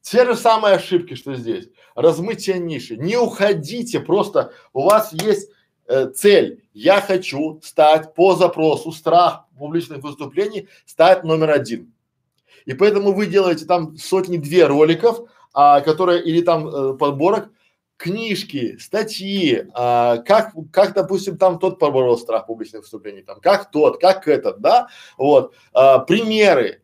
те 0.00 0.26
же 0.26 0.36
самые 0.36 0.76
ошибки, 0.76 1.14
что 1.14 1.34
здесь. 1.34 1.68
Размытие 1.94 2.58
ниши. 2.58 2.96
Не 2.96 3.16
уходите, 3.16 4.00
просто 4.00 4.52
у 4.72 4.82
вас 4.82 5.12
есть 5.12 5.50
э, 5.86 6.10
цель. 6.10 6.62
Я 6.74 7.00
хочу 7.00 7.60
стать 7.62 8.14
по 8.14 8.34
запросу 8.34 8.92
страх 8.92 9.46
публичных 9.56 10.02
выступлений 10.02 10.68
стать 10.84 11.24
номер 11.24 11.50
один. 11.50 11.92
И 12.66 12.74
поэтому 12.74 13.12
вы 13.12 13.26
делаете 13.26 13.64
там 13.64 13.96
сотни-две 13.96 14.66
роликов, 14.66 15.28
а, 15.52 15.80
которые 15.80 16.22
или 16.22 16.42
там 16.42 16.68
э, 16.68 16.94
подборок, 16.94 17.50
книжки, 18.04 18.76
статьи, 18.76 19.66
а, 19.72 20.18
как, 20.18 20.52
как, 20.70 20.92
допустим, 20.92 21.38
там 21.38 21.58
тот 21.58 21.78
поборол 21.78 22.18
страх 22.18 22.46
публичных 22.46 22.82
выступлений, 22.82 23.22
там, 23.22 23.40
как 23.40 23.70
тот, 23.70 23.98
как 23.98 24.28
этот, 24.28 24.60
да, 24.60 24.88
вот, 25.16 25.54
а, 25.72 26.00
примеры, 26.00 26.82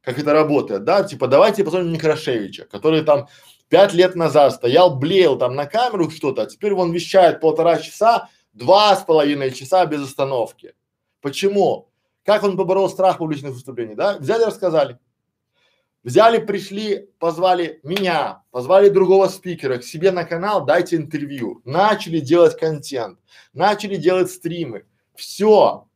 как 0.00 0.18
это 0.18 0.32
работает, 0.32 0.82
да, 0.82 1.04
типа, 1.04 1.28
давайте 1.28 1.62
посмотрим 1.62 1.92
Некрашевича, 1.92 2.64
который 2.64 3.02
там 3.02 3.28
пять 3.68 3.94
лет 3.94 4.16
назад 4.16 4.54
стоял, 4.54 4.98
блеял 4.98 5.38
там 5.38 5.54
на 5.54 5.66
камеру 5.66 6.10
что-то, 6.10 6.42
а 6.42 6.46
теперь 6.46 6.74
он 6.74 6.90
вещает 6.90 7.40
полтора 7.40 7.78
часа, 7.78 8.28
два 8.52 8.96
с 8.96 9.04
половиной 9.04 9.52
часа 9.52 9.86
без 9.86 10.02
остановки. 10.02 10.74
Почему? 11.20 11.90
Как 12.24 12.42
он 12.42 12.56
поборол 12.56 12.90
страх 12.90 13.18
публичных 13.18 13.52
выступлений, 13.52 13.94
да? 13.94 14.18
Взяли, 14.18 14.42
рассказали. 14.42 14.98
Взяли, 16.06 16.38
пришли, 16.38 17.08
позвали 17.18 17.80
меня, 17.82 18.44
позвали 18.52 18.88
другого 18.88 19.26
спикера 19.26 19.78
к 19.78 19.82
себе 19.82 20.12
на 20.12 20.22
канал, 20.22 20.64
дайте 20.64 20.94
интервью. 20.94 21.62
Начали 21.64 22.20
делать 22.20 22.56
контент, 22.56 23.18
начали 23.52 23.96
делать 23.96 24.30
стримы. 24.30 24.84
Все. 25.16 25.88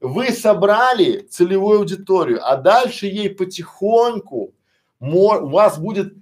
Вы 0.00 0.32
собрали 0.32 1.20
целевую 1.20 1.78
аудиторию, 1.78 2.46
а 2.46 2.56
дальше 2.56 3.06
ей 3.06 3.30
потихоньку 3.30 4.52
у 5.00 5.48
вас 5.48 5.78
будет 5.78 6.12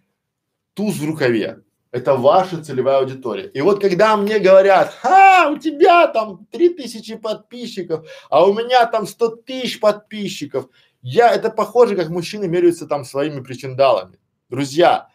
туз 0.74 0.98
в 0.98 1.04
рукаве. 1.04 1.64
Это 1.90 2.14
ваша 2.14 2.62
целевая 2.62 2.98
аудитория. 2.98 3.48
И 3.48 3.60
вот 3.60 3.80
когда 3.80 4.16
мне 4.16 4.38
говорят, 4.38 4.94
ха, 5.00 5.50
у 5.50 5.58
тебя 5.58 6.06
там 6.06 6.46
три 6.52 6.68
тысячи 6.68 7.16
подписчиков, 7.16 8.08
а 8.30 8.46
у 8.46 8.54
меня 8.54 8.86
там 8.86 9.04
сто 9.04 9.28
тысяч 9.28 9.80
подписчиков, 9.80 10.68
я, 11.02 11.34
это 11.34 11.50
похоже, 11.50 11.96
как 11.96 12.08
мужчины 12.08 12.48
меряются 12.48 12.86
там 12.86 13.04
своими 13.04 13.40
причиндалами. 13.40 14.18
Друзья, 14.48 15.08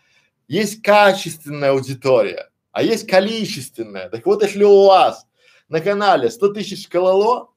есть 0.48 0.82
качественная 0.82 1.72
аудитория, 1.72 2.50
а 2.72 2.84
есть 2.84 3.08
количественная. 3.08 4.10
Так 4.10 4.26
вот, 4.26 4.44
если 4.44 4.64
у 4.64 4.86
вас 4.86 5.26
на 5.70 5.80
канале 5.80 6.30
100 6.30 6.54
тысяч 6.54 6.88
кололо, 6.88 7.54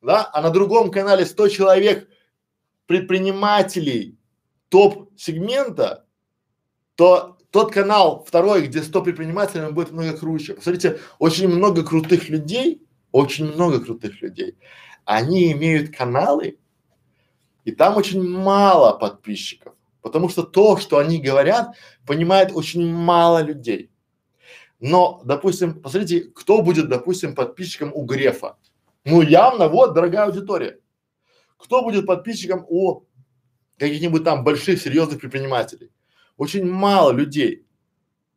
да, 0.00 0.30
а 0.32 0.40
на 0.42 0.50
другом 0.50 0.90
канале 0.90 1.26
100 1.26 1.48
человек 1.48 2.08
предпринимателей 2.86 4.16
топ-сегмента, 4.68 6.06
то 6.94 7.36
тот 7.50 7.72
канал 7.72 8.24
второй, 8.26 8.66
где 8.66 8.82
100 8.82 9.02
предпринимателей, 9.02 9.70
будет 9.72 9.90
много 9.90 10.16
круче. 10.16 10.54
Посмотрите, 10.54 11.00
очень 11.18 11.48
много 11.48 11.84
крутых 11.84 12.28
людей, 12.28 12.86
очень 13.12 13.52
много 13.52 13.80
крутых 13.80 14.22
людей, 14.22 14.56
они 15.04 15.50
имеют 15.52 15.94
каналы, 15.94 16.58
и 17.70 17.72
там 17.72 17.96
очень 17.96 18.20
мало 18.22 18.98
подписчиков, 18.98 19.74
потому 20.02 20.28
что 20.28 20.42
то, 20.42 20.76
что 20.76 20.98
они 20.98 21.22
говорят, 21.22 21.76
понимает 22.04 22.50
очень 22.52 22.92
мало 22.92 23.42
людей. 23.42 23.90
Но, 24.80 25.22
допустим, 25.24 25.80
посмотрите, 25.80 26.22
кто 26.34 26.62
будет, 26.62 26.88
допустим, 26.88 27.36
подписчиком 27.36 27.92
у 27.94 28.04
Грефа? 28.04 28.56
Ну, 29.04 29.22
явно, 29.22 29.68
вот, 29.68 29.94
дорогая 29.94 30.26
аудитория. 30.26 30.80
Кто 31.58 31.82
будет 31.82 32.06
подписчиком 32.06 32.66
у 32.68 33.04
каких-нибудь 33.78 34.24
там 34.24 34.42
больших, 34.42 34.80
серьезных 34.80 35.20
предпринимателей? 35.20 35.90
Очень 36.36 36.68
мало 36.68 37.12
людей. 37.12 37.66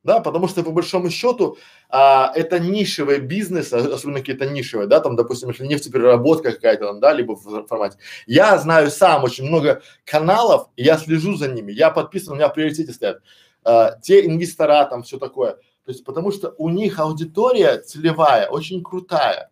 Да, 0.04 0.20
потому 0.20 0.50
что 0.50 0.64
по 0.64 0.72
большому 0.72 1.10
счету 1.10 1.58
а, 1.90 2.32
это 2.36 2.60
нишевый 2.60 3.20
бизнес, 3.20 3.72
особенно 3.72 4.20
какие-то 4.20 4.46
нишевые, 4.50 4.88
да, 4.88 5.00
там, 5.00 5.16
допустим, 5.16 5.50
если 5.50 5.66
нефтепереработка 5.66 6.52
какая-то 6.52 6.88
там, 6.88 7.00
да, 7.00 7.14
либо 7.14 7.38
в 7.38 7.68
формате. 7.68 7.98
Я 8.28 8.58
знаю 8.58 8.92
сам 8.92 9.24
очень 9.24 9.46
много 9.46 9.82
каналов, 10.04 10.68
и 10.76 10.84
я 10.84 10.98
слежу 10.98 11.36
за 11.36 11.48
ними, 11.48 11.72
я 11.72 11.90
подписан, 11.90 12.34
у 12.34 12.36
меня 12.36 12.50
в 12.50 12.94
стоят. 12.94 13.22
А, 13.64 13.98
те 14.02 14.26
инвестора 14.26 14.86
там, 14.86 15.04
все 15.04 15.18
такое. 15.18 15.54
То 15.86 15.92
есть, 15.92 16.04
потому 16.04 16.32
что 16.32 16.54
у 16.58 16.70
них 16.70 17.00
аудитория 17.00 17.78
целевая 17.78 18.48
очень 18.48 18.84
крутая. 18.84 19.52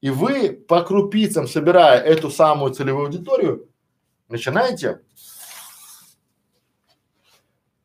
И 0.00 0.10
вы 0.10 0.50
по 0.52 0.82
крупицам, 0.82 1.46
собирая 1.46 2.00
эту 2.00 2.30
самую 2.30 2.72
целевую 2.72 3.06
аудиторию, 3.06 3.68
начинаете 4.28 5.02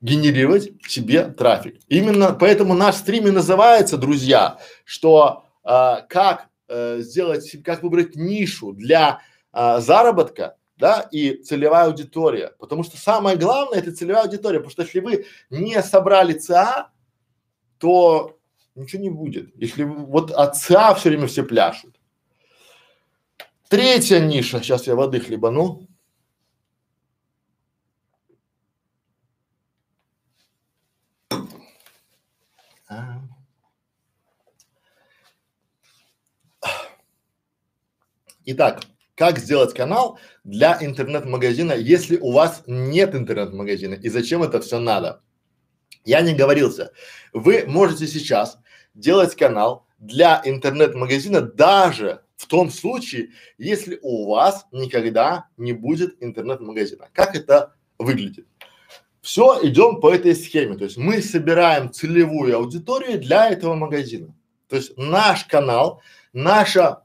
генерировать 0.01 0.71
себе 0.87 1.25
трафик. 1.25 1.79
Именно 1.87 2.33
поэтому 2.33 2.73
наш 2.73 2.95
стрим 2.95 3.27
и 3.27 3.31
называется, 3.31 3.97
друзья, 3.97 4.59
что 4.85 5.45
а, 5.63 6.01
как 6.01 6.47
а, 6.67 6.99
сделать, 6.99 7.55
как 7.63 7.83
выбрать 7.83 8.15
нишу 8.15 8.73
для 8.73 9.21
а, 9.51 9.79
заработка, 9.81 10.55
да, 10.77 11.07
и 11.11 11.33
целевая 11.43 11.87
аудитория. 11.87 12.53
Потому 12.59 12.83
что 12.83 12.97
самое 12.97 13.37
главное 13.37 13.79
это 13.79 13.91
целевая 13.91 14.23
аудитория, 14.23 14.59
потому 14.59 14.71
что 14.71 14.83
если 14.83 15.01
вы 15.01 15.25
не 15.49 15.81
собрали 15.83 16.33
ЦА, 16.33 16.91
то 17.77 18.37
ничего 18.75 19.01
не 19.01 19.09
будет. 19.09 19.53
Если 19.55 19.83
вот 19.83 20.31
от 20.31 20.55
ЦА 20.55 20.95
все 20.95 21.09
время 21.09 21.27
все 21.27 21.43
пляшут. 21.43 21.95
Третья 23.67 24.19
ниша, 24.19 24.61
сейчас 24.61 24.87
я 24.87 24.95
воды 24.95 25.19
хлебану. 25.19 25.88
Итак, 38.51 38.81
как 39.13 39.37
сделать 39.37 39.75
канал 39.75 40.17
для 40.43 40.75
интернет-магазина, 40.81 41.73
если 41.73 42.17
у 42.17 42.31
вас 42.31 42.63
нет 42.65 43.13
интернет-магазина 43.13 43.93
и 43.93 44.09
зачем 44.09 44.41
это 44.41 44.59
все 44.59 44.79
надо? 44.79 45.21
Я 46.03 46.21
не 46.21 46.33
говорился. 46.33 46.91
Вы 47.31 47.65
можете 47.67 48.07
сейчас 48.07 48.57
делать 48.95 49.35
канал 49.35 49.85
для 49.99 50.41
интернет-магазина 50.43 51.41
даже 51.41 52.23
в 52.37 52.47
том 52.47 52.71
случае, 52.71 53.29
если 53.59 53.99
у 54.01 54.27
вас 54.27 54.65
никогда 54.71 55.45
не 55.55 55.73
будет 55.73 56.15
интернет-магазина. 56.19 57.09
Как 57.13 57.35
это 57.35 57.75
выглядит? 57.99 58.47
Все, 59.21 59.59
идем 59.61 59.99
по 59.99 60.11
этой 60.11 60.33
схеме. 60.33 60.75
То 60.75 60.85
есть 60.85 60.97
мы 60.97 61.21
собираем 61.21 61.91
целевую 61.91 62.57
аудиторию 62.57 63.19
для 63.19 63.47
этого 63.51 63.75
магазина. 63.75 64.33
То 64.69 64.75
есть 64.77 64.97
наш 64.97 65.45
канал, 65.45 66.01
наше 66.33 66.95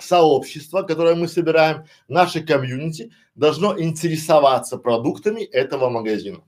сообщество, 0.00 0.82
которое 0.82 1.14
мы 1.14 1.28
собираем, 1.28 1.86
наше 2.08 2.42
комьюнити 2.42 3.12
должно 3.34 3.78
интересоваться 3.78 4.78
продуктами 4.78 5.42
этого 5.42 5.88
магазина. 5.88 6.42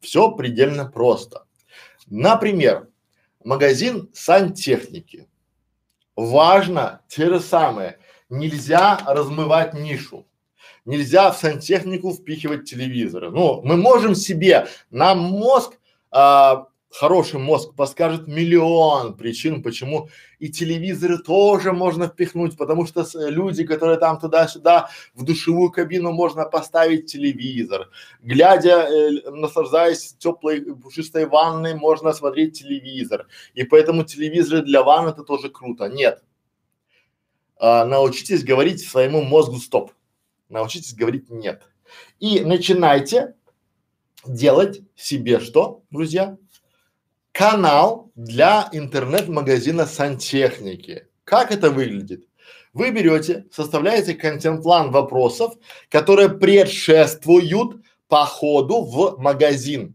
Все 0.00 0.30
предельно 0.32 0.86
просто. 0.86 1.44
Например, 2.06 2.88
магазин 3.44 4.10
сантехники. 4.12 5.28
Важно 6.16 7.02
те 7.08 7.26
же 7.26 7.40
самые. 7.40 7.98
Нельзя 8.28 8.98
размывать 9.06 9.74
нишу. 9.74 10.26
Нельзя 10.84 11.30
в 11.30 11.38
сантехнику 11.38 12.12
впихивать 12.12 12.68
телевизоры. 12.68 13.30
Ну, 13.30 13.62
мы 13.62 13.76
можем 13.76 14.14
себе, 14.14 14.66
нам 14.90 15.18
мозг 15.18 15.78
а, 16.10 16.66
хороший 16.92 17.40
мозг 17.40 17.74
подскажет 17.74 18.28
миллион 18.28 19.16
причин, 19.16 19.62
почему 19.62 20.10
и 20.38 20.50
телевизоры 20.50 21.18
тоже 21.18 21.72
можно 21.72 22.06
впихнуть, 22.06 22.56
потому 22.56 22.86
что 22.86 23.04
с, 23.04 23.14
люди, 23.14 23.64
которые 23.64 23.98
там 23.98 24.20
туда-сюда 24.20 24.90
в 25.14 25.24
душевую 25.24 25.70
кабину 25.70 26.12
можно 26.12 26.44
поставить 26.44 27.06
телевизор, 27.06 27.90
глядя, 28.20 28.88
э, 28.88 29.30
наслаждаясь 29.30 30.14
теплой 30.18 30.60
пушистой 30.74 31.26
ванной, 31.26 31.74
можно 31.74 32.12
смотреть 32.12 32.58
телевизор, 32.60 33.26
и 33.54 33.64
поэтому 33.64 34.04
телевизоры 34.04 34.62
для 34.62 34.82
ванны 34.82 35.10
это 35.10 35.22
тоже 35.22 35.48
круто. 35.48 35.88
Нет, 35.88 36.22
а, 37.56 37.86
научитесь 37.86 38.44
говорить 38.44 38.86
своему 38.86 39.22
мозгу 39.22 39.56
стоп, 39.56 39.92
научитесь 40.50 40.94
говорить 40.94 41.30
нет, 41.30 41.62
и 42.20 42.40
начинайте 42.40 43.34
делать 44.26 44.82
себе 44.94 45.40
что, 45.40 45.82
друзья? 45.90 46.36
Канал 47.32 48.10
для 48.14 48.68
интернет-магазина 48.72 49.86
сантехники. 49.86 51.08
Как 51.24 51.50
это 51.50 51.70
выглядит? 51.70 52.28
Вы 52.72 52.90
берете, 52.90 53.46
составляете 53.50 54.14
контент-план 54.14 54.90
вопросов, 54.92 55.54
которые 55.88 56.28
предшествуют 56.30 57.82
походу 58.08 58.82
в 58.82 59.16
магазин. 59.18 59.94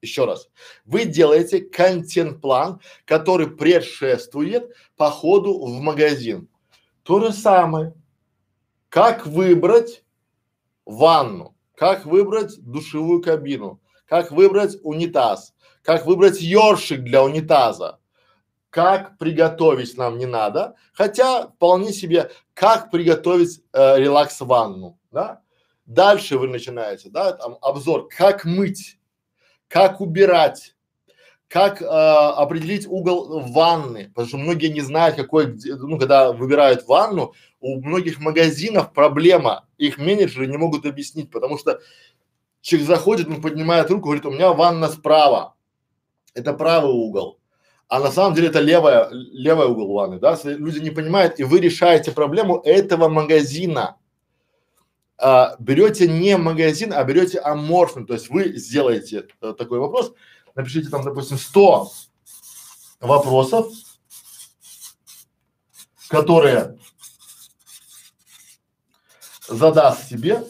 Еще 0.00 0.24
раз. 0.24 0.48
Вы 0.84 1.04
делаете 1.04 1.60
контент-план, 1.60 2.80
который 3.04 3.48
предшествует 3.48 4.70
походу 4.96 5.64
в 5.66 5.80
магазин. 5.80 6.48
То 7.02 7.20
же 7.20 7.32
самое. 7.32 7.94
Как 8.88 9.26
выбрать 9.26 10.04
ванну, 10.84 11.54
как 11.74 12.04
выбрать 12.04 12.58
душевую 12.60 13.22
кабину, 13.22 13.80
как 14.06 14.32
выбрать 14.32 14.76
унитаз, 14.82 15.51
как 15.82 16.06
выбрать 16.06 16.40
ёршик 16.40 17.02
для 17.02 17.22
унитаза, 17.22 17.98
как 18.70 19.18
приготовить 19.18 19.96
нам 19.98 20.18
не 20.18 20.26
надо, 20.26 20.76
хотя 20.94 21.48
вполне 21.48 21.92
себе 21.92 22.30
как 22.54 22.90
приготовить 22.90 23.62
э, 23.72 23.98
релакс-ванну, 23.98 24.98
да. 25.10 25.42
Дальше 25.84 26.38
вы 26.38 26.48
начинаете, 26.48 27.10
да, 27.10 27.32
там 27.32 27.58
обзор, 27.60 28.08
как 28.08 28.44
мыть, 28.44 28.98
как 29.68 30.00
убирать, 30.00 30.74
как 31.48 31.82
э, 31.82 31.84
определить 31.84 32.86
угол 32.86 33.40
ванны, 33.40 34.08
потому 34.08 34.28
что 34.28 34.38
многие 34.38 34.68
не 34.68 34.80
знают, 34.80 35.16
какой, 35.16 35.54
ну, 35.64 35.98
когда 35.98 36.32
выбирают 36.32 36.86
ванну, 36.86 37.34
у 37.60 37.82
многих 37.82 38.20
магазинов 38.20 38.92
проблема, 38.94 39.66
их 39.76 39.98
менеджеры 39.98 40.46
не 40.46 40.56
могут 40.56 40.86
объяснить, 40.86 41.30
потому 41.30 41.58
что 41.58 41.80
человек 42.62 42.88
заходит, 42.88 43.28
он 43.28 43.42
поднимает 43.42 43.90
руку, 43.90 44.04
говорит, 44.04 44.24
у 44.24 44.30
меня 44.30 44.52
ванна 44.52 44.88
справа, 44.88 45.54
это 46.34 46.52
правый 46.52 46.92
угол, 46.92 47.38
а 47.88 48.00
на 48.00 48.10
самом 48.10 48.34
деле 48.34 48.48
это 48.48 48.60
левая, 48.60 49.08
левый 49.10 49.66
угол 49.66 49.92
ванны, 49.92 50.18
да, 50.18 50.38
люди 50.44 50.78
не 50.78 50.90
понимают, 50.90 51.38
и 51.38 51.44
вы 51.44 51.60
решаете 51.60 52.12
проблему 52.12 52.60
этого 52.64 53.08
магазина. 53.08 53.98
А, 55.18 55.56
берете 55.58 56.08
не 56.08 56.36
магазин, 56.36 56.92
а 56.92 57.04
берете 57.04 57.38
аморфный, 57.38 58.06
то 58.06 58.14
есть 58.14 58.28
вы 58.30 58.56
сделаете 58.56 59.28
э, 59.40 59.54
такой 59.56 59.78
вопрос, 59.78 60.14
напишите 60.54 60.88
там, 60.88 61.04
допустим, 61.04 61.38
100 61.38 61.90
вопросов, 63.00 63.72
которые 66.08 66.78
задаст 69.48 70.08
себе 70.08 70.44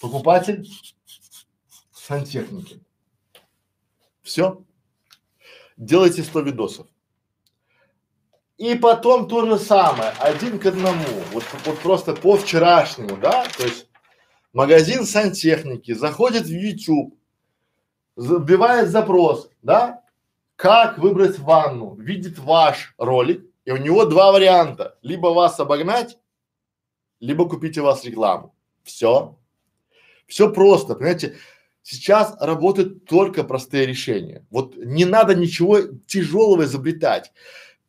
покупатель 0.00 0.68
сантехники. 1.92 2.80
Все. 4.24 4.64
Делайте 5.76 6.24
100 6.24 6.40
видосов. 6.40 6.86
И 8.56 8.74
потом 8.74 9.28
то 9.28 9.46
же 9.46 9.58
самое, 9.58 10.10
один 10.20 10.58
к 10.58 10.66
одному, 10.66 11.04
вот, 11.32 11.44
вот 11.64 11.78
просто 11.80 12.14
по 12.14 12.36
вчерашнему, 12.36 13.16
да, 13.16 13.44
то 13.56 13.64
есть 13.64 13.88
магазин 14.52 15.04
сантехники 15.04 15.92
заходит 15.92 16.44
в 16.44 16.52
YouTube, 16.52 17.18
забивает 18.14 18.90
запрос, 18.90 19.50
да, 19.62 20.04
как 20.54 20.98
выбрать 20.98 21.40
ванну, 21.40 21.96
видит 21.96 22.38
ваш 22.38 22.94
ролик, 22.96 23.44
и 23.64 23.72
у 23.72 23.76
него 23.76 24.04
два 24.04 24.30
варианта, 24.30 24.96
либо 25.02 25.28
вас 25.28 25.58
обогнать, 25.58 26.16
либо 27.18 27.48
купить 27.48 27.76
у 27.76 27.82
вас 27.82 28.04
рекламу. 28.04 28.54
Все. 28.84 29.36
Все 30.28 30.50
просто, 30.50 30.94
понимаете, 30.94 31.36
Сейчас 31.84 32.34
работают 32.40 33.04
только 33.04 33.44
простые 33.44 33.84
решения. 33.84 34.42
Вот 34.50 34.74
не 34.74 35.04
надо 35.04 35.34
ничего 35.34 35.80
тяжелого 36.06 36.64
изобретать. 36.64 37.30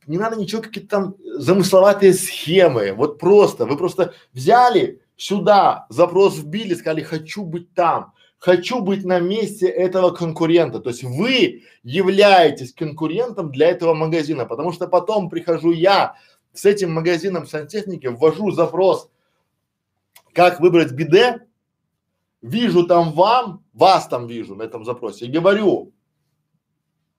Не 0.05 0.17
надо 0.17 0.35
ничего 0.35 0.61
какие-то 0.61 0.89
там 0.89 1.15
замысловатые 1.37 2.13
схемы. 2.13 2.91
Вот 2.91 3.19
просто, 3.19 3.65
вы 3.65 3.77
просто 3.77 4.13
взяли 4.33 5.01
сюда, 5.15 5.85
запрос 5.87 6.37
вбили, 6.37 6.73
сказали, 6.73 7.03
хочу 7.03 7.45
быть 7.45 7.73
там, 7.73 8.11
хочу 8.37 8.81
быть 8.81 9.05
на 9.05 9.19
месте 9.19 9.67
этого 9.67 10.11
конкурента. 10.11 10.81
То 10.81 10.89
есть 10.89 11.05
вы 11.05 11.63
являетесь 11.83 12.73
конкурентом 12.73 13.49
для 13.49 13.69
этого 13.69 13.93
магазина, 13.93 14.43
потому 14.43 14.73
что 14.73 14.87
потом 14.89 15.29
прихожу 15.29 15.71
я 15.71 16.15
с 16.53 16.65
этим 16.65 16.91
магазином 16.91 17.47
сантехники, 17.47 18.07
ввожу 18.07 18.51
запрос, 18.51 19.09
как 20.33 20.59
выбрать 20.59 20.91
биде, 20.91 21.45
вижу 22.45 22.85
там 22.85 23.11
вам, 23.11 23.65
вас 23.73 24.07
там 24.07 24.27
вижу 24.27 24.55
на 24.55 24.63
этом 24.63 24.85
запросе 24.85 25.25
и 25.25 25.31
говорю, 25.31 25.93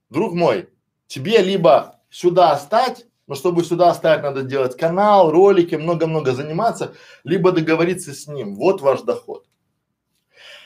друг 0.09 0.35
мой, 0.35 0.69
тебе 1.07 1.39
либо 1.43 2.01
сюда 2.11 2.57
стать, 2.59 3.07
но 3.27 3.35
чтобы 3.35 3.65
сюда 3.65 3.93
стать, 3.95 4.23
надо 4.23 4.43
делать 4.43 4.77
канал, 4.77 5.33
ролики, 5.33 5.75
много-много 5.75 6.33
заниматься, 6.33 6.95
либо 7.25 7.51
договориться 7.51 8.15
с 8.15 8.29
ним. 8.29 8.55
Вот 8.55 8.81
ваш 8.81 9.03
доход. 9.03 9.49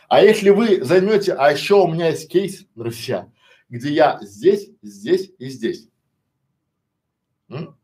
А 0.09 0.23
если 0.23 0.51
вы 0.51 0.85
займете, 0.85 1.33
а 1.33 1.51
еще 1.51 1.77
у 1.77 1.87
меня 1.87 2.09
есть 2.09 2.31
кейс, 2.31 2.67
друзья, 2.75 3.33
где 3.71 3.91
я 3.93 4.19
здесь, 4.21 4.71
здесь 4.83 5.33
и 5.39 5.49
здесь. 5.49 5.89
М? 7.49 7.79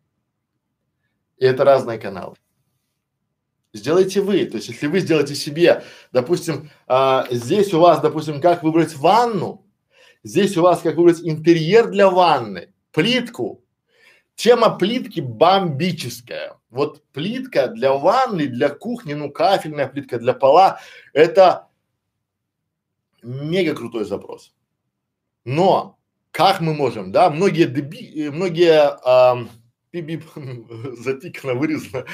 И 1.39 1.45
это 1.47 1.65
разные 1.65 1.99
каналы. 1.99 2.37
Сделайте 3.77 4.21
вы. 4.21 4.45
То 4.47 4.57
есть, 4.57 4.69
если 4.69 4.87
вы 4.87 5.01
сделаете 5.01 5.35
себе, 5.35 5.85
допустим, 6.13 6.71
а, 6.87 7.27
здесь 7.31 7.73
у 7.75 7.81
вас, 7.81 8.01
допустим, 8.01 8.41
как 8.41 8.63
выбрать 8.63 8.97
ванну, 8.97 9.65
здесь 10.23 10.57
у 10.57 10.63
вас 10.63 10.81
как 10.81 10.97
выбрать 10.97 11.21
интерьер 11.23 11.89
для 11.91 12.11
ванны, 12.11 12.73
плитку. 12.93 13.63
Тема 14.35 14.77
плитки 14.77 15.21
бомбическая. 15.21 16.59
Вот 16.71 17.03
плитка 17.13 17.69
для 17.69 17.93
ванны, 17.95 18.47
для 18.47 18.69
кухни, 18.69 19.15
ну 19.15 19.31
кафельная 19.31 19.89
плитка 19.89 20.19
для 20.19 20.35
пола, 20.35 20.79
это 21.15 21.69
мега 23.23 23.75
крутой 23.75 24.05
запрос. 24.05 24.53
Но 25.45 25.99
как 26.33 26.61
мы 26.61 26.75
можем, 26.75 27.13
да, 27.13 27.31
многие 27.31 27.67
деби, 27.67 28.29
многие 28.29 28.91
а, 29.05 29.47
пип 29.91 30.25
затикано, 30.99 31.55
вырезано, 31.55 32.05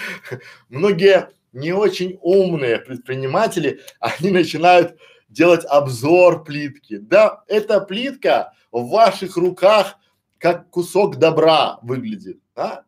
многие 0.69 1.29
не 1.53 1.72
очень 1.72 2.18
умные 2.22 2.78
предприниматели, 2.78 3.80
они 4.00 4.30
начинают 4.30 4.96
делать 5.28 5.64
обзор 5.64 6.44
плитки. 6.44 6.98
Да, 6.98 7.42
эта 7.46 7.80
плитка 7.80 8.53
в 8.70 8.88
ваших 8.88 9.36
руках 9.36 9.96
как 10.38 10.70
кусок 10.70 11.16
добра 11.16 11.78
выглядит, 11.82 12.40
да? 12.55 12.84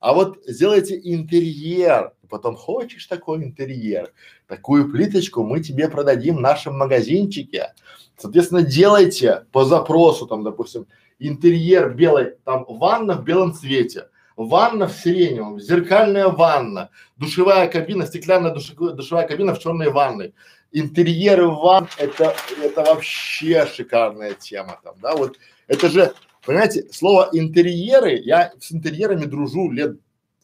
А 0.00 0.12
вот 0.12 0.38
сделайте 0.46 1.00
интерьер, 1.02 2.12
потом 2.28 2.54
хочешь 2.54 3.06
такой 3.06 3.42
интерьер, 3.42 4.12
такую 4.46 4.90
плиточку 4.90 5.42
мы 5.42 5.60
тебе 5.60 5.88
продадим 5.88 6.36
в 6.36 6.40
нашем 6.40 6.78
магазинчике. 6.78 7.72
Соответственно, 8.16 8.62
делайте 8.62 9.46
по 9.50 9.64
запросу, 9.64 10.26
там, 10.26 10.44
допустим, 10.44 10.86
интерьер 11.18 11.94
белый, 11.94 12.36
там 12.44 12.64
ванна 12.68 13.14
в 13.14 13.24
белом 13.24 13.54
цвете, 13.54 14.08
ванна 14.38 14.86
в 14.86 14.92
сиреневом, 14.92 15.60
зеркальная 15.60 16.28
ванна, 16.28 16.90
душевая 17.16 17.68
кабина, 17.68 18.06
стеклянная 18.06 18.52
душевая, 18.52 18.94
душевая 18.94 19.26
кабина 19.26 19.54
в 19.54 19.58
черной 19.58 19.90
ванной. 19.90 20.32
Интерьеры 20.70 21.48
ванн 21.48 21.88
это, 21.98 22.36
это 22.62 22.84
вообще 22.84 23.66
шикарная 23.66 24.34
тема 24.34 24.80
там, 24.82 24.94
да, 25.02 25.14
вот 25.16 25.38
это 25.66 25.88
же 25.90 26.14
Понимаете, 26.48 26.86
слово 26.90 27.28
интерьеры, 27.32 28.16
я 28.24 28.52
с 28.58 28.72
интерьерами 28.72 29.26
дружу 29.26 29.70
лет 29.70 29.98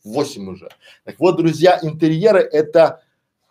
восемь 0.04 0.46
уже. 0.50 0.68
Так 1.04 1.18
вот, 1.18 1.38
друзья, 1.38 1.78
интерьеры 1.80 2.40
это 2.40 3.02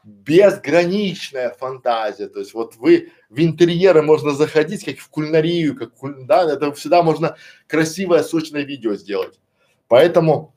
безграничная 0.03 1.49
фантазия. 1.49 2.27
То 2.27 2.41
есть 2.41 2.53
вот 2.53 2.75
вы 2.75 3.11
в 3.29 3.39
интерьеры 3.39 4.03
можно 4.03 4.33
заходить, 4.33 4.85
как 4.85 4.99
в 4.99 5.09
кулинарию, 5.09 5.75
как 5.75 5.93
да, 6.27 6.43
это 6.43 6.71
всегда 6.73 7.01
можно 7.01 7.37
красивое, 7.65 8.21
сочное 8.21 8.61
видео 8.61 8.93
сделать. 8.93 9.39
Поэтому 9.87 10.55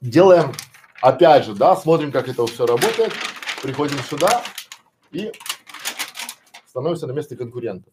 делаем, 0.00 0.52
опять 1.00 1.44
же, 1.44 1.54
да, 1.54 1.76
смотрим, 1.76 2.12
как 2.12 2.28
это 2.28 2.46
все 2.46 2.66
работает, 2.66 3.12
приходим 3.62 3.98
сюда 3.98 4.42
и 5.10 5.32
становимся 6.66 7.06
на 7.06 7.12
место 7.12 7.36
конкурентов. 7.36 7.92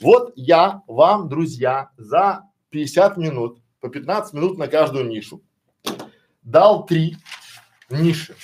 Вот 0.00 0.32
я 0.36 0.82
вам, 0.86 1.28
друзья, 1.28 1.90
за 1.96 2.44
50 2.70 3.16
минут, 3.16 3.60
по 3.80 3.88
15 3.88 4.32
минут 4.32 4.58
на 4.58 4.68
каждую 4.68 5.06
нишу. 5.06 5.42
Дал 6.42 6.86
три 6.86 7.16
ниши. 7.90 8.34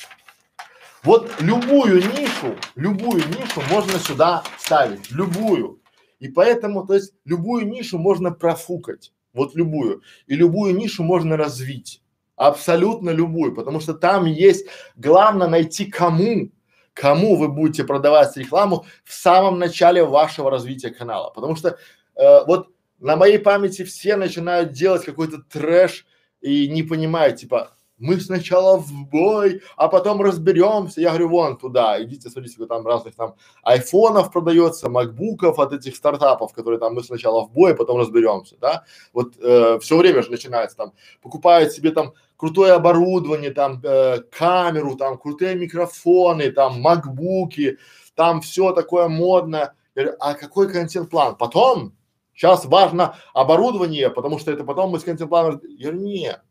Вот 1.03 1.31
любую 1.41 1.97
нишу, 1.97 2.57
любую 2.77 3.29
нишу 3.29 3.63
можно 3.71 3.99
сюда 3.99 4.43
ставить, 4.59 5.11
любую. 5.11 5.81
И 6.19 6.29
поэтому, 6.29 6.87
то 6.87 6.95
есть, 6.95 7.13
любую 7.25 7.69
нишу 7.69 7.99
можно 7.99 8.31
профукать, 8.31 9.13
вот 9.35 9.55
любую. 9.55 10.03
И 10.27 10.35
любую 10.35 10.75
нишу 10.75 11.03
можно 11.03 11.37
развить, 11.37 12.01
абсолютно 12.37 13.11
любую, 13.11 13.55
потому 13.55 13.81
что 13.81 13.93
там 13.93 14.25
есть, 14.25 14.67
главное 14.97 15.49
найти 15.49 15.85
кому, 15.85 16.51
кому 16.95 17.37
вы 17.37 17.49
будете 17.49 17.85
продавать 17.85 18.37
рекламу 18.37 18.87
в 19.05 19.13
самом 19.13 19.59
начале 19.59 20.05
вашего 20.05 20.51
развития 20.51 20.91
канала. 20.91 21.31
Потому 21.31 21.57
что 21.57 21.77
э, 22.15 22.45
вот 22.47 22.69
на 23.01 23.17
моей 23.17 23.39
памяти 23.39 23.83
все 23.85 24.17
начинают 24.17 24.73
делать 24.73 25.05
какой-то 25.05 25.39
трэш 25.39 26.07
и 26.41 26.69
не 26.69 26.83
понимают, 26.83 27.37
типа, 27.37 27.74
мы 27.99 28.21
сначала 28.21 28.77
в 28.77 28.91
бой, 29.09 29.61
а 29.77 29.89
потом 29.89 30.21
разберемся. 30.21 31.01
Я 31.01 31.11
говорю, 31.11 31.29
вон 31.29 31.57
туда, 31.57 32.03
идите, 32.03 32.29
смотрите, 32.29 32.55
сколько 32.55 32.75
там 32.75 32.87
разных 32.87 33.15
там 33.15 33.35
айфонов 33.63 34.33
продается, 34.33 34.91
макбуков 34.91 35.59
от 35.59 35.73
этих 35.73 35.97
стартапов, 35.97 36.53
которые 36.53 36.79
там 36.81 36.95
мы 36.95 37.03
сначала 37.03 37.45
в 37.47 37.53
бой, 37.53 37.73
а 37.73 37.77
потом 37.77 37.99
разберемся, 37.99 38.57
да. 38.61 38.85
Вот 39.13 39.35
э, 39.41 39.79
все 39.81 39.97
время 39.97 40.23
же 40.23 40.31
начинается 40.31 40.77
там, 40.77 40.93
покупают 41.23 41.73
себе 41.73 41.91
там 41.91 42.15
крутое 42.37 42.73
оборудование, 42.73 43.53
там 43.53 43.81
э, 43.83 44.23
камеру, 44.31 44.97
там 44.97 45.19
крутые 45.19 45.55
микрофоны, 45.55 46.51
там 46.51 46.81
макбуки, 46.81 47.79
там 48.15 48.41
все 48.41 48.73
такое 48.73 49.09
модное. 49.09 49.75
Я 49.95 50.03
говорю, 50.03 50.17
а 50.21 50.35
какой 50.35 50.73
контент-план? 50.73 51.37
Потом 51.37 51.95
Сейчас 52.35 52.65
важно 52.65 53.15
оборудование, 53.33 54.11
потому 54.11 54.41
что 54.41 54.51
это 54.51 54.65
потом 54.65 54.91
мы 54.91 54.99
с 54.99 55.05
контент-планом. 55.05 55.61
Я 55.79 55.91
говорю, 55.91 56.05
нет. 56.05 56.43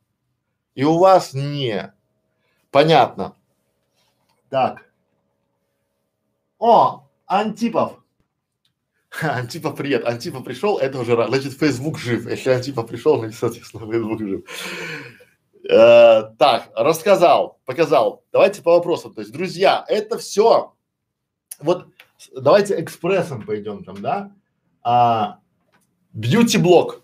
И 0.76 0.84
у 0.84 0.98
вас 0.98 1.34
не. 1.34 1.94
Понятно. 2.72 3.36
Так. 4.50 4.84
О, 6.60 7.08
Антипов. 7.26 8.00
Антипов, 9.22 9.76
привет. 9.76 10.06
Антипов 10.06 10.44
пришел, 10.44 10.78
это 10.78 11.00
уже 11.00 11.16
рад. 11.16 11.30
Значит, 11.30 11.54
Facebook 11.54 12.00
жив. 12.00 12.28
Если 12.28 12.50
Антипов 12.50 12.88
пришел, 12.88 13.20
значит, 13.20 13.40
соответственно, 13.40 13.92
Facebook 13.92 14.20
жив. 14.20 14.42
Э, 15.70 16.24
так, 16.38 16.70
рассказал, 16.76 17.60
показал. 17.66 18.24
Давайте 18.32 18.62
по 18.62 18.72
вопросам. 18.72 19.14
То 19.14 19.22
есть, 19.22 19.32
друзья, 19.32 19.86
это 19.88 20.18
все. 20.18 20.74
Вот 21.60 21.88
давайте 22.36 22.82
экспрессом 22.82 23.46
пойдем 23.46 23.84
там, 23.84 24.02
да? 24.02 24.32
А, 24.82 25.40
Бьюти-блог. 26.14 27.03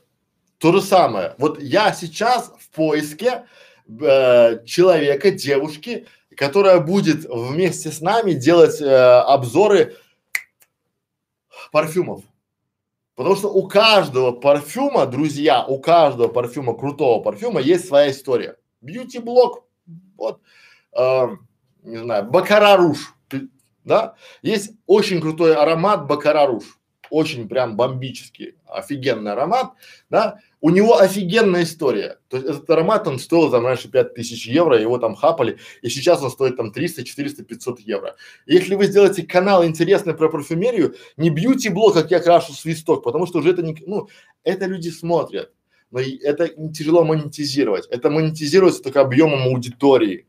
То 0.59 0.73
же 0.73 0.81
самое. 0.81 1.35
Вот 1.37 1.61
я 1.61 1.93
сейчас 1.93 2.53
в 2.59 2.69
поиске 2.75 3.45
э, 3.87 4.65
человека, 4.65 5.31
девушки, 5.31 6.05
которая 6.35 6.81
будет 6.81 7.25
вместе 7.29 7.91
с 7.91 8.01
нами 8.01 8.33
делать 8.33 8.81
э, 8.81 8.85
обзоры 8.85 9.95
парфюмов. 11.71 12.23
Потому 13.15 13.37
что 13.37 13.49
у 13.49 13.67
каждого 13.67 14.31
парфюма, 14.33 15.05
друзья, 15.05 15.65
у 15.65 15.79
каждого 15.79 16.27
парфюма, 16.27 16.73
крутого 16.77 17.23
парфюма 17.23 17.61
есть 17.61 17.87
своя 17.87 18.11
история. 18.11 18.57
Бьюти-блог, 18.81 19.65
вот, 20.17 20.41
э, 20.91 21.27
не 21.83 21.97
знаю, 21.97 22.25
Бакара 22.25 22.75
Руж, 22.75 23.13
да, 23.85 24.15
есть 24.41 24.71
очень 24.87 25.21
крутой 25.21 25.55
аромат 25.55 26.05
Бакара 26.05 26.47
Руж 26.47 26.78
очень 27.09 27.47
прям 27.47 27.75
бомбический, 27.75 28.55
офигенный 28.65 29.31
аромат, 29.31 29.71
да, 30.09 30.39
у 30.61 30.69
него 30.69 30.97
офигенная 30.97 31.63
история. 31.63 32.19
То 32.27 32.37
есть 32.37 32.49
этот 32.49 32.69
аромат, 32.69 33.07
он 33.07 33.19
стоил 33.19 33.49
там 33.49 33.65
раньше 33.65 33.89
5000 33.89 34.47
евро, 34.47 34.79
его 34.79 34.97
там 34.97 35.15
хапали, 35.15 35.57
и 35.81 35.89
сейчас 35.89 36.21
он 36.21 36.31
стоит 36.31 36.57
там 36.57 36.71
300, 36.71 37.03
400, 37.03 37.43
500 37.43 37.79
евро. 37.81 38.15
Если 38.45 38.75
вы 38.75 38.85
сделаете 38.85 39.23
канал 39.23 39.65
интересный 39.65 40.13
про 40.13 40.29
парфюмерию, 40.29 40.95
не 41.17 41.29
бьюти-блог, 41.29 41.93
как 41.93 42.11
я 42.11 42.19
крашу 42.19 42.53
свисток, 42.53 43.03
потому 43.03 43.25
что 43.25 43.39
уже 43.39 43.51
это 43.51 43.61
не, 43.61 43.77
ну, 43.85 44.09
это 44.43 44.65
люди 44.65 44.89
смотрят, 44.89 45.51
но 45.91 45.99
это 45.99 46.47
тяжело 46.71 47.03
монетизировать. 47.03 47.87
Это 47.87 48.09
монетизируется 48.09 48.83
только 48.83 49.01
объемом 49.01 49.43
аудитории, 49.43 50.27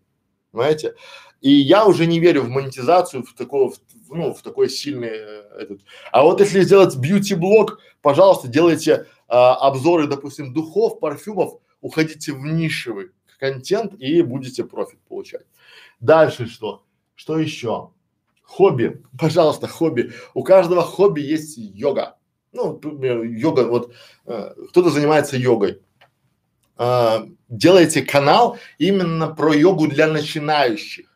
понимаете? 0.53 0.95
И 1.41 1.51
я 1.51 1.87
уже 1.87 2.07
не 2.07 2.21
верю 2.21 2.43
в 2.43 2.49
монетизацию, 2.49 3.25
в 3.25 3.35
такого, 3.35 3.71
в, 3.71 3.79
ну, 4.11 4.35
в 4.35 4.43
такой 4.43 4.69
сильный 4.69 5.11
э, 5.11 5.43
этот. 5.61 5.81
А 6.13 6.23
вот 6.23 6.41
если 6.41 6.61
сделать 6.63 6.97
бьюти-блог, 6.97 7.81
пожалуйста, 8.03 8.49
делайте 8.49 9.07
а, 9.29 9.55
обзоры, 9.55 10.07
допустим, 10.07 10.53
духов, 10.53 10.99
парфюмов, 10.99 11.61
уходите 11.81 12.33
в 12.33 12.41
нишевый 12.45 13.11
контент 13.39 13.95
и 13.95 14.23
будете 14.23 14.65
профит 14.65 15.01
получать. 15.09 15.47
Дальше 16.01 16.47
что? 16.47 16.85
Что 17.15 17.39
еще? 17.39 17.91
Хобби, 18.43 19.03
пожалуйста, 19.19 19.69
хобби. 19.69 20.13
У 20.35 20.43
каждого 20.43 20.83
хобби 20.83 21.21
есть 21.21 21.57
йога. 21.57 22.17
Ну, 22.53 22.73
например, 22.73 23.23
йога, 23.23 23.69
вот 23.69 23.95
э, 24.27 24.55
кто-то 24.71 24.91
занимается 24.91 25.37
йогой. 25.37 25.81
Э, 26.77 27.27
делайте 27.49 28.03
канал 28.03 28.59
именно 28.79 29.29
про 29.29 29.55
йогу 29.55 29.87
для 29.87 30.09
начинающих. 30.09 31.10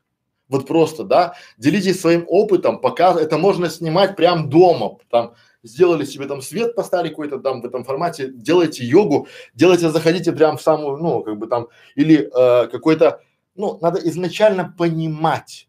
Вот 0.54 0.68
просто, 0.68 1.02
да, 1.02 1.34
делитесь 1.58 2.00
своим 2.00 2.26
опытом, 2.28 2.78
пока 2.78 3.20
это 3.20 3.38
можно 3.38 3.68
снимать 3.68 4.14
прям 4.14 4.48
дома, 4.48 4.98
там, 5.10 5.34
сделали 5.64 6.04
себе 6.04 6.26
там 6.26 6.40
свет, 6.42 6.76
поставили 6.76 7.08
какой-то 7.08 7.40
там 7.40 7.60
в 7.60 7.64
этом 7.64 7.82
формате, 7.82 8.30
делайте 8.32 8.84
йогу, 8.84 9.26
делайте, 9.52 9.90
заходите 9.90 10.30
прям 10.30 10.56
в 10.56 10.62
самую, 10.62 10.98
ну, 10.98 11.24
как 11.24 11.38
бы 11.38 11.48
там, 11.48 11.66
или 11.96 12.30
э, 12.32 12.68
какой-то, 12.68 13.20
ну, 13.56 13.80
надо 13.82 13.98
изначально 14.08 14.72
понимать 14.78 15.68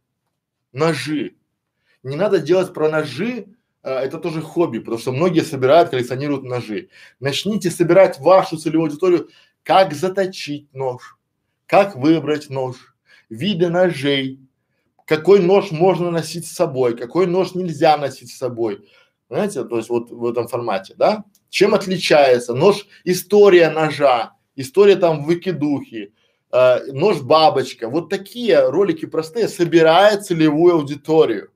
ножи. 0.71 1.33
Не 2.03 2.15
надо 2.15 2.37
делать 2.37 2.71
про 2.71 2.87
ножи, 2.87 3.47
э, 3.81 3.91
это 3.91 4.19
тоже 4.19 4.39
хобби, 4.43 4.77
потому 4.77 4.99
что 4.99 5.11
многие 5.11 5.41
собирают, 5.41 5.89
коллекционируют 5.89 6.43
ножи. 6.43 6.89
Начните 7.19 7.71
собирать 7.71 8.19
вашу 8.19 8.57
целевую 8.57 8.89
аудиторию, 8.89 9.29
как 9.63 9.95
заточить 9.95 10.71
нож, 10.75 11.17
как 11.65 11.95
выбрать 11.95 12.51
нож, 12.51 12.75
виды 13.29 13.69
ножей, 13.69 14.44
какой 15.05 15.39
нож 15.39 15.71
можно 15.71 16.11
носить 16.11 16.47
с 16.47 16.53
собой, 16.53 16.97
какой 16.97 17.27
нож 17.27 17.53
нельзя 17.55 17.97
носить 17.97 18.31
с 18.31 18.37
собой. 18.37 18.89
Знаете, 19.29 19.63
то 19.63 19.77
есть 19.77 19.89
вот 19.89 20.11
в 20.11 20.25
этом 20.25 20.47
формате, 20.47 20.93
да? 20.97 21.23
Чем 21.49 21.73
отличается 21.73 22.53
нож, 22.53 22.85
история 23.03 23.69
ножа, 23.69 24.33
история 24.55 24.95
там 24.95 25.23
выкидухи, 25.23 26.13
э, 26.51 26.91
нож 26.91 27.21
бабочка. 27.21 27.89
Вот 27.89 28.09
такие 28.09 28.69
ролики 28.69 29.05
простые 29.05 29.47
собирают 29.47 30.25
целевую 30.25 30.75
аудиторию. 30.75 31.51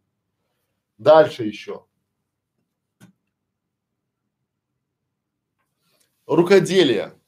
Дальше 0.98 1.44
еще. 1.44 1.86
Рукоделие. 6.26 7.19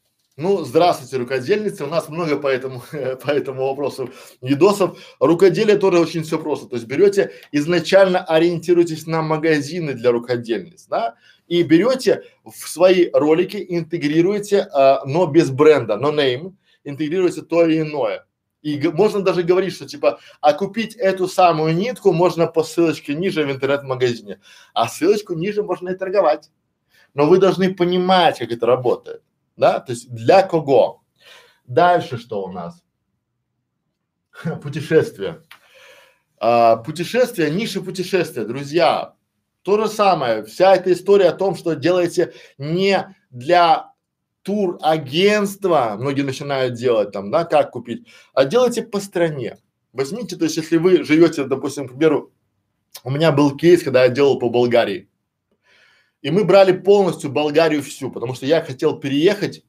Ну, 0.42 0.66
здравствуйте, 0.66 1.18
рукодельницы. 1.18 1.84
У 1.84 1.88
нас 1.88 2.10
много 2.10 2.36
по 2.36 2.48
этому, 2.48 2.82
по 2.92 3.30
этому 3.30 3.68
вопросу 3.68 4.10
видосов. 4.42 4.98
Рукоделие 5.20 5.78
тоже 5.78 6.00
очень 6.00 6.24
все 6.24 6.40
просто. 6.40 6.66
То 6.68 6.78
есть 6.78 6.88
берете, 6.88 7.32
изначально 7.52 8.24
ориентируйтесь 8.24 9.06
на 9.06 9.22
магазины 9.22 9.94
для 9.94 10.12
рукодельниц, 10.12 10.88
да, 10.88 11.14
и 11.48 11.62
берете 11.62 12.24
в 12.44 12.68
свои 12.68 13.12
ролики, 13.14 13.64
интегрируете, 13.70 14.68
а, 14.74 15.04
но 15.06 15.28
без 15.28 15.52
бренда, 15.52 15.96
но 15.98 16.12
name, 16.12 16.56
интегрируется 16.84 17.44
то 17.44 17.64
или 17.64 17.82
иное. 17.82 18.26
И 18.64 18.80
можно 18.88 19.22
даже 19.22 19.44
говорить, 19.44 19.76
что 19.76 19.88
типа, 19.88 20.20
а 20.40 20.54
купить 20.54 20.96
эту 20.96 21.28
самую 21.28 21.76
нитку 21.76 22.14
можно 22.14 22.48
по 22.48 22.64
ссылочке 22.64 23.14
ниже 23.14 23.46
в 23.46 23.52
интернет-магазине, 23.52 24.40
а 24.74 24.88
ссылочку 24.88 25.36
ниже 25.36 25.62
можно 25.62 25.90
и 25.90 25.96
торговать. 25.96 26.50
Но 27.14 27.28
вы 27.28 27.38
должны 27.38 27.76
понимать, 27.76 28.40
как 28.40 28.52
это 28.52 28.66
работает, 28.66 29.22
да, 29.62 29.80
то 29.80 29.92
есть 29.92 30.12
для 30.12 30.42
кого. 30.42 31.04
Дальше 31.66 32.18
что 32.18 32.44
у 32.44 32.52
нас? 32.52 32.84
Путешествия. 34.64 35.44
А, 36.40 36.78
путешествия, 36.78 37.52
ниша 37.52 37.82
путешествия, 37.82 38.44
друзья. 38.46 39.14
То 39.62 39.80
же 39.80 39.88
самое, 39.88 40.44
вся 40.44 40.76
эта 40.76 40.92
история 40.92 41.30
о 41.30 41.38
том, 41.38 41.56
что 41.56 41.76
делаете 41.76 42.34
не 42.58 43.16
для 43.30 43.94
турагентства, 44.42 45.96
многие 46.00 46.24
начинают 46.24 46.74
делать 46.74 47.12
там, 47.12 47.30
да, 47.30 47.46
как 47.46 47.70
купить, 47.70 48.08
а 48.34 48.46
делайте 48.46 48.82
по 48.82 49.00
стране. 49.00 49.60
Возьмите, 49.94 50.36
то 50.36 50.46
есть 50.46 50.58
если 50.58 50.78
вы 50.78 51.04
живете, 51.04 51.44
допустим, 51.44 51.88
к 51.88 51.92
примеру, 51.92 52.34
у 53.04 53.12
меня 53.12 53.32
был 53.32 53.56
кейс, 53.56 53.84
когда 53.84 54.06
я 54.06 54.10
делал 54.10 54.40
по 54.40 54.50
Болгарии. 54.50 55.11
И 56.22 56.32
мы 56.32 56.44
брали 56.44 56.72
полностью 56.72 57.32
Болгарию 57.32 57.82
всю, 57.82 58.12
потому 58.12 58.36
что 58.36 58.46
я 58.46 58.62
хотел 58.62 59.00
переехать 59.00 59.64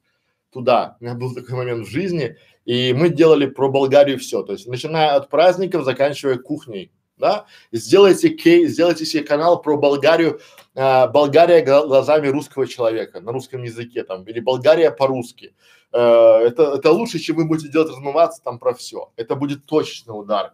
туда. 0.51 0.97
У 0.99 1.03
меня 1.03 1.15
был 1.15 1.33
такой 1.33 1.55
момент 1.55 1.87
в 1.87 1.89
жизни, 1.89 2.37
и 2.65 2.93
мы 2.93 3.09
делали 3.09 3.47
про 3.47 3.69
Болгарию 3.69 4.19
все. 4.19 4.43
То 4.43 4.53
есть 4.53 4.67
начиная 4.67 5.15
от 5.15 5.29
праздников, 5.29 5.83
заканчивая 5.83 6.37
кухней 6.37 6.91
да, 7.17 7.45
сделайте 7.71 8.29
кей, 8.29 8.67
сделайте 8.67 9.05
себе 9.05 9.23
канал 9.23 9.61
про 9.61 9.77
Болгарию, 9.77 10.39
э, 10.75 11.07
Болгария 11.07 11.61
глазами 11.61 12.27
русского 12.27 12.67
человека 12.67 13.21
на 13.21 13.31
русском 13.31 13.63
языке 13.63 14.03
там 14.03 14.23
или 14.23 14.39
Болгария 14.39 14.91
по-русски. 14.91 15.53
Э, 15.91 15.97
это 15.99 16.73
это 16.73 16.91
лучше, 16.91 17.19
чем 17.19 17.37
вы 17.37 17.45
будете 17.45 17.69
делать 17.69 17.89
размываться 17.89 18.41
там 18.43 18.59
про 18.59 18.73
все. 18.73 19.11
Это 19.15 19.35
будет 19.35 19.65
точечный 19.65 20.11
удар, 20.11 20.53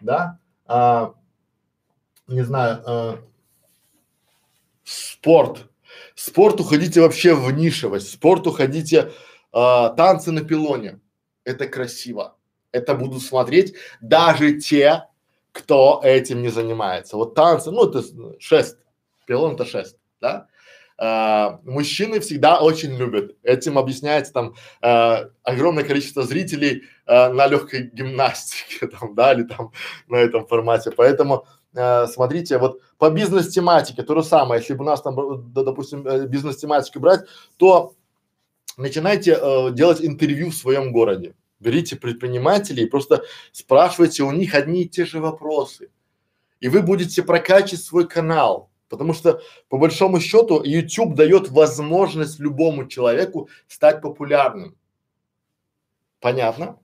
да. 0.00 0.38
А, 0.66 1.14
не 2.26 2.42
знаю. 2.42 2.82
Э, 2.86 3.16
спорт. 4.90 5.70
Спорт 6.14 6.60
уходите 6.60 7.00
вообще 7.00 7.34
в 7.34 7.50
нишевость. 7.52 8.12
Спорт 8.12 8.46
уходите 8.46 9.12
э, 9.52 9.88
танцы 9.96 10.32
на 10.32 10.42
пилоне. 10.42 11.00
Это 11.44 11.66
красиво. 11.66 12.36
Это 12.72 12.94
будут 12.94 13.22
смотреть 13.22 13.74
даже 14.00 14.58
те, 14.60 15.06
кто 15.52 16.00
этим 16.04 16.42
не 16.42 16.48
занимается. 16.48 17.16
Вот 17.16 17.34
танцы, 17.34 17.70
ну 17.70 17.88
это 17.88 18.02
шест, 18.38 18.78
пилон 19.26 19.54
это 19.54 19.64
шест, 19.64 19.96
да? 20.20 20.46
А, 21.02 21.60
мужчины 21.64 22.20
всегда 22.20 22.60
очень 22.60 22.94
любят. 22.96 23.34
Этим 23.42 23.78
объясняется 23.78 24.32
там 24.32 24.54
а, 24.82 25.30
огромное 25.42 25.82
количество 25.82 26.22
зрителей 26.24 26.82
а, 27.06 27.30
на 27.30 27.46
легкой 27.46 27.90
гимнастике, 27.90 28.86
там, 29.00 29.14
да, 29.14 29.32
или 29.32 29.44
там 29.44 29.72
на 30.08 30.16
этом 30.16 30.46
формате. 30.46 30.90
Поэтому 30.90 31.46
а, 31.74 32.06
смотрите, 32.06 32.58
вот 32.58 32.80
по 32.98 33.10
бизнес-тематике 33.10 34.02
то 34.02 34.14
же 34.14 34.22
самое. 34.22 34.60
Если 34.60 34.74
бы 34.74 34.84
у 34.84 34.86
нас 34.86 35.02
там, 35.02 35.52
допустим, 35.52 36.06
э, 36.06 36.26
бизнес-тематику 36.26 37.00
брать, 37.00 37.20
то 37.56 37.94
начинайте 38.76 39.38
э, 39.40 39.70
делать 39.72 40.00
интервью 40.00 40.50
в 40.50 40.54
своем 40.54 40.92
городе 40.92 41.34
берите 41.60 41.96
предпринимателей 41.96 42.86
просто 42.86 43.22
спрашивайте 43.52 44.24
у 44.24 44.32
них 44.32 44.54
одни 44.54 44.82
и 44.82 44.88
те 44.88 45.04
же 45.04 45.20
вопросы. 45.20 45.90
И 46.58 46.68
вы 46.68 46.82
будете 46.82 47.22
прокачивать 47.22 47.84
свой 47.84 48.08
канал, 48.08 48.70
потому 48.88 49.14
что 49.14 49.40
по 49.68 49.78
большому 49.78 50.20
счету 50.20 50.62
YouTube 50.62 51.14
дает 51.14 51.50
возможность 51.50 52.40
любому 52.40 52.86
человеку 52.86 53.48
стать 53.68 54.02
популярным. 54.02 54.76
Понятно? 56.20 56.78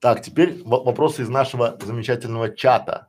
Так, 0.00 0.22
теперь 0.22 0.62
вопросы 0.64 1.22
из 1.22 1.28
нашего 1.30 1.78
замечательного 1.80 2.54
чата. 2.54 3.08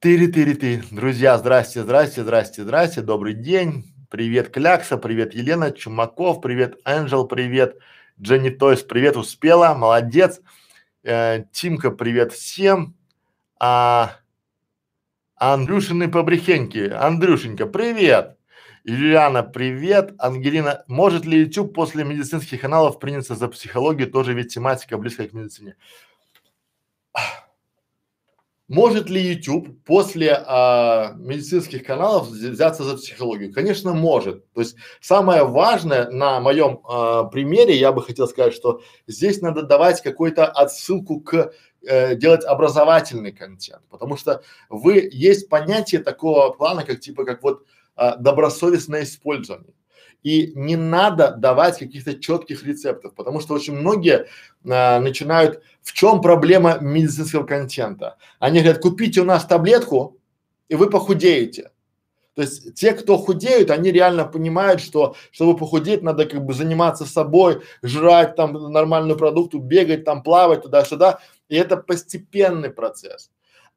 Тыри-тыри-ты. 0.00 0.82
Друзья, 0.90 1.38
здрасте, 1.38 1.82
здрасте, 1.82 2.22
здрасте, 2.22 2.62
здрасте, 2.62 3.00
добрый 3.00 3.34
день. 3.34 3.84
Привет, 4.10 4.50
Клякса, 4.50 4.98
привет, 4.98 5.34
Елена 5.34 5.70
Чумаков, 5.70 6.42
привет, 6.42 6.78
Энджел, 6.84 7.26
привет, 7.26 7.78
Дженни 8.20 8.50
Тойс, 8.50 8.82
привет, 8.82 9.16
успела, 9.16 9.74
молодец. 9.74 10.40
Э, 11.02 11.44
Тимка, 11.52 11.90
привет 11.90 12.32
всем. 12.32 12.94
А, 13.58 14.16
Андрюшины 15.36 16.10
побрехеньки, 16.10 16.90
Андрюшенька, 16.90 17.66
привет. 17.66 18.36
Юлиана, 18.84 19.42
привет. 19.42 20.14
Ангелина, 20.18 20.84
может 20.86 21.26
ли 21.26 21.40
YouTube 21.40 21.74
после 21.74 22.02
медицинских 22.02 22.62
каналов 22.62 22.98
приняться 22.98 23.34
за 23.34 23.48
психологию, 23.48 24.10
тоже 24.10 24.32
ведь 24.32 24.54
тематика 24.54 24.96
близкая 24.96 25.28
к 25.28 25.34
медицине? 25.34 25.76
Может 28.68 29.10
ли 29.10 29.20
YouTube 29.20 29.84
после 29.84 30.32
а, 30.46 31.14
медицинских 31.16 31.84
каналов 31.84 32.28
взяться 32.28 32.84
за 32.84 32.96
психологию? 32.96 33.52
Конечно, 33.52 33.92
может. 33.92 34.50
То 34.52 34.60
есть 34.60 34.76
самое 35.00 35.44
важное 35.44 36.08
на 36.08 36.40
моем 36.40 36.80
а, 36.88 37.24
примере, 37.24 37.76
я 37.76 37.90
бы 37.90 38.00
хотел 38.00 38.28
сказать, 38.28 38.54
что 38.54 38.80
здесь 39.08 39.42
надо 39.42 39.62
давать 39.62 40.00
какую-то 40.02 40.46
отсылку 40.46 41.20
к 41.20 41.52
э, 41.82 42.14
делать 42.14 42.44
образовательный 42.44 43.32
контент, 43.32 43.82
потому 43.90 44.16
что 44.16 44.42
вы 44.68 45.08
есть 45.12 45.48
понятие 45.48 46.00
такого 46.00 46.50
плана, 46.50 46.84
как 46.84 47.00
типа 47.00 47.24
как 47.24 47.42
вот 47.42 47.66
а, 47.96 48.16
добросовестное 48.16 49.04
использование. 49.04 49.74
И 50.22 50.52
не 50.54 50.76
надо 50.76 51.34
давать 51.36 51.78
каких-то 51.78 52.18
четких 52.18 52.62
рецептов, 52.64 53.14
потому 53.14 53.40
что 53.40 53.54
очень 53.54 53.74
многие 53.74 54.26
а, 54.68 55.00
начинают, 55.00 55.62
в 55.82 55.92
чем 55.92 56.20
проблема 56.20 56.78
медицинского 56.80 57.44
контента? 57.44 58.16
Они 58.38 58.60
говорят, 58.60 58.82
купите 58.82 59.22
у 59.22 59.24
нас 59.24 59.46
таблетку, 59.46 60.18
и 60.68 60.74
вы 60.74 60.90
похудеете. 60.90 61.70
То 62.34 62.42
есть 62.42 62.74
те, 62.74 62.92
кто 62.92 63.18
худеют, 63.18 63.70
они 63.70 63.90
реально 63.90 64.24
понимают, 64.24 64.80
что 64.80 65.16
чтобы 65.32 65.58
похудеть, 65.58 66.02
надо 66.02 66.26
как 66.26 66.44
бы 66.44 66.54
заниматься 66.54 67.04
собой, 67.04 67.62
жрать 67.82 68.36
там 68.36 68.52
нормальную 68.72 69.18
продукту, 69.18 69.58
бегать 69.58 70.04
там, 70.04 70.22
плавать 70.22 70.62
туда-сюда. 70.62 71.20
И 71.48 71.56
это 71.56 71.76
постепенный 71.76 72.70
процесс. 72.70 73.30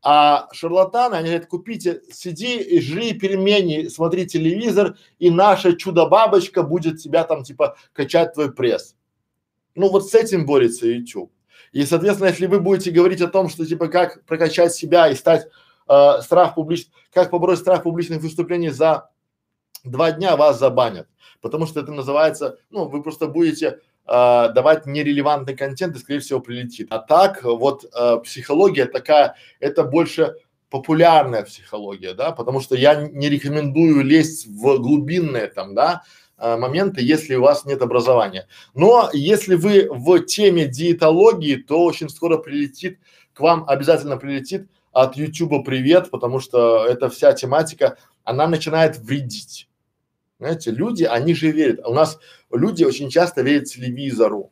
А 0.06 0.50
шарлатаны, 0.52 1.16
они 1.16 1.30
говорят, 1.30 1.48
купите, 1.48 2.02
сиди 2.12 2.58
и 2.58 2.82
жри 2.82 3.14
пельмени, 3.14 3.88
смотри 3.88 4.28
телевизор, 4.28 4.98
и 5.18 5.30
наша 5.32 5.78
чудо-бабочка 5.78 6.62
будет 6.62 7.02
тебя 7.02 7.24
там 7.24 7.44
типа 7.44 7.78
качать 7.94 8.34
твой 8.34 8.54
пресс. 8.54 8.98
Ну 9.76 9.90
вот 9.90 10.10
с 10.10 10.14
этим 10.14 10.46
борется 10.46 10.88
YouTube. 10.88 11.32
И, 11.72 11.86
соответственно, 11.86 12.28
если 12.28 12.48
вы 12.48 12.60
будете 12.60 12.92
говорить 12.92 13.22
о 13.22 13.30
том, 13.30 13.48
что 13.48 13.66
типа 13.66 13.88
как 13.88 14.26
прокачать 14.26 14.74
себя 14.74 15.08
и 15.08 15.16
стать 15.16 15.48
э, 15.88 16.22
страх 16.22 16.56
публичных, 16.56 16.94
как 17.14 17.32
побороть 17.32 17.60
страх 17.60 17.84
публичных 17.84 18.22
выступлений 18.22 18.70
за 18.70 19.10
два 19.86 20.12
дня, 20.12 20.36
вас 20.36 20.60
забанят. 20.60 21.08
Потому 21.40 21.66
что 21.66 21.80
это 21.80 21.94
называется, 21.94 22.60
ну, 22.70 22.90
вы 22.90 23.02
просто 23.02 23.28
будете 23.28 23.80
э, 24.08 24.50
давать 24.54 24.86
нерелевантный 24.86 25.56
контент 25.56 25.96
и, 25.96 26.00
скорее 26.00 26.20
всего, 26.20 26.40
прилетит. 26.40 26.88
А 26.90 27.00
так, 27.00 27.44
вот 27.44 27.86
э, 27.86 28.18
психология 28.24 28.86
такая, 28.86 29.36
это 29.60 29.84
больше 29.84 30.36
популярная 30.70 31.44
психология, 31.44 32.16
да, 32.16 32.32
потому 32.32 32.60
что 32.60 32.76
я 32.76 32.96
не 32.96 33.30
рекомендую 33.30 34.04
лезть 34.04 34.48
в 34.48 34.80
глубинные 34.80 35.46
там, 35.46 35.76
да, 35.76 36.02
э, 36.40 36.58
моменты, 36.58 37.02
если 37.02 37.36
у 37.36 37.42
вас 37.42 37.66
нет 37.66 37.82
образования. 37.82 38.48
Но 38.74 39.10
если 39.14 39.54
вы 39.54 39.88
в 39.92 40.20
теме 40.22 40.66
диетологии, 40.66 41.58
то 41.58 41.84
очень 41.84 42.10
скоро 42.10 42.38
прилетит, 42.38 42.98
к 43.34 43.40
вам 43.40 43.66
обязательно 43.68 44.18
прилетит 44.18 44.68
от 44.92 45.16
YouTube 45.16 45.64
привет, 45.64 46.10
потому 46.10 46.40
что 46.40 46.86
эта 46.86 47.10
вся 47.10 47.34
тематика, 47.34 47.98
она 48.24 48.48
начинает 48.48 48.98
вредить. 48.98 49.68
Знаете, 50.40 50.72
люди, 50.72 51.04
они 51.04 51.34
же 51.36 51.52
верят. 51.52 51.80
У 51.86 51.94
нас 51.94 52.20
люди 52.54 52.84
очень 52.84 53.10
часто 53.10 53.42
верят 53.42 53.66
телевизору, 53.66 54.52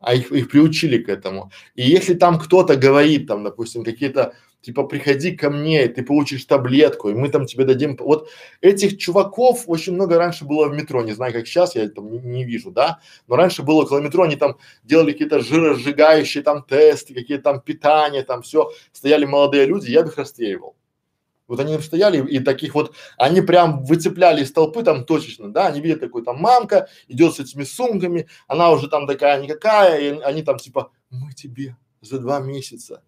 а 0.00 0.14
их, 0.14 0.32
их 0.32 0.50
приучили 0.50 0.98
к 0.98 1.08
этому. 1.08 1.50
И 1.74 1.82
если 1.82 2.14
там 2.14 2.38
кто-то 2.38 2.76
говорит, 2.76 3.26
там, 3.26 3.44
допустим, 3.44 3.84
какие-то, 3.84 4.34
типа, 4.62 4.84
приходи 4.84 5.36
ко 5.36 5.50
мне, 5.50 5.88
ты 5.88 6.02
получишь 6.02 6.46
таблетку, 6.46 7.10
и 7.10 7.14
мы 7.14 7.28
там 7.28 7.44
тебе 7.44 7.64
дадим, 7.64 7.96
вот 8.00 8.30
этих 8.62 8.96
чуваков 8.96 9.64
очень 9.66 9.92
много 9.92 10.16
раньше 10.16 10.46
было 10.46 10.68
в 10.68 10.74
метро, 10.74 11.02
не 11.02 11.12
знаю, 11.12 11.34
как 11.34 11.46
сейчас, 11.46 11.76
я 11.76 11.86
там 11.88 12.10
не, 12.10 12.18
не 12.18 12.44
вижу, 12.44 12.70
да, 12.70 13.00
но 13.28 13.36
раньше 13.36 13.62
было 13.62 13.82
около 13.82 13.98
метро, 13.98 14.24
они 14.24 14.36
там 14.36 14.56
делали 14.84 15.12
какие-то 15.12 15.40
жиросжигающие 15.40 16.42
там 16.42 16.64
тесты, 16.64 17.12
какие-то 17.12 17.44
там 17.44 17.60
питания, 17.60 18.22
там 18.22 18.40
все, 18.40 18.70
стояли 18.92 19.26
молодые 19.26 19.66
люди, 19.66 19.90
я 19.90 20.02
бы 20.02 20.08
их 20.08 20.16
расстреливал. 20.16 20.76
Вот 21.50 21.58
они 21.58 21.76
стояли 21.80 22.24
и 22.28 22.38
таких 22.38 22.76
вот, 22.76 22.94
они 23.18 23.40
прям 23.40 23.82
выцепляли 23.82 24.44
из 24.44 24.52
толпы 24.52 24.84
там 24.84 25.04
точечно, 25.04 25.52
да, 25.52 25.66
они 25.66 25.80
видят 25.80 25.98
такой 25.98 26.22
там 26.22 26.38
мамка, 26.38 26.88
идет 27.08 27.34
с 27.34 27.40
этими 27.40 27.64
сумками, 27.64 28.28
она 28.46 28.70
уже 28.70 28.88
там 28.88 29.08
такая 29.08 29.42
никакая, 29.42 29.98
и 29.98 30.20
они 30.20 30.44
там 30.44 30.58
типа, 30.58 30.92
мы 31.10 31.32
тебе 31.32 31.76
за 32.00 32.20
два 32.20 32.38
месяца 32.38 33.02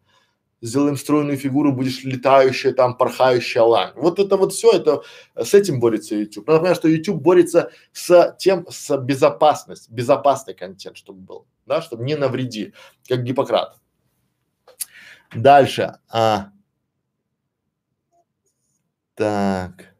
сделаем 0.61 0.97
стройную 0.97 1.37
фигуру, 1.39 1.73
будешь 1.73 2.03
летающая 2.03 2.73
там, 2.73 2.97
порхающая 2.97 3.63
лань. 3.63 3.93
Вот 3.95 4.19
это 4.19 4.37
вот 4.37 4.53
все, 4.53 4.73
это 4.73 5.03
с 5.37 5.55
этим 5.55 5.79
борется 5.79 6.17
YouTube. 6.17 6.49
Надо 6.49 6.61
понимать, 6.61 6.79
что 6.79 6.89
YouTube 6.89 7.23
борется 7.23 7.71
с 7.93 8.37
тем, 8.41 8.67
с 8.69 8.97
безопасность, 8.97 9.89
безопасный 9.89 10.55
контент, 10.55 10.97
чтобы 10.97 11.21
был, 11.21 11.47
да, 11.67 11.81
чтобы 11.81 12.03
не 12.05 12.17
навреди, 12.17 12.75
как 13.09 13.23
Гиппократ. 13.23 13.77
Дальше. 15.33 15.99
А. 16.09 16.52
Так. 19.15 19.95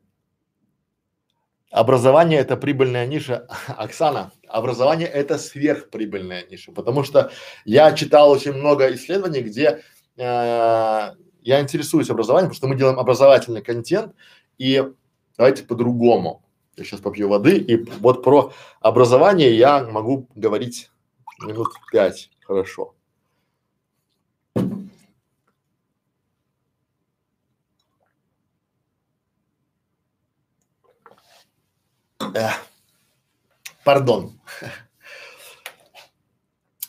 Образование 1.71 2.39
это 2.39 2.57
прибыльная 2.57 3.07
ниша. 3.07 3.47
Оксана, 3.69 4.33
образование 4.47 5.09
это 5.09 5.39
сверхприбыльная 5.39 6.47
ниша, 6.47 6.73
потому 6.73 7.03
что 7.03 7.31
я 7.65 7.93
читал 7.93 8.31
очень 8.31 8.53
много 8.53 8.95
исследований, 8.95 9.41
где 9.41 9.83
э, 10.19 11.11
я 11.43 11.61
интересуюсь 11.61 12.11
образованием, 12.11 12.51
потому 12.51 12.57
что 12.57 12.69
мы 12.69 12.77
делаем 12.77 12.99
образовательный 12.99 13.63
контент, 13.63 14.15
и 14.59 14.85
давайте 15.37 15.65
по-другому. 15.65 16.45
Я 16.77 16.85
сейчас 16.85 17.01
попью 17.01 17.29
воды, 17.29 17.57
и 17.57 17.77
вот 18.01 18.23
про 18.23 18.53
образование 18.81 19.57
я 19.57 19.83
могу 19.85 20.29
говорить 20.35 20.91
минут 21.41 21.69
пять, 21.91 22.31
хорошо. 22.47 22.95
Эх, 32.35 32.65
пардон. 33.85 34.41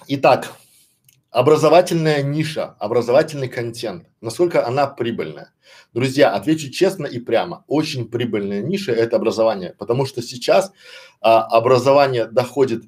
Итак, 0.08 0.54
образовательная 1.32 2.24
ниша, 2.24 2.78
образовательный 2.80 3.50
контент, 3.50 4.08
насколько 4.22 4.66
она 4.66 4.88
прибыльная? 4.88 5.52
Друзья, 5.94 6.34
отвечу 6.34 6.72
честно 6.72 7.06
и 7.06 7.20
прямо, 7.20 7.66
очень 7.68 8.08
прибыльная 8.08 8.62
ниша– 8.62 8.92
это 8.94 9.18
образование, 9.18 9.76
потому 9.78 10.06
что 10.06 10.22
сейчас 10.22 10.72
а, 11.20 11.44
образование 11.44 12.26
доходит 12.26 12.84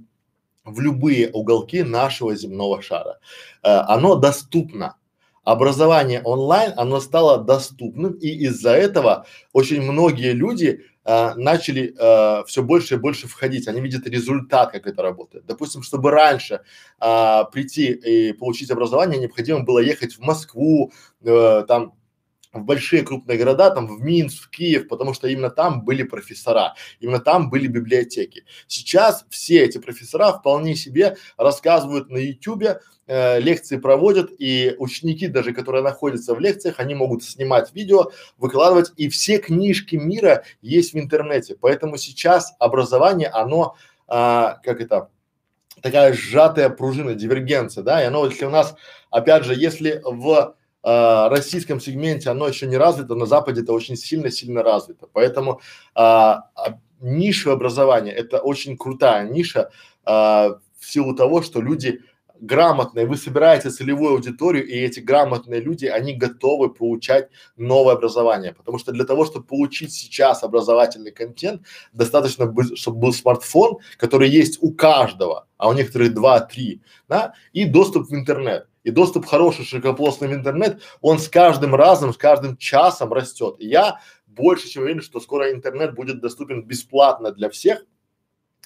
в 0.63 0.79
любые 0.79 1.29
уголки 1.31 1.83
нашего 1.83 2.35
земного 2.35 2.81
шара. 2.81 3.19
А, 3.63 3.93
оно 3.93 4.15
доступно. 4.15 4.95
Образование 5.43 6.21
онлайн, 6.23 6.73
оно 6.77 7.01
стало 7.01 7.37
доступным, 7.37 8.13
и 8.13 8.29
из-за 8.29 8.71
этого 8.71 9.25
очень 9.53 9.81
многие 9.81 10.31
люди 10.31 10.85
э, 11.05 11.33
начали 11.35 11.95
э, 11.97 12.43
все 12.45 12.63
больше 12.63 12.95
и 12.95 12.97
больше 12.97 13.27
входить, 13.27 13.67
они 13.67 13.81
видят 13.81 14.07
результат, 14.07 14.71
как 14.71 14.87
это 14.87 15.01
работает. 15.01 15.45
Допустим, 15.45 15.83
чтобы 15.83 16.11
раньше 16.11 16.61
э, 16.99 17.41
прийти 17.51 17.91
и 17.91 18.33
получить 18.33 18.71
образование, 18.71 19.19
необходимо 19.19 19.63
было 19.63 19.79
ехать 19.79 20.17
в 20.17 20.19
Москву, 20.19 20.91
э, 21.23 21.63
там 21.67 21.93
в 22.55 22.63
большие 22.63 23.03
крупные 23.03 23.37
города, 23.37 23.69
там 23.69 23.87
в 23.87 24.01
Минск, 24.01 24.45
в 24.45 24.49
Киев, 24.49 24.87
потому 24.87 25.13
что 25.13 25.27
именно 25.27 25.49
там 25.49 25.83
были 25.83 26.03
профессора, 26.03 26.75
именно 26.99 27.19
там 27.19 27.49
были 27.49 27.67
библиотеки. 27.67 28.45
Сейчас 28.67 29.25
все 29.29 29.63
эти 29.63 29.77
профессора 29.77 30.31
вполне 30.33 30.75
себе 30.75 31.17
рассказывают 31.37 32.09
на 32.09 32.17
ютубе, 32.17 32.79
э, 33.07 33.39
лекции 33.39 33.77
проводят, 33.77 34.31
и 34.37 34.75
ученики 34.77 35.27
даже, 35.27 35.53
которые 35.53 35.83
находятся 35.83 36.33
в 36.33 36.39
лекциях, 36.39 36.79
они 36.79 36.95
могут 36.95 37.23
снимать 37.23 37.73
видео, 37.73 38.11
выкладывать, 38.37 38.91
и 38.95 39.09
все 39.09 39.37
книжки 39.37 39.95
мира 39.95 40.43
есть 40.61 40.93
в 40.93 40.97
интернете. 40.97 41.55
Поэтому 41.59 41.97
сейчас 41.97 42.53
образование, 42.59 43.27
оно, 43.27 43.75
а, 44.07 44.59
как 44.63 44.81
это, 44.81 45.09
такая 45.81 46.13
сжатая 46.13 46.69
пружина, 46.69 47.15
дивергенция, 47.15 47.83
да, 47.83 48.01
и 48.01 48.05
оно, 48.05 48.25
если 48.25 48.45
у 48.45 48.49
нас, 48.49 48.75
опять 49.11 49.43
же, 49.43 49.53
если 49.53 50.01
в 50.03 50.55
э, 50.85 51.27
российском 51.29 51.79
сегменте 51.79 52.29
оно 52.29 52.47
еще 52.47 52.67
не 52.67 52.77
развито, 52.77 53.15
на 53.15 53.25
Западе 53.25 53.61
это 53.61 53.73
очень 53.73 53.97
сильно-сильно 53.97 54.63
развито. 54.63 55.07
Поэтому 55.11 55.61
э, 55.95 56.35
нишевое 57.01 57.55
образование 57.55 58.13
это 58.13 58.39
очень 58.39 58.77
крутая 58.77 59.27
ниша 59.27 59.71
э, 60.05 60.09
в 60.11 60.59
силу 60.79 61.15
того, 61.15 61.41
что 61.41 61.61
люди 61.61 62.01
грамотные, 62.39 63.05
вы 63.05 63.17
собираете 63.17 63.69
целевую 63.69 64.13
аудиторию, 64.13 64.67
и 64.67 64.73
эти 64.73 64.99
грамотные 64.99 65.61
люди, 65.61 65.85
они 65.85 66.13
готовы 66.13 66.73
получать 66.73 67.29
новое 67.57 67.95
образование. 67.95 68.53
Потому 68.53 68.77
что 68.77 68.91
для 68.91 69.05
того, 69.05 69.25
чтобы 69.25 69.45
получить 69.45 69.93
сейчас 69.93 70.43
образовательный 70.43 71.11
контент, 71.11 71.61
достаточно, 71.93 72.53
чтобы 72.75 72.99
был 72.99 73.13
смартфон, 73.13 73.77
который 73.97 74.29
есть 74.29 74.59
у 74.61 74.73
каждого, 74.73 75.47
а 75.57 75.69
у 75.69 75.73
некоторых 75.73 76.13
два-три, 76.13 76.81
да, 77.07 77.33
и 77.53 77.65
доступ 77.65 78.09
в 78.09 78.13
интернет 78.13 78.67
и 78.85 78.91
доступ 78.91 79.25
хороший 79.25 79.65
широкополосный 79.65 80.27
в 80.27 80.33
интернет, 80.33 80.79
он 81.01 81.17
с 81.17 81.27
каждым 81.27 81.73
разом, 81.73 82.13
с 82.13 82.17
каждым 82.17 82.55
часом 82.55 83.11
растет. 83.11 83.55
Я 83.57 83.99
больше 84.27 84.69
чем 84.69 84.83
уверен, 84.83 85.01
что 85.01 85.19
скоро 85.19 85.51
интернет 85.51 85.95
будет 85.95 86.21
доступен 86.21 86.63
бесплатно 86.63 87.31
для 87.31 87.49
всех. 87.49 87.83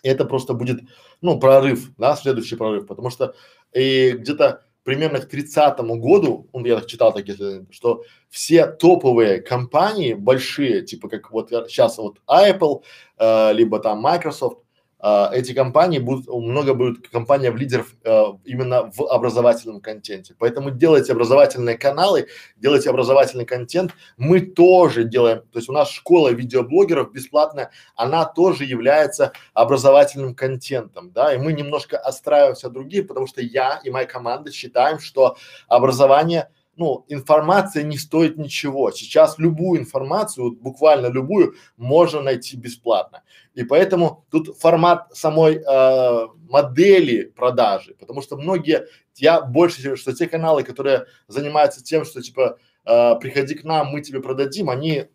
И 0.03 0.09
это 0.09 0.25
просто 0.25 0.53
будет, 0.53 0.81
ну, 1.21 1.39
прорыв, 1.39 1.91
да, 1.97 2.17
следующий 2.17 2.57
прорыв, 2.57 2.85
потому 2.85 3.09
что 3.09 3.33
и 3.73 4.11
где-то 4.11 4.61
примерно 4.83 5.19
к 5.21 5.29
тридцатому 5.29 5.97
году, 5.97 6.49
ну, 6.51 6.65
я 6.65 6.75
так 6.75 6.87
читал 6.87 7.13
такие, 7.13 7.65
что 7.71 8.03
все 8.29 8.67
топовые 8.67 9.39
компании 9.39 10.15
большие, 10.15 10.81
типа 10.81 11.07
как 11.07 11.31
вот 11.31 11.49
сейчас 11.49 11.97
вот 11.97 12.17
Apple, 12.29 12.83
э, 13.17 13.53
либо 13.53 13.79
там 13.79 13.99
Microsoft, 13.99 14.59
эти 15.01 15.53
компании 15.53 15.99
будут, 15.99 16.27
много 16.27 16.73
будет 16.73 17.07
компания 17.07 17.51
в 17.51 17.55
лидеров 17.55 17.95
а, 18.05 18.37
именно 18.43 18.91
в 18.91 19.01
образовательном 19.03 19.79
контенте. 19.79 20.35
Поэтому 20.37 20.71
делайте 20.71 21.13
образовательные 21.13 21.77
каналы, 21.77 22.27
делайте 22.57 22.89
образовательный 22.89 23.45
контент. 23.45 23.93
Мы 24.17 24.41
тоже 24.41 25.05
делаем, 25.05 25.39
то 25.51 25.59
есть 25.59 25.69
у 25.69 25.73
нас 25.73 25.89
школа 25.89 26.29
видеоблогеров 26.29 27.13
бесплатная, 27.13 27.71
она 27.95 28.25
тоже 28.25 28.65
является 28.65 29.31
образовательным 29.53 30.35
контентом, 30.35 31.11
да, 31.11 31.33
и 31.33 31.37
мы 31.37 31.53
немножко 31.53 31.97
отстраиваемся 31.97 32.67
от 32.67 32.73
других, 32.73 33.07
потому 33.07 33.27
что 33.27 33.41
я 33.41 33.79
и 33.83 33.89
моя 33.89 34.05
команда 34.05 34.51
считаем, 34.51 34.99
что 34.99 35.37
образование 35.67 36.49
ну, 36.79 37.05
информация 37.09 37.83
не 37.83 37.97
стоит 37.97 38.37
ничего. 38.37 38.89
Сейчас 38.91 39.37
любую 39.37 39.81
информацию, 39.81 40.45
вот 40.45 40.59
буквально 40.59 41.07
любую, 41.07 41.55
можно 41.75 42.21
найти 42.21 42.55
бесплатно. 42.55 43.21
И 43.53 43.65
поэтому 43.65 44.25
тут 44.31 44.57
формат 44.57 45.09
самой 45.13 45.57
э, 45.57 46.27
модели 46.49 47.23
продажи, 47.23 47.95
потому 47.99 48.21
что 48.21 48.37
многие, 48.37 48.87
я 49.15 49.41
больше, 49.41 49.97
что 49.97 50.13
те 50.13 50.27
каналы, 50.27 50.63
которые 50.63 51.05
занимаются 51.27 51.83
тем, 51.83 52.05
что 52.05 52.21
типа 52.21 52.57
э, 52.85 53.15
приходи 53.19 53.55
к 53.55 53.65
нам, 53.65 53.87
мы 53.87 53.99
тебе 53.99 54.21
продадим, 54.21 54.69
они 54.69 55.07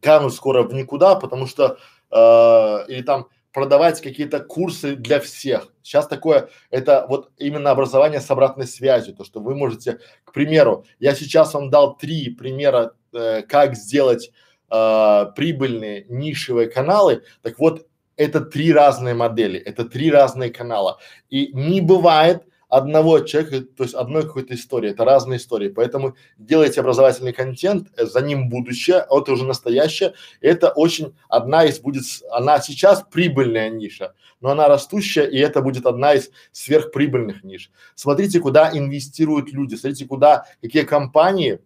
канут 0.00 0.34
скоро 0.34 0.64
в 0.64 0.74
никуда, 0.74 1.14
потому 1.14 1.46
что 1.46 1.78
э, 2.10 2.84
или 2.88 3.02
там 3.02 3.28
продавать 3.54 4.02
какие-то 4.02 4.40
курсы 4.40 4.96
для 4.96 5.20
всех. 5.20 5.72
Сейчас 5.82 6.08
такое, 6.08 6.48
это 6.70 7.06
вот 7.08 7.30
именно 7.38 7.70
образование 7.70 8.20
с 8.20 8.30
обратной 8.30 8.66
связью, 8.66 9.14
то, 9.14 9.24
что 9.24 9.40
вы 9.40 9.54
можете, 9.54 10.00
к 10.24 10.32
примеру, 10.32 10.84
я 10.98 11.14
сейчас 11.14 11.54
вам 11.54 11.70
дал 11.70 11.96
три 11.96 12.30
примера, 12.30 12.92
э, 13.12 13.42
как 13.42 13.76
сделать 13.76 14.32
э, 14.70 15.26
прибыльные 15.36 16.04
нишевые 16.08 16.68
каналы, 16.68 17.22
так 17.42 17.58
вот, 17.60 17.86
это 18.16 18.40
три 18.40 18.72
разные 18.72 19.14
модели, 19.14 19.58
это 19.58 19.84
три 19.84 20.10
разные 20.10 20.50
канала. 20.50 20.98
И 21.30 21.50
не 21.52 21.80
бывает 21.80 22.44
одного 22.74 23.20
человека, 23.20 23.60
то 23.76 23.84
есть 23.84 23.94
одной 23.94 24.22
какой-то 24.22 24.54
истории, 24.54 24.90
это 24.90 25.04
разные 25.04 25.36
истории. 25.36 25.68
Поэтому 25.68 26.16
делайте 26.38 26.80
образовательный 26.80 27.32
контент, 27.32 27.88
э, 27.96 28.04
за 28.04 28.20
ним 28.20 28.48
будущее, 28.48 29.06
а 29.08 29.20
это 29.20 29.32
уже 29.32 29.44
настоящее. 29.44 30.14
Это 30.40 30.70
очень 30.70 31.14
одна 31.28 31.64
из 31.64 31.78
будет, 31.78 32.04
она 32.32 32.60
сейчас 32.60 33.04
прибыльная 33.12 33.70
ниша, 33.70 34.14
но 34.40 34.50
она 34.50 34.66
растущая, 34.66 35.24
и 35.24 35.38
это 35.38 35.62
будет 35.62 35.86
одна 35.86 36.14
из 36.14 36.30
сверхприбыльных 36.50 37.44
ниш. 37.44 37.70
Смотрите, 37.94 38.40
куда 38.40 38.70
инвестируют 38.76 39.52
люди, 39.52 39.76
смотрите, 39.76 40.06
куда, 40.06 40.46
какие 40.60 40.82
компании 40.82 41.60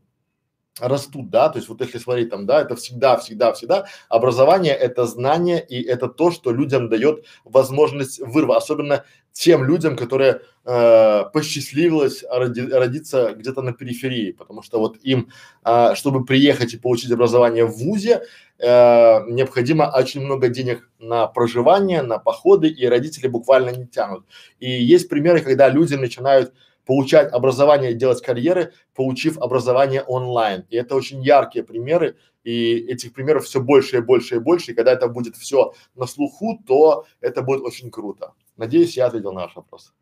растут, 0.81 1.31
да, 1.31 1.49
то 1.49 1.59
есть 1.59 1.69
вот 1.69 1.81
если 1.81 1.99
смотреть 1.99 2.31
там, 2.31 2.47
да, 2.47 2.63
это 2.63 2.77
всегда, 2.77 3.17
всегда, 3.17 3.53
всегда 3.53 3.87
образование 4.09 4.75
это 4.75 5.07
знание 5.07 5.65
и 5.65 5.83
это 5.83 6.09
то, 6.09 6.31
что 6.31 6.53
людям 6.53 6.89
дает 6.89 7.25
возможность 7.45 8.21
вырва, 8.21 8.57
особенно 8.57 9.05
тем 9.39 9.65
людям, 9.65 9.97
которые 9.97 10.41
э, 10.65 11.25
посчастливилось 11.33 12.25
роди, 12.29 12.63
родиться 12.63 13.35
где-то 13.37 13.63
на 13.63 13.73
периферии, 13.73 14.33
потому 14.33 14.63
что 14.63 14.81
вот 14.81 14.97
им, 15.03 15.29
э, 15.65 15.95
чтобы 15.95 16.25
приехать 16.25 16.75
и 16.75 16.79
получить 16.79 17.13
образование 17.13 17.65
в 17.65 17.77
ВУЗе, 17.77 18.23
э, 18.59 19.21
необходимо 19.29 19.93
очень 19.97 20.23
много 20.23 20.49
денег 20.49 20.91
на 20.99 21.29
проживание, 21.29 22.03
на 22.03 22.19
походы, 22.19 22.69
и 22.69 22.87
родители 22.87 23.29
буквально 23.29 23.71
не 23.71 23.87
тянут. 23.87 24.25
И 24.59 24.69
есть 24.71 25.09
примеры, 25.09 25.41
когда 25.41 25.69
люди 25.69 25.95
начинают 25.95 26.53
получать 26.89 27.31
образование, 27.35 27.93
делать 27.93 28.23
карьеры, 28.23 28.73
получив 28.95 29.37
образование 29.37 30.03
онлайн. 30.03 30.65
И 30.71 30.77
это 30.77 30.95
очень 30.95 31.23
яркие 31.23 31.63
примеры, 31.63 32.17
и 32.45 32.77
этих 32.77 33.13
примеров 33.13 33.45
все 33.45 33.61
больше 33.61 33.99
и 33.99 34.01
больше 34.01 34.37
и 34.37 34.39
больше. 34.39 34.73
И 34.73 34.75
когда 34.75 34.93
это 34.95 35.07
будет 35.07 35.37
все 35.37 35.75
на 35.95 36.07
слуху, 36.07 36.59
то 36.67 37.05
это 37.21 37.43
будет 37.43 37.61
очень 37.61 37.91
круто. 37.91 38.33
Надеюсь, 38.57 38.97
я 38.97 39.05
ответил 39.05 39.35
на 39.35 39.43
ваш 39.43 39.57
вопрос. 39.57 39.93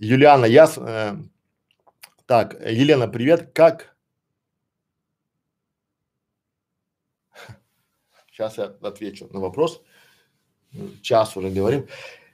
Юлиана, 0.00 0.46
я, 0.46 0.68
э, 0.76 1.16
так, 2.26 2.60
Елена, 2.60 3.06
привет, 3.06 3.52
как? 3.54 3.94
Сейчас 8.32 8.58
я 8.58 8.64
отвечу 8.64 9.28
на 9.30 9.38
вопрос. 9.38 9.80
Час 11.02 11.36
уже 11.36 11.50
говорим. 11.50 11.86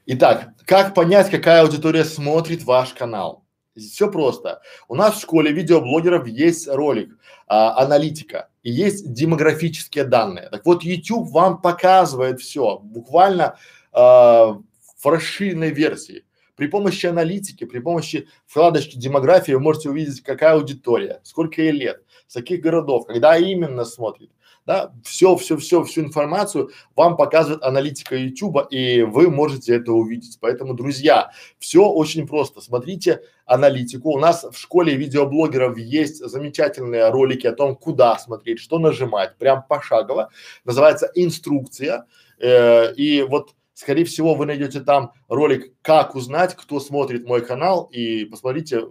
Итак, 0.06 0.50
как 0.64 0.94
понять, 0.94 1.30
какая 1.30 1.62
аудитория 1.62 2.04
смотрит 2.04 2.64
ваш 2.64 2.94
канал? 2.94 3.44
Все 3.76 4.10
просто. 4.10 4.60
У 4.88 4.94
нас 4.94 5.16
в 5.16 5.20
школе 5.20 5.52
видеоблогеров 5.52 6.26
есть 6.26 6.68
ролик, 6.68 7.16
а, 7.46 7.80
аналитика 7.82 8.48
и 8.62 8.70
есть 8.70 9.12
демографические 9.12 10.04
данные. 10.04 10.48
Так 10.50 10.66
вот, 10.66 10.82
YouTube 10.82 11.30
вам 11.30 11.60
показывает 11.60 12.40
все, 12.40 12.78
буквально 12.78 13.56
а, 13.92 14.58
в 14.98 15.06
расширенной 15.06 15.70
версии. 15.70 16.24
При 16.58 16.66
помощи 16.66 17.06
аналитики, 17.06 17.64
при 17.64 17.78
помощи 17.78 18.26
вкладочки 18.46 18.98
демографии 18.98 19.52
вы 19.52 19.60
можете 19.60 19.90
увидеть, 19.90 20.22
какая 20.22 20.54
аудитория, 20.54 21.20
сколько 21.22 21.62
ей 21.62 21.70
лет, 21.70 22.02
с 22.26 22.34
каких 22.34 22.60
городов, 22.60 23.06
когда 23.06 23.38
именно 23.38 23.84
смотрит. 23.84 24.30
Да, 24.66 24.92
все, 25.04 25.36
все, 25.36 25.56
все, 25.56 25.84
всю 25.84 26.02
информацию 26.02 26.70
вам 26.96 27.16
показывает 27.16 27.62
аналитика 27.62 28.16
YouTube, 28.16 28.66
и 28.70 29.02
вы 29.02 29.30
можете 29.30 29.76
это 29.76 29.92
увидеть. 29.92 30.36
Поэтому, 30.40 30.74
друзья, 30.74 31.30
все 31.60 31.88
очень 31.88 32.26
просто. 32.26 32.60
Смотрите 32.60 33.22
аналитику. 33.46 34.10
У 34.10 34.18
нас 34.18 34.44
в 34.44 34.58
школе 34.58 34.96
видеоблогеров 34.96 35.78
есть 35.78 36.16
замечательные 36.16 37.08
ролики 37.08 37.46
о 37.46 37.52
том, 37.52 37.76
куда 37.76 38.18
смотреть, 38.18 38.58
что 38.58 38.80
нажимать, 38.80 39.36
прям 39.38 39.62
пошагово. 39.62 40.30
Называется 40.64 41.08
инструкция. 41.14 42.04
Э, 42.40 42.92
и 42.94 43.22
вот 43.22 43.54
Скорее 43.78 44.04
всего, 44.04 44.34
вы 44.34 44.44
найдете 44.44 44.80
там 44.80 45.12
ролик, 45.28 45.72
как 45.82 46.16
узнать, 46.16 46.56
кто 46.56 46.80
смотрит 46.80 47.24
мой 47.28 47.46
канал, 47.46 47.84
и 47.92 48.24
посмотрите 48.24 48.88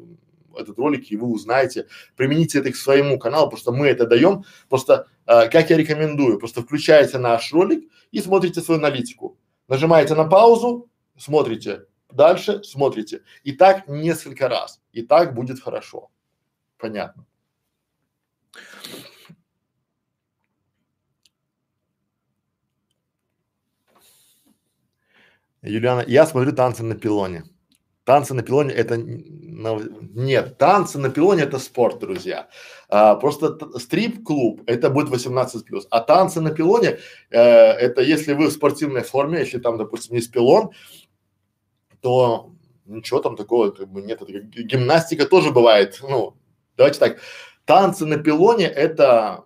этот 0.56 0.78
ролик, 0.78 1.12
и 1.12 1.18
вы 1.18 1.28
узнаете, 1.28 1.88
примените 2.16 2.60
это 2.60 2.72
к 2.72 2.78
своему 2.78 3.20
каналу, 3.20 3.48
потому 3.48 3.60
что 3.60 3.74
мы 3.74 3.88
это 3.88 4.08
даем. 4.08 4.46
Просто, 4.70 5.08
э, 5.26 5.50
как 5.50 5.70
я 5.70 5.76
рекомендую, 5.76 6.40
просто 6.40 6.62
включаете 6.62 7.18
наш 7.18 7.52
ролик 7.52 7.84
и 8.12 8.22
смотрите 8.22 8.62
свою 8.62 8.80
аналитику. 8.80 9.38
Нажимаете 9.68 10.16
на 10.16 10.24
паузу, 10.24 10.90
смотрите, 11.18 11.84
дальше 12.10 12.64
смотрите. 12.64 13.24
И 13.44 13.52
так 13.52 13.90
несколько 13.90 14.48
раз. 14.48 14.80
И 14.94 15.02
так 15.02 15.36
будет 15.36 15.60
хорошо. 15.60 16.12
Понятно. 16.78 17.26
Юлиана, 25.68 26.04
я 26.08 26.26
смотрю 26.26 26.54
танцы 26.54 26.84
на 26.84 26.96
пилоне. 26.96 27.44
Танцы 28.04 28.34
на 28.34 28.42
пилоне 28.42 28.74
это 28.74 28.98
нет, 28.98 30.58
танцы 30.58 30.98
на 30.98 31.10
пилоне 31.10 31.44
это 31.44 31.60
спорт, 31.60 32.00
друзья. 32.00 32.48
А, 32.88 33.16
просто 33.16 33.58
стрип-клуб 33.78 34.62
это 34.66 34.90
будет 34.90 35.10
18 35.10 35.66
плюс, 35.66 35.88
а 35.90 36.00
танцы 36.00 36.40
на 36.40 36.52
пилоне 36.52 37.00
э, 37.32 37.40
это 37.40 38.02
если 38.02 38.34
вы 38.34 38.48
в 38.48 38.52
спортивной 38.52 39.02
форме, 39.02 39.40
если 39.40 39.60
там, 39.60 39.78
допустим, 39.78 40.16
есть 40.16 40.32
пилон, 40.32 40.70
то 42.00 42.54
ничего 42.86 43.20
там 43.20 43.36
такого 43.36 43.72
как 43.72 43.90
бы 43.90 44.02
нет. 44.02 44.22
Это, 44.22 44.32
гимнастика 44.32 45.26
тоже 45.26 45.52
бывает. 45.52 46.00
Ну, 46.02 46.36
давайте 46.78 47.00
так. 47.00 47.18
Танцы 47.66 48.06
на 48.06 48.18
пилоне 48.18 48.68
это 48.68 49.44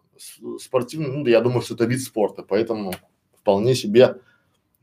спортивный, 0.59 1.07
ну, 1.07 1.25
я 1.25 1.41
думаю, 1.41 1.61
что 1.61 1.73
это 1.73 1.85
вид 1.85 2.01
спорта, 2.01 2.43
поэтому 2.43 2.93
вполне 3.35 3.73
себе 3.73 4.17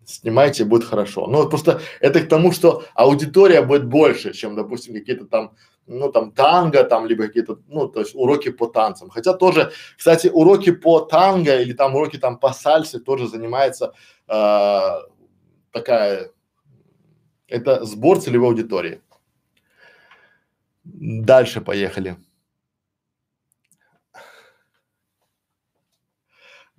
снимайте, 0.08 0.64
будет 0.64 0.84
хорошо. 0.84 1.26
Ну, 1.26 1.38
вот 1.38 1.50
просто 1.50 1.80
это 2.00 2.20
к 2.20 2.28
тому, 2.28 2.52
что 2.52 2.84
аудитория 2.94 3.62
будет 3.62 3.86
больше, 3.86 4.32
чем, 4.32 4.56
допустим, 4.56 4.94
какие-то 4.94 5.26
там, 5.26 5.54
ну, 5.86 6.10
там, 6.10 6.32
танго, 6.32 6.84
там, 6.84 7.06
либо 7.06 7.26
какие-то, 7.26 7.58
ну, 7.68 7.88
то 7.88 8.00
есть 8.00 8.14
уроки 8.14 8.50
по 8.50 8.66
танцам. 8.66 9.10
Хотя 9.10 9.34
тоже, 9.34 9.72
кстати, 9.96 10.28
уроки 10.28 10.72
по 10.72 11.00
танго 11.00 11.60
или 11.60 11.72
там 11.72 11.94
уроки 11.94 12.18
там 12.18 12.38
по 12.38 12.52
сальсе 12.52 12.98
тоже 12.98 13.28
занимается 13.28 13.92
э, 14.28 14.80
такая, 15.72 16.30
это 17.46 17.84
сбор 17.84 18.20
целевой 18.20 18.48
аудитории. 18.48 19.02
Дальше 20.84 21.60
поехали. 21.60 22.16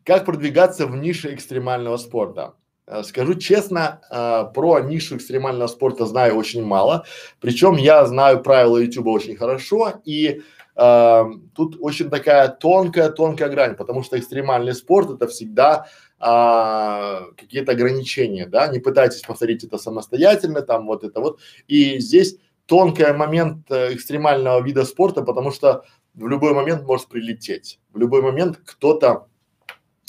Как 0.04 0.26
продвигаться 0.26 0.88
в 0.88 0.96
нише 0.96 1.36
экстремального 1.36 1.98
спорта? 1.98 2.56
Э, 2.90 3.04
скажу 3.04 3.36
честно, 3.36 4.02
э, 4.10 4.52
про 4.54 4.80
нишу 4.80 5.16
экстремального 5.16 5.68
спорта 5.68 6.06
знаю 6.08 6.36
очень 6.36 6.66
мало. 6.66 7.06
Причем 7.40 7.76
я 7.76 8.06
знаю 8.06 8.42
правила 8.42 8.78
YouTube 8.78 9.08
очень 9.08 9.36
хорошо 9.36 10.02
и 10.06 10.42
э, 10.76 11.24
тут 11.56 11.78
очень 11.80 12.10
такая 12.10 12.48
тонкая, 12.48 13.10
тонкая 13.10 13.50
грань, 13.50 13.76
потому 13.76 14.02
что 14.02 14.18
экстремальный 14.18 14.74
спорт 14.74 15.12
это 15.12 15.28
всегда 15.28 15.86
э, 16.20 17.32
какие-то 17.38 17.74
ограничения, 17.74 18.48
да. 18.48 18.68
Не 18.68 18.80
пытайтесь 18.80 19.22
повторить 19.22 19.64
это 19.64 19.78
самостоятельно, 19.78 20.62
там 20.64 20.88
вот 20.88 21.04
это 21.04 21.20
вот. 21.20 21.40
И 21.68 22.00
здесь 22.00 22.38
тонкий 22.66 23.06
момент 23.14 23.70
э, 23.70 23.94
экстремального 23.94 24.64
вида 24.64 24.84
спорта, 24.84 25.22
потому 25.22 25.52
что 25.52 25.84
в 26.16 26.28
любой 26.28 26.56
момент 26.56 26.88
может 26.88 27.08
прилететь. 27.08 27.80
В 27.94 28.00
любой 28.00 28.24
момент 28.24 28.60
кто-то 28.66 29.28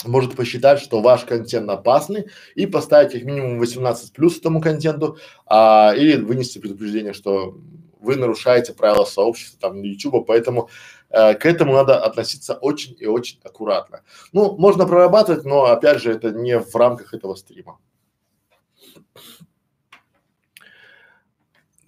может 0.04 0.36
посчитать, 0.36 0.80
что 0.80 1.00
ваш 1.00 1.24
контент 1.24 1.68
опасный 1.68 2.26
и 2.54 2.66
поставить 2.66 3.12
как 3.12 3.22
минимум 3.24 3.58
18 3.58 4.12
плюс 4.12 4.38
этому 4.38 4.60
контенту, 4.60 5.18
а, 5.46 5.94
или 5.96 6.16
вынести 6.16 6.58
предупреждение, 6.58 7.12
что 7.12 7.56
вы 8.00 8.16
нарушаете 8.16 8.72
правила 8.72 9.04
сообщества 9.04 9.58
там 9.60 9.82
YouTube, 9.82 10.26
поэтому 10.26 10.70
э, 11.10 11.34
к 11.34 11.44
этому 11.46 11.74
надо 11.74 12.02
относиться 12.02 12.54
очень 12.54 12.96
и 12.98 13.06
очень 13.06 13.38
аккуратно. 13.44 14.02
Ну, 14.32 14.56
можно 14.56 14.86
прорабатывать, 14.86 15.44
но 15.44 15.64
опять 15.64 16.00
же 16.00 16.12
это 16.12 16.30
не 16.30 16.58
в 16.58 16.74
рамках 16.74 17.14
этого 17.14 17.34
стрима. 17.34 17.78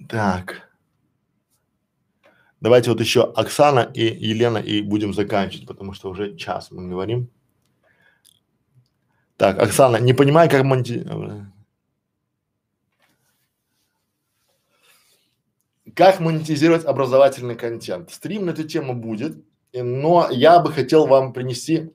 Так. 0.09 0.69
Давайте 2.61 2.91
вот 2.91 3.01
еще 3.01 3.23
Оксана 3.23 3.91
и 3.95 4.05
Елена 4.05 4.59
и 4.59 4.83
будем 4.83 5.15
заканчивать, 5.15 5.67
потому 5.67 5.95
что 5.95 6.11
уже 6.11 6.37
час 6.37 6.71
мы 6.71 6.89
говорим. 6.89 7.31
Так, 9.43 9.61
Оксана, 9.61 9.97
не 9.97 10.12
понимаю, 10.12 10.49
как 10.49 10.62
монти... 10.62 11.05
Как 15.97 16.20
монетизировать 16.20 16.84
образовательный 16.84 17.57
контент? 17.57 18.12
Стрим 18.12 18.47
на 18.47 18.51
эту 18.51 18.62
тему 18.62 18.95
будет, 18.95 19.45
но 19.72 20.28
я 20.30 20.61
бы 20.61 20.72
хотел 20.72 21.09
вам 21.09 21.32
принести 21.32 21.90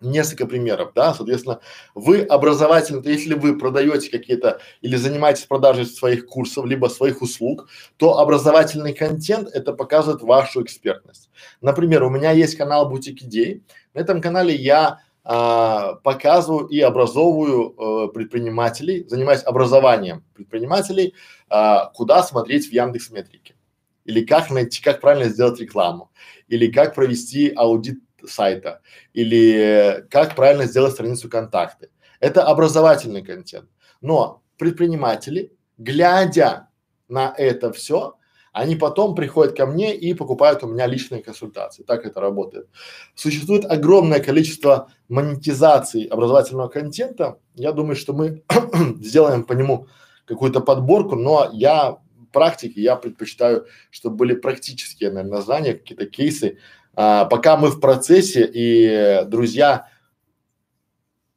несколько 0.00 0.46
примеров, 0.46 0.92
да, 0.94 1.12
соответственно, 1.12 1.60
вы 1.94 2.22
образовательно, 2.22 3.06
если 3.06 3.34
вы 3.34 3.58
продаете 3.58 4.10
какие-то 4.10 4.58
или 4.80 4.96
занимаетесь 4.96 5.44
продажей 5.44 5.84
своих 5.84 6.24
курсов, 6.24 6.64
либо 6.64 6.86
своих 6.86 7.20
услуг, 7.20 7.68
то 7.98 8.18
образовательный 8.18 8.94
контент 8.94 9.50
это 9.52 9.74
показывает 9.74 10.22
вашу 10.22 10.62
экспертность. 10.62 11.28
Например, 11.60 12.02
у 12.02 12.08
меня 12.08 12.30
есть 12.30 12.56
канал 12.56 12.88
Бутик 12.88 13.22
Идей, 13.22 13.62
на 13.92 14.00
этом 14.00 14.22
канале 14.22 14.54
я 14.54 15.00
а, 15.28 15.94
показываю 16.04 16.68
и 16.68 16.78
образовываю 16.78 17.74
э, 17.74 18.12
предпринимателей, 18.12 19.04
занимаюсь 19.08 19.42
образованием 19.42 20.24
предпринимателей, 20.34 21.14
а, 21.48 21.86
куда 21.86 22.22
смотреть 22.22 22.68
в 22.68 22.72
Яндекс 22.72 23.10
Метрике, 23.10 23.56
или 24.04 24.24
как 24.24 24.52
найти, 24.52 24.80
как 24.80 25.00
правильно 25.00 25.28
сделать 25.28 25.58
рекламу, 25.58 26.12
или 26.46 26.70
как 26.70 26.94
провести 26.94 27.52
аудит 27.56 27.98
сайта, 28.24 28.82
или 29.14 30.06
как 30.10 30.36
правильно 30.36 30.66
сделать 30.66 30.92
страницу 30.92 31.28
контакты. 31.28 31.90
Это 32.20 32.44
образовательный 32.44 33.22
контент. 33.22 33.68
Но 34.00 34.44
предприниматели, 34.58 35.52
глядя 35.76 36.68
на 37.08 37.34
это 37.36 37.72
все, 37.72 38.14
они 38.56 38.74
потом 38.74 39.14
приходят 39.14 39.54
ко 39.54 39.66
мне 39.66 39.94
и 39.94 40.14
покупают 40.14 40.62
у 40.62 40.66
меня 40.66 40.86
личные 40.86 41.22
консультации. 41.22 41.82
Так 41.82 42.06
это 42.06 42.20
работает. 42.20 42.68
Существует 43.14 43.66
огромное 43.66 44.18
количество 44.18 44.88
монетизаций 45.10 46.04
образовательного 46.04 46.68
контента. 46.68 47.38
Я 47.54 47.72
думаю, 47.72 47.96
что 47.96 48.14
мы 48.14 48.42
сделаем 49.00 49.44
по 49.44 49.52
нему 49.52 49.88
какую-то 50.24 50.60
подборку, 50.60 51.16
но 51.16 51.50
я 51.52 51.98
практики, 52.32 52.80
я 52.80 52.96
предпочитаю, 52.96 53.66
чтобы 53.90 54.16
были 54.16 54.34
практические 54.34 55.10
наверное, 55.10 55.42
знания, 55.42 55.74
какие-то 55.74 56.06
кейсы. 56.06 56.56
А, 56.94 57.26
пока 57.26 57.58
мы 57.58 57.68
в 57.68 57.78
процессе 57.78 58.50
и 58.50 59.22
друзья, 59.26 59.86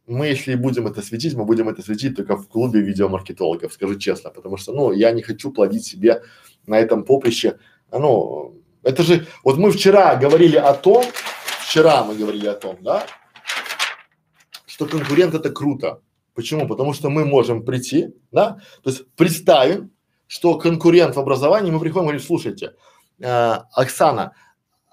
мы 0.07 0.27
если 0.27 0.55
будем 0.55 0.87
это 0.87 1.01
светить, 1.01 1.35
мы 1.35 1.43
будем 1.43 1.67
это 1.67 1.81
светить 1.81 2.15
только 2.15 2.37
в 2.37 2.47
клубе 2.47 2.79
видеомаркетологов, 2.79 3.73
скажу 3.73 3.99
честно, 3.99 4.29
потому 4.29 4.55
что, 4.55 4.71
ну, 4.71 4.93
я 4.93 5.11
не 5.11 5.21
хочу 5.21 5.51
плодить 5.51 5.85
себе 5.85 6.23
на 6.69 6.79
этом 6.79 7.03
поприще, 7.03 7.59
ну, 7.91 8.55
это 8.83 9.03
же, 9.03 9.27
вот 9.43 9.57
мы 9.57 9.71
вчера 9.71 10.15
говорили 10.15 10.55
о 10.55 10.73
том, 10.73 11.03
вчера 11.61 12.03
мы 12.03 12.15
говорили 12.15 12.47
о 12.47 12.53
том, 12.53 12.77
да, 12.81 13.05
что 14.65 14.85
конкурент 14.85 15.33
это 15.33 15.49
круто. 15.49 16.01
Почему? 16.33 16.67
Потому 16.67 16.93
что 16.93 17.09
мы 17.09 17.25
можем 17.25 17.65
прийти, 17.65 18.13
да, 18.31 18.59
то 18.83 18.89
есть 18.89 19.05
представим, 19.15 19.91
что 20.27 20.57
конкурент 20.57 21.15
в 21.15 21.19
образовании, 21.19 21.71
мы 21.71 21.79
приходим 21.79 22.03
и 22.03 22.07
говорим, 22.09 22.21
слушайте, 22.21 22.75
э, 23.19 23.55
Оксана, 23.73 24.33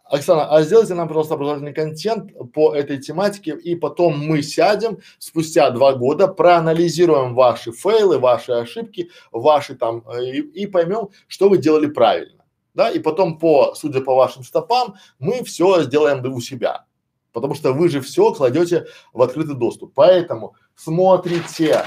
Оксана, 0.08 0.48
а 0.48 0.62
сделайте 0.62 0.94
нам, 0.94 1.08
пожалуйста, 1.08 1.34
образовательный 1.34 1.72
контент 1.72 2.32
по 2.52 2.72
этой 2.74 2.98
тематике, 2.98 3.56
и 3.56 3.74
потом 3.74 4.18
мы 4.18 4.40
сядем 4.42 4.98
спустя 5.18 5.70
два 5.70 5.94
года, 5.94 6.28
проанализируем 6.28 7.34
ваши 7.34 7.72
фейлы, 7.72 8.18
ваши 8.18 8.52
ошибки, 8.52 9.10
ваши 9.32 9.74
там, 9.74 10.04
э, 10.08 10.24
и, 10.26 10.62
и 10.62 10.66
поймем, 10.66 11.08
что 11.26 11.48
вы 11.48 11.58
делали 11.58 11.86
правильно, 11.86 12.44
да, 12.74 12.88
и 12.88 13.00
потом 13.00 13.38
по, 13.38 13.74
судя 13.74 14.00
по 14.00 14.14
вашим 14.14 14.44
стопам, 14.44 14.94
мы 15.18 15.42
все 15.42 15.82
сделаем 15.82 16.24
у 16.32 16.40
себя, 16.40 16.84
потому 17.32 17.54
что 17.54 17.72
вы 17.72 17.88
же 17.88 18.00
все 18.00 18.32
кладете 18.32 18.86
в 19.12 19.20
открытый 19.22 19.56
доступ, 19.56 19.92
поэтому 19.92 20.54
смотрите, 20.76 21.84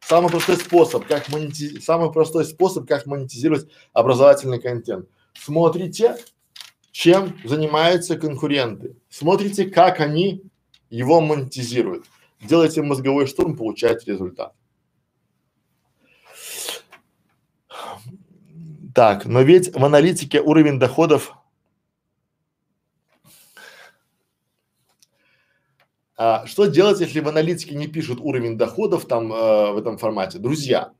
самый 0.00 0.30
простой 0.30 0.56
способ, 0.56 1.06
как 1.06 1.28
монети... 1.28 1.78
самый 1.78 2.10
простой 2.10 2.46
способ, 2.46 2.88
как 2.88 3.04
монетизировать 3.04 3.66
образовательный 3.92 4.60
контент, 4.60 5.10
смотрите 5.34 6.16
чем 6.92 7.36
занимаются 7.42 8.16
конкуренты. 8.16 8.96
Смотрите, 9.08 9.64
как 9.64 9.98
они 10.00 10.42
его 10.90 11.20
монетизируют. 11.20 12.04
Делайте 12.40 12.82
мозговой 12.82 13.26
штурм, 13.26 13.56
получаете 13.56 14.12
результат. 14.12 14.54
Так, 18.94 19.24
но 19.24 19.40
ведь 19.40 19.74
в 19.74 19.82
аналитике 19.82 20.42
уровень 20.42 20.78
доходов 20.78 21.34
а, 26.18 26.44
что 26.46 26.66
делать, 26.66 27.00
если 27.00 27.20
в 27.20 27.28
аналитике 27.28 27.74
не 27.74 27.86
пишут 27.86 28.20
уровень 28.20 28.58
доходов 28.58 29.06
там 29.06 29.32
э, 29.32 29.72
в 29.72 29.78
этом 29.78 29.96
формате? 29.96 30.38
Друзья, 30.38 30.92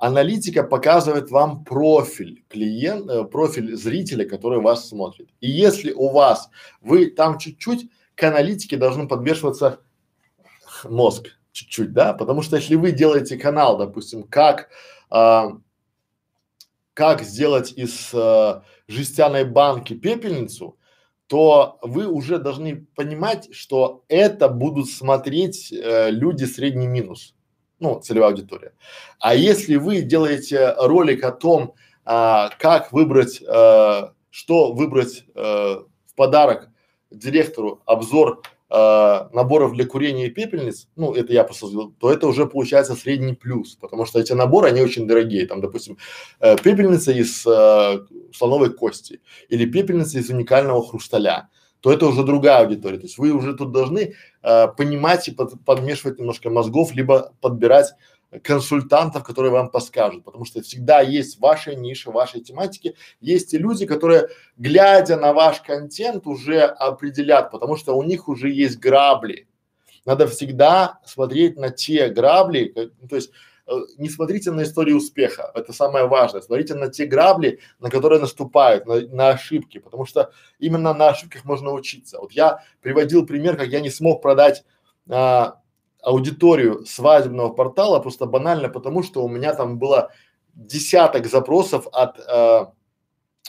Аналитика 0.00 0.62
показывает 0.62 1.30
вам 1.30 1.62
профиль 1.62 2.42
клиента, 2.48 3.12
э, 3.12 3.24
профиль 3.24 3.76
зрителя, 3.76 4.26
который 4.26 4.58
вас 4.58 4.88
смотрит. 4.88 5.28
И 5.42 5.50
если 5.50 5.92
у 5.92 6.08
вас, 6.08 6.48
вы 6.80 7.10
там 7.10 7.38
чуть-чуть 7.38 7.90
к 8.14 8.22
аналитике 8.22 8.78
должен 8.78 9.08
подвешиваться 9.08 9.80
мозг, 10.84 11.28
чуть-чуть, 11.52 11.92
да, 11.92 12.14
потому 12.14 12.40
что 12.40 12.56
если 12.56 12.76
вы 12.76 12.92
делаете 12.92 13.36
канал, 13.36 13.76
допустим, 13.76 14.22
как, 14.22 14.70
а, 15.10 15.58
как 16.94 17.20
сделать 17.20 17.72
из 17.72 18.10
а, 18.14 18.64
жестяной 18.88 19.44
банки 19.44 19.92
пепельницу, 19.92 20.78
то 21.26 21.78
вы 21.82 22.06
уже 22.06 22.38
должны 22.38 22.86
понимать, 22.94 23.54
что 23.54 24.02
это 24.08 24.48
будут 24.48 24.88
смотреть 24.88 25.70
э, 25.70 26.10
люди 26.10 26.44
средний 26.44 26.88
минус 26.88 27.34
ну, 27.80 28.00
целевая 28.00 28.30
аудитория. 28.30 28.72
А 29.18 29.34
если 29.34 29.76
вы 29.76 30.02
делаете 30.02 30.74
ролик 30.78 31.24
о 31.24 31.32
том, 31.32 31.74
а, 32.04 32.50
как 32.58 32.92
выбрать, 32.92 33.42
а, 33.46 34.12
что 34.30 34.72
выбрать 34.72 35.24
а, 35.34 35.84
в 36.06 36.14
подарок 36.14 36.68
директору, 37.10 37.82
обзор 37.86 38.42
а, 38.68 39.28
наборов 39.32 39.72
для 39.72 39.84
курения 39.84 40.26
и 40.26 40.30
пепельниц, 40.30 40.88
ну, 40.94 41.12
это 41.12 41.32
я 41.32 41.42
просто 41.42 41.66
то 41.98 42.12
это 42.12 42.28
уже 42.28 42.46
получается 42.46 42.94
средний 42.94 43.34
плюс, 43.34 43.74
потому 43.74 44.06
что 44.06 44.20
эти 44.20 44.32
наборы, 44.32 44.68
они 44.68 44.80
очень 44.80 45.08
дорогие. 45.08 45.46
Там, 45.46 45.60
допустим, 45.60 45.98
э, 46.38 46.56
пепельница 46.56 47.10
из 47.10 47.44
э, 47.46 48.06
слоновой 48.32 48.72
кости 48.72 49.20
или 49.48 49.64
пепельница 49.64 50.20
из 50.20 50.30
уникального 50.30 50.86
хрусталя 50.86 51.48
то 51.80 51.92
это 51.92 52.06
уже 52.06 52.22
другая 52.24 52.64
аудитория. 52.64 52.98
То 52.98 53.04
есть 53.04 53.18
вы 53.18 53.32
уже 53.32 53.54
тут 53.54 53.72
должны 53.72 54.14
э, 54.42 54.68
понимать 54.76 55.28
и 55.28 55.32
под, 55.32 55.64
подмешивать 55.64 56.18
немножко 56.18 56.50
мозгов, 56.50 56.94
либо 56.94 57.32
подбирать 57.40 57.94
консультантов, 58.42 59.24
которые 59.24 59.50
вам 59.50 59.70
подскажут, 59.70 60.24
потому 60.24 60.44
что 60.44 60.62
всегда 60.62 61.00
есть 61.00 61.40
ваша 61.40 61.74
ниша, 61.74 62.10
вашей 62.10 62.40
тематики, 62.40 62.94
есть 63.20 63.52
и 63.54 63.58
люди, 63.58 63.86
которые, 63.86 64.28
глядя 64.56 65.16
на 65.16 65.32
ваш 65.32 65.60
контент, 65.60 66.26
уже 66.26 66.62
определят, 66.62 67.50
потому 67.50 67.76
что 67.76 67.96
у 67.96 68.02
них 68.02 68.28
уже 68.28 68.50
есть 68.50 68.78
грабли. 68.78 69.48
Надо 70.04 70.26
всегда 70.28 71.00
смотреть 71.04 71.56
на 71.56 71.70
те 71.70 72.08
грабли, 72.08 72.66
как, 72.66 72.90
ну, 73.00 73.08
то 73.08 73.16
есть 73.16 73.32
не 73.98 74.08
смотрите 74.08 74.50
на 74.50 74.62
историю 74.62 74.96
успеха, 74.96 75.50
это 75.54 75.72
самое 75.72 76.06
важное, 76.06 76.40
смотрите 76.40 76.74
на 76.74 76.88
те 76.88 77.06
грабли, 77.06 77.60
на 77.78 77.90
которые 77.90 78.20
наступают, 78.20 78.86
на, 78.86 79.00
на 79.00 79.28
ошибки, 79.30 79.78
потому 79.78 80.06
что 80.06 80.32
именно 80.58 80.94
на 80.94 81.08
ошибках 81.08 81.44
можно 81.44 81.72
учиться. 81.72 82.18
Вот 82.20 82.32
я 82.32 82.62
приводил 82.82 83.26
пример, 83.26 83.56
как 83.56 83.68
я 83.68 83.80
не 83.80 83.90
смог 83.90 84.22
продать 84.22 84.64
а, 85.08 85.60
аудиторию 86.02 86.84
свадебного 86.86 87.50
портала 87.50 88.00
просто 88.00 88.26
банально 88.26 88.68
потому, 88.68 89.02
что 89.02 89.24
у 89.24 89.28
меня 89.28 89.54
там 89.54 89.78
было 89.78 90.10
десяток 90.54 91.26
запросов 91.26 91.86
от 91.92 92.18
а, 92.20 92.72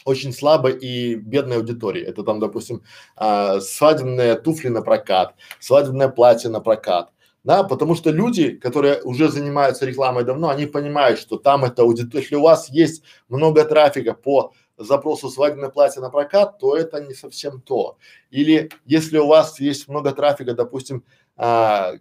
очень 0.06 0.34
слабой 0.34 0.78
и 0.78 1.16
бедной 1.16 1.58
аудитории. 1.58 2.04
Это 2.04 2.24
там, 2.24 2.40
допустим, 2.40 2.84
а, 3.16 3.60
свадебные 3.60 4.36
туфли 4.36 4.70
на 4.70 4.82
прокат, 4.82 5.36
свадебное 5.60 6.10
платье 6.10 6.50
на 6.50 6.60
прокат, 6.60 7.12
да, 7.44 7.64
потому 7.64 7.96
что 7.96 8.12
люди, 8.12 8.52
которые 8.52 9.02
уже 9.02 9.30
занимаются 9.30 9.86
рекламой 9.86 10.24
давно, 10.24 10.50
они 10.50 10.68
понимают, 10.68 11.20
что 11.20 11.38
там 11.38 11.66
это 11.66 11.82
аудитория, 11.82 12.24
если 12.24 12.36
у 12.36 12.42
вас 12.42 12.70
есть 12.70 13.04
много 13.30 13.66
трафика 13.66 14.14
по 14.14 14.54
запросу 14.78 15.30
свадебное 15.30 15.70
платье 15.70 16.02
на 16.02 16.10
прокат, 16.10 16.60
то 16.60 16.76
это 16.76 17.02
не 17.02 17.14
совсем 17.14 17.62
то. 17.62 17.98
Или 18.30 18.70
если 18.86 19.18
у 19.18 19.28
вас 19.28 19.60
есть 19.60 19.88
много 19.88 20.12
трафика, 20.12 20.54
допустим, 20.54 21.04
а, 21.36 21.94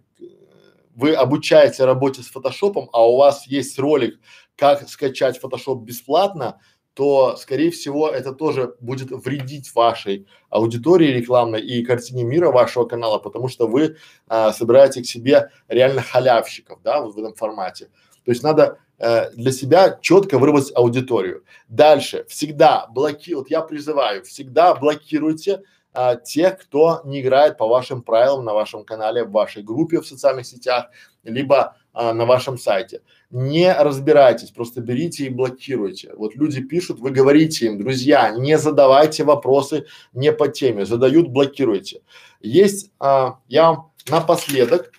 вы 0.95 1.13
обучаете 1.13 1.85
работе 1.85 2.21
с 2.21 2.27
фотошопом, 2.27 2.89
а 2.93 3.07
у 3.07 3.17
вас 3.17 3.47
есть 3.47 3.79
ролик, 3.79 4.19
как 4.55 4.87
скачать 4.89 5.39
фотошоп 5.39 5.81
бесплатно, 5.83 6.59
то, 6.93 7.37
скорее 7.37 7.71
всего, 7.71 8.09
это 8.09 8.33
тоже 8.33 8.75
будет 8.79 9.11
вредить 9.11 9.73
вашей 9.73 10.27
аудитории 10.49 11.07
рекламной 11.07 11.61
и 11.61 11.85
картине 11.85 12.23
мира 12.23 12.51
вашего 12.51 12.85
канала, 12.85 13.17
потому 13.17 13.47
что 13.47 13.67
вы 13.67 13.97
а, 14.27 14.51
собираете 14.51 15.01
к 15.01 15.05
себе 15.05 15.51
реально 15.69 16.01
халявщиков, 16.01 16.81
да, 16.83 17.01
вот 17.01 17.15
в 17.15 17.17
этом 17.17 17.33
формате. 17.33 17.89
То 18.25 18.31
есть 18.31 18.43
надо 18.43 18.77
э, 18.99 19.31
для 19.31 19.51
себя 19.51 19.97
четко 20.01 20.37
выработать 20.37 20.71
аудиторию. 20.75 21.43
Дальше, 21.67 22.25
всегда 22.27 22.87
блокируйте, 22.87 23.35
вот 23.35 23.49
я 23.49 23.61
призываю, 23.61 24.23
всегда 24.23 24.75
блокируйте 24.75 25.63
а, 25.93 26.15
тех, 26.15 26.57
кто 26.59 27.01
не 27.03 27.21
играет 27.21 27.57
по 27.57 27.67
вашим 27.67 28.01
правилам 28.01 28.45
на 28.45 28.53
вашем 28.53 28.83
канале, 28.83 29.23
в 29.23 29.31
вашей 29.31 29.63
группе 29.63 29.99
в 29.99 30.07
социальных 30.07 30.45
сетях, 30.45 30.89
либо 31.23 31.75
а, 31.93 32.13
на 32.13 32.25
вашем 32.25 32.57
сайте. 32.57 33.01
Не 33.29 33.73
разбирайтесь, 33.73 34.51
просто 34.51 34.81
берите 34.81 35.25
и 35.25 35.29
блокируйте. 35.29 36.13
Вот 36.15 36.35
люди 36.35 36.61
пишут, 36.61 36.99
вы 36.99 37.11
говорите 37.11 37.65
им, 37.67 37.77
друзья, 37.77 38.31
не 38.31 38.57
задавайте 38.57 39.23
вопросы 39.23 39.85
не 40.13 40.31
по 40.31 40.47
теме, 40.47 40.85
задают, 40.85 41.27
блокируйте. 41.27 42.01
Есть, 42.39 42.91
а, 42.99 43.39
я 43.47 43.71
вам 43.71 43.91
напоследок, 44.09 44.91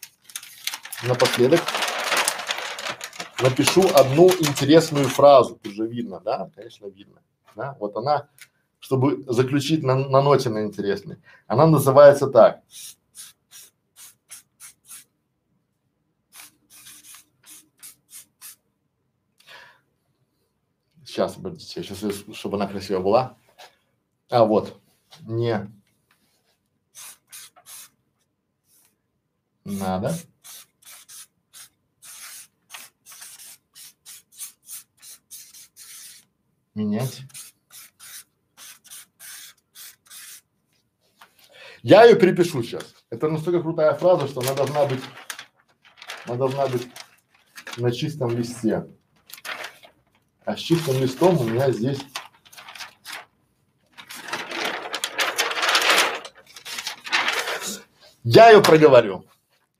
напоследок 1.06 1.60
напишу 3.42 3.82
одну 3.94 4.30
интересную 4.30 5.06
фразу, 5.06 5.58
тут 5.62 5.72
же 5.72 5.86
видно, 5.86 6.20
да, 6.20 6.50
конечно 6.54 6.86
видно, 6.86 7.20
да, 7.56 7.76
вот 7.80 7.96
она 7.96 8.28
чтобы 8.82 9.22
заключить 9.32 9.84
на, 9.84 9.94
на 9.94 10.20
ноте 10.20 10.50
на 10.50 10.64
интересной. 10.64 11.18
Она 11.46 11.66
называется 11.66 12.26
так. 12.26 12.62
Сейчас, 21.04 21.34
подождите, 21.34 21.84
сейчас, 21.84 22.24
чтобы 22.36 22.56
она 22.56 22.66
красивая 22.66 23.00
была. 23.00 23.38
А 24.28 24.44
вот, 24.44 24.80
не 25.20 25.70
надо 29.64 30.12
менять 36.74 37.22
Я 41.82 42.04
ее 42.04 42.14
перепишу 42.14 42.62
сейчас. 42.62 42.94
Это 43.10 43.28
настолько 43.28 43.60
крутая 43.60 43.94
фраза, 43.94 44.28
что 44.28 44.40
она 44.40 44.54
должна 44.54 44.86
быть, 44.86 45.00
она 46.26 46.36
должна 46.36 46.66
быть 46.68 46.88
на 47.76 47.90
чистом 47.90 48.36
листе. 48.36 48.86
А 50.44 50.56
с 50.56 50.60
чистым 50.60 51.00
листом 51.00 51.38
у 51.40 51.44
меня 51.44 51.70
здесь 51.72 51.98
Я 58.24 58.50
ее 58.50 58.62
проговорю. 58.62 59.24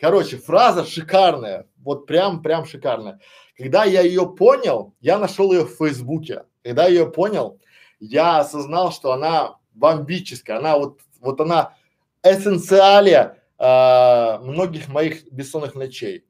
Короче, 0.01 0.37
фраза 0.37 0.85
шикарная, 0.85 1.69
вот 1.77 2.07
прям, 2.07 2.43
прям 2.43 2.65
шикарная. 2.65 3.21
Когда 3.57 3.85
я 3.85 4.01
ее 4.01 4.29
понял, 4.29 4.97
я 5.01 5.19
нашел 5.19 5.53
ее 5.53 5.65
в 5.65 5.77
Фейсбуке. 5.77 6.43
Когда 6.65 6.85
я 6.85 6.89
ее 6.89 7.11
понял, 7.11 7.61
я 8.01 8.41
осознал, 8.41 8.91
что 8.91 9.13
она 9.13 9.59
бомбическая, 9.75 10.59
она 10.59 10.77
вот, 10.77 11.01
вот 11.21 11.41
она 11.41 11.77
эссенциалия 12.23 13.43
э, 13.59 14.39
многих 14.43 14.89
моих 14.89 15.31
бессонных 15.33 15.75
ночей 15.75 16.25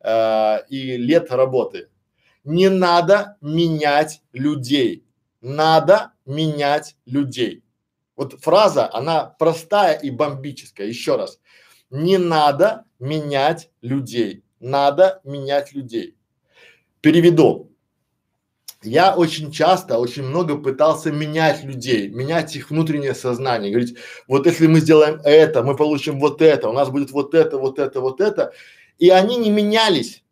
э, 0.00 0.58
и 0.68 0.96
лет 0.96 1.30
работы. 1.30 1.88
Не 2.44 2.68
надо 2.68 3.36
менять 3.40 4.22
людей. 4.32 5.04
Надо 5.40 6.12
менять 6.24 6.96
людей. 7.04 7.64
Вот 8.16 8.40
фраза, 8.40 8.92
она 8.92 9.24
простая 9.24 9.94
и 9.98 10.10
бомбическая. 10.10 10.86
Еще 10.86 11.16
раз. 11.16 11.40
Не 11.90 12.18
надо 12.18 12.84
менять 12.98 13.70
людей. 13.80 14.44
Надо 14.60 15.20
менять 15.24 15.72
людей. 15.72 16.16
Переведу. 17.00 17.71
Я 18.82 19.14
очень 19.14 19.52
часто, 19.52 19.98
очень 19.98 20.24
много 20.24 20.56
пытался 20.56 21.12
менять 21.12 21.62
людей, 21.62 22.08
менять 22.08 22.56
их 22.56 22.70
внутреннее 22.70 23.14
сознание, 23.14 23.70
говорить, 23.70 23.96
вот 24.26 24.46
если 24.46 24.66
мы 24.66 24.80
сделаем 24.80 25.20
это, 25.24 25.62
мы 25.62 25.76
получим 25.76 26.18
вот 26.18 26.42
это, 26.42 26.68
у 26.68 26.72
нас 26.72 26.90
будет 26.90 27.12
вот 27.12 27.32
это, 27.34 27.58
вот 27.58 27.78
это, 27.78 28.00
вот 28.00 28.20
это, 28.20 28.52
и 28.98 29.08
они 29.10 29.36
не 29.36 29.50
менялись. 29.50 30.24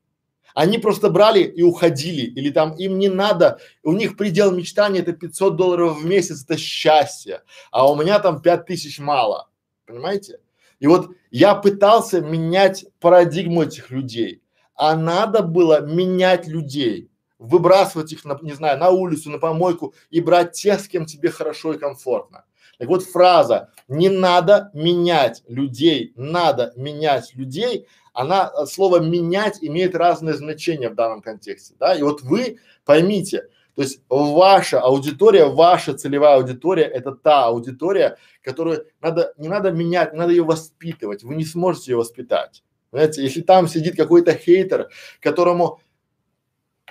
Они 0.52 0.78
просто 0.78 1.10
брали 1.10 1.44
и 1.44 1.62
уходили, 1.62 2.22
или 2.22 2.50
там 2.50 2.74
им 2.74 2.98
не 2.98 3.08
надо, 3.08 3.60
у 3.84 3.92
них 3.92 4.16
предел 4.16 4.50
мечтания 4.50 5.00
это 5.00 5.12
500 5.12 5.54
долларов 5.54 6.00
в 6.00 6.04
месяц, 6.04 6.42
это 6.42 6.56
счастье, 6.56 7.42
а 7.70 7.88
у 7.88 7.94
меня 7.94 8.18
там 8.18 8.42
5000 8.42 8.98
мало, 8.98 9.48
понимаете? 9.86 10.40
И 10.80 10.88
вот 10.88 11.10
я 11.30 11.54
пытался 11.54 12.20
менять 12.20 12.84
парадигму 12.98 13.62
этих 13.62 13.90
людей, 13.90 14.42
а 14.74 14.96
надо 14.96 15.42
было 15.42 15.82
менять 15.86 16.48
людей 16.48 17.09
выбрасывать 17.40 18.12
их, 18.12 18.24
на, 18.24 18.38
не 18.42 18.52
знаю, 18.52 18.78
на 18.78 18.90
улицу, 18.90 19.30
на 19.30 19.38
помойку 19.38 19.94
и 20.10 20.20
брать 20.20 20.52
тех, 20.52 20.78
с 20.78 20.86
кем 20.86 21.06
тебе 21.06 21.30
хорошо 21.30 21.72
и 21.72 21.78
комфортно. 21.78 22.44
Так 22.78 22.88
вот 22.88 23.02
фраза 23.02 23.70
«не 23.88 24.08
надо 24.08 24.70
менять 24.74 25.42
людей», 25.48 26.12
«надо 26.16 26.72
менять 26.76 27.34
людей», 27.34 27.88
она, 28.12 28.52
э, 28.54 28.66
слово 28.66 29.00
«менять» 29.00 29.58
имеет 29.62 29.94
разное 29.94 30.34
значение 30.34 30.90
в 30.90 30.94
данном 30.94 31.22
контексте, 31.22 31.74
да, 31.78 31.94
и 31.94 32.02
вот 32.02 32.22
вы 32.22 32.58
поймите, 32.84 33.48
то 33.74 33.82
есть 33.82 34.02
ваша 34.08 34.80
аудитория, 34.80 35.46
ваша 35.46 35.94
целевая 35.94 36.36
аудитория– 36.36 36.84
это 36.84 37.12
та 37.12 37.46
аудитория, 37.46 38.18
которую 38.42 38.86
надо, 39.00 39.32
не 39.38 39.48
надо 39.48 39.72
менять, 39.72 40.12
надо 40.12 40.32
ее 40.32 40.44
воспитывать, 40.44 41.22
вы 41.22 41.34
не 41.36 41.44
сможете 41.44 41.92
ее 41.92 41.96
воспитать. 41.96 42.62
Понимаете, 42.90 43.22
если 43.22 43.40
там 43.40 43.68
сидит 43.68 43.96
какой-то 43.96 44.34
хейтер, 44.34 44.90
которому 45.20 45.80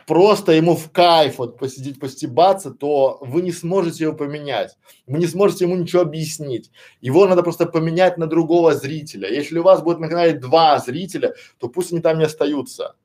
просто 0.10 0.54
ему 0.54 0.76
в 0.76 0.92
кайф 0.92 1.38
вот 1.38 1.60
посидеть, 1.60 2.00
постебаться, 2.00 2.72
то 2.72 3.20
вы 3.22 3.44
не 3.44 3.52
сможете 3.52 4.06
его 4.06 4.16
поменять. 4.16 4.76
Вы 5.06 5.20
не 5.20 5.28
сможете 5.28 5.66
ему 5.66 5.76
ничего 5.76 6.02
объяснить. 6.02 6.72
Его 7.00 7.28
надо 7.28 7.44
просто 7.44 7.68
поменять 7.68 8.18
на 8.18 8.26
другого 8.26 8.74
зрителя. 8.74 9.30
Если 9.30 9.60
у 9.60 9.64
вас 9.64 9.84
будет 9.84 10.00
на 10.00 10.10
канале 10.10 10.34
два 10.34 10.80
зрителя, 10.80 11.36
то 11.60 11.70
пусть 11.70 11.92
они 11.92 12.02
там 12.02 12.18
не 12.18 12.26
остаются. 12.26 12.96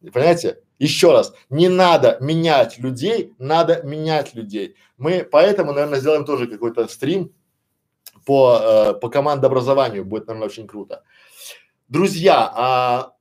Понимаете? 0.00 0.60
Еще 0.78 1.10
раз, 1.10 1.34
не 1.50 1.68
надо 1.68 2.16
менять 2.20 2.78
людей, 2.78 3.34
надо 3.38 3.82
менять 3.82 4.34
людей. 4.34 4.76
Мы 4.98 5.28
поэтому, 5.28 5.72
наверное, 5.72 5.98
сделаем 5.98 6.24
тоже 6.24 6.46
какой-то 6.46 6.86
стрим 6.86 7.32
по, 8.24 8.60
э, 8.62 8.94
по 8.94 9.08
командообразованию, 9.08 10.04
будет, 10.04 10.28
наверное, 10.28 10.46
очень 10.46 10.68
круто. 10.68 11.02
Друзья, 11.88 12.52
а, 12.54 13.12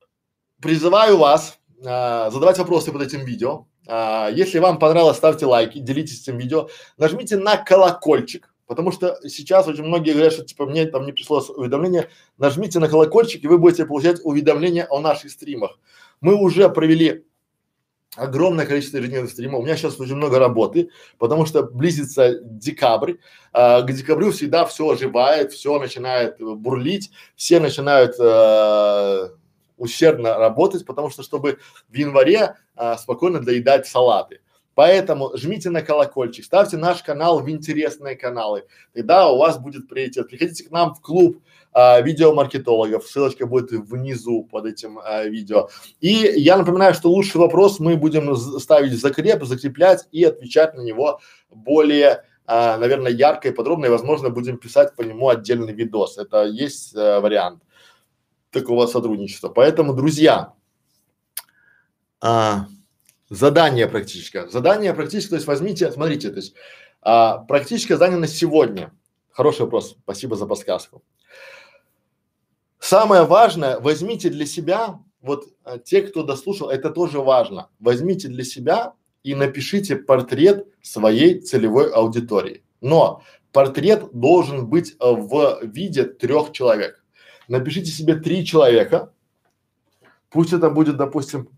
призываю 0.61 1.17
вас 1.17 1.59
а, 1.83 2.29
задавать 2.29 2.57
вопросы 2.57 2.91
под 2.91 3.01
этим 3.01 3.25
видео. 3.25 3.65
А, 3.87 4.29
если 4.29 4.59
вам 4.59 4.79
понравилось, 4.79 5.17
ставьте 5.17 5.45
лайки, 5.45 5.79
делитесь 5.79 6.21
этим 6.21 6.37
видео, 6.37 6.69
нажмите 6.97 7.37
на 7.37 7.57
колокольчик, 7.57 8.53
потому 8.67 8.91
что 8.91 9.19
сейчас 9.27 9.67
очень 9.67 9.83
многие 9.83 10.11
говорят, 10.11 10.33
что 10.33 10.45
типа 10.45 10.65
мне 10.65 10.85
там 10.85 11.05
не 11.05 11.11
пришло 11.11 11.43
уведомление, 11.55 12.09
нажмите 12.37 12.79
на 12.79 12.87
колокольчик 12.87 13.43
и 13.43 13.47
вы 13.47 13.57
будете 13.57 13.85
получать 13.85 14.19
уведомления 14.23 14.87
о 14.89 14.99
наших 14.99 15.31
стримах. 15.31 15.77
Мы 16.21 16.35
уже 16.35 16.69
провели 16.69 17.25
огромное 18.15 18.65
количество 18.65 18.97
ежедневных 18.97 19.31
стримов. 19.31 19.59
У 19.59 19.63
меня 19.63 19.75
сейчас 19.75 19.99
очень 19.99 20.15
много 20.15 20.39
работы, 20.39 20.89
потому 21.17 21.45
что 21.45 21.63
близится 21.63 22.39
декабрь. 22.41 23.15
А, 23.51 23.81
к 23.81 23.91
декабрю 23.91 24.31
всегда 24.31 24.65
все 24.65 24.89
оживает, 24.89 25.51
все 25.51 25.77
начинает 25.79 26.39
бурлить, 26.39 27.11
все 27.35 27.59
начинают 27.59 28.15
а, 28.19 29.31
усердно 29.77 30.37
работать, 30.37 30.85
потому 30.85 31.09
что 31.09 31.23
чтобы 31.23 31.59
в 31.89 31.95
январе 31.95 32.55
а, 32.75 32.97
спокойно 32.97 33.39
доедать 33.41 33.87
салаты. 33.87 34.39
Поэтому 34.75 35.31
жмите 35.35 35.69
на 35.69 35.81
колокольчик, 35.81 36.43
ставьте 36.43 36.75
наш 36.75 37.01
канал 37.01 37.39
в 37.39 37.49
интересные 37.49 38.15
каналы. 38.17 38.65
Тогда 38.93 39.31
у 39.31 39.37
вас 39.37 39.57
будет 39.57 39.87
приоритет. 39.87 40.27
Приходите 40.27 40.65
к 40.65 40.71
нам 40.71 40.93
в 40.93 41.01
клуб 41.01 41.41
а, 41.71 42.01
видеомаркетологов. 42.01 43.07
Ссылочка 43.07 43.47
будет 43.47 43.71
внизу 43.71 44.43
под 44.43 44.65
этим 44.65 44.99
а, 44.99 45.23
видео. 45.23 45.69
И 46.01 46.09
я 46.09 46.57
напоминаю, 46.57 46.93
что 46.93 47.09
лучший 47.09 47.37
вопрос 47.37 47.79
мы 47.79 47.95
будем 47.95 48.35
ставить 48.35 48.91
в 48.91 48.99
закреп, 48.99 49.43
закреплять 49.45 50.07
и 50.11 50.25
отвечать 50.25 50.75
на 50.75 50.81
него 50.81 51.21
более 51.49 52.23
а, 52.47 52.77
наверное, 52.77 53.11
ярко 53.11 53.47
и 53.47 53.51
подробно, 53.51 53.87
и, 53.87 53.89
возможно, 53.89 54.29
будем 54.29 54.57
писать 54.57 54.95
по 54.95 55.01
нему 55.01 55.29
отдельный 55.29 55.73
видос. 55.73 56.19
Это 56.19 56.43
есть 56.43 56.93
а, 56.95 57.19
вариант 57.19 57.63
такого 58.55 58.87
сотрудничества. 58.87 59.49
Поэтому, 59.49 59.93
друзья, 59.93 60.53
а, 62.21 62.67
задание 63.29 63.85
практическое. 63.87 64.47
Задание 64.47 64.93
практическое, 64.93 65.31
то 65.31 65.35
есть 65.35 65.47
возьмите, 65.47 65.91
смотрите, 65.91 66.29
то 66.29 66.37
есть 66.37 66.55
а, 67.01 67.39
практическое 67.39 67.95
задание 67.95 68.17
на 68.17 68.27
сегодня. 68.27 68.93
Хороший 69.29 69.63
вопрос, 69.63 69.97
спасибо 70.03 70.37
за 70.37 70.45
подсказку. 70.45 71.03
Самое 72.79 73.23
важное, 73.23 73.77
возьмите 73.79 74.29
для 74.29 74.45
себя, 74.45 74.99
вот 75.21 75.47
а, 75.65 75.77
те, 75.77 76.01
кто 76.01 76.23
дослушал, 76.23 76.69
это 76.69 76.91
тоже 76.91 77.19
важно. 77.19 77.69
Возьмите 77.79 78.29
для 78.29 78.45
себя 78.45 78.93
и 79.23 79.35
напишите 79.35 79.97
портрет 79.97 80.65
своей 80.81 81.41
целевой 81.41 81.91
аудитории. 81.91 82.63
Но 82.79 83.21
портрет 83.51 84.11
должен 84.13 84.67
быть 84.67 84.95
в 84.99 85.59
виде 85.63 86.05
трех 86.05 86.53
человек 86.53 87.04
напишите 87.47 87.91
себе 87.91 88.15
три 88.15 88.45
человека, 88.45 89.11
пусть 90.29 90.53
это 90.53 90.69
будет, 90.69 90.97
допустим, 90.97 91.49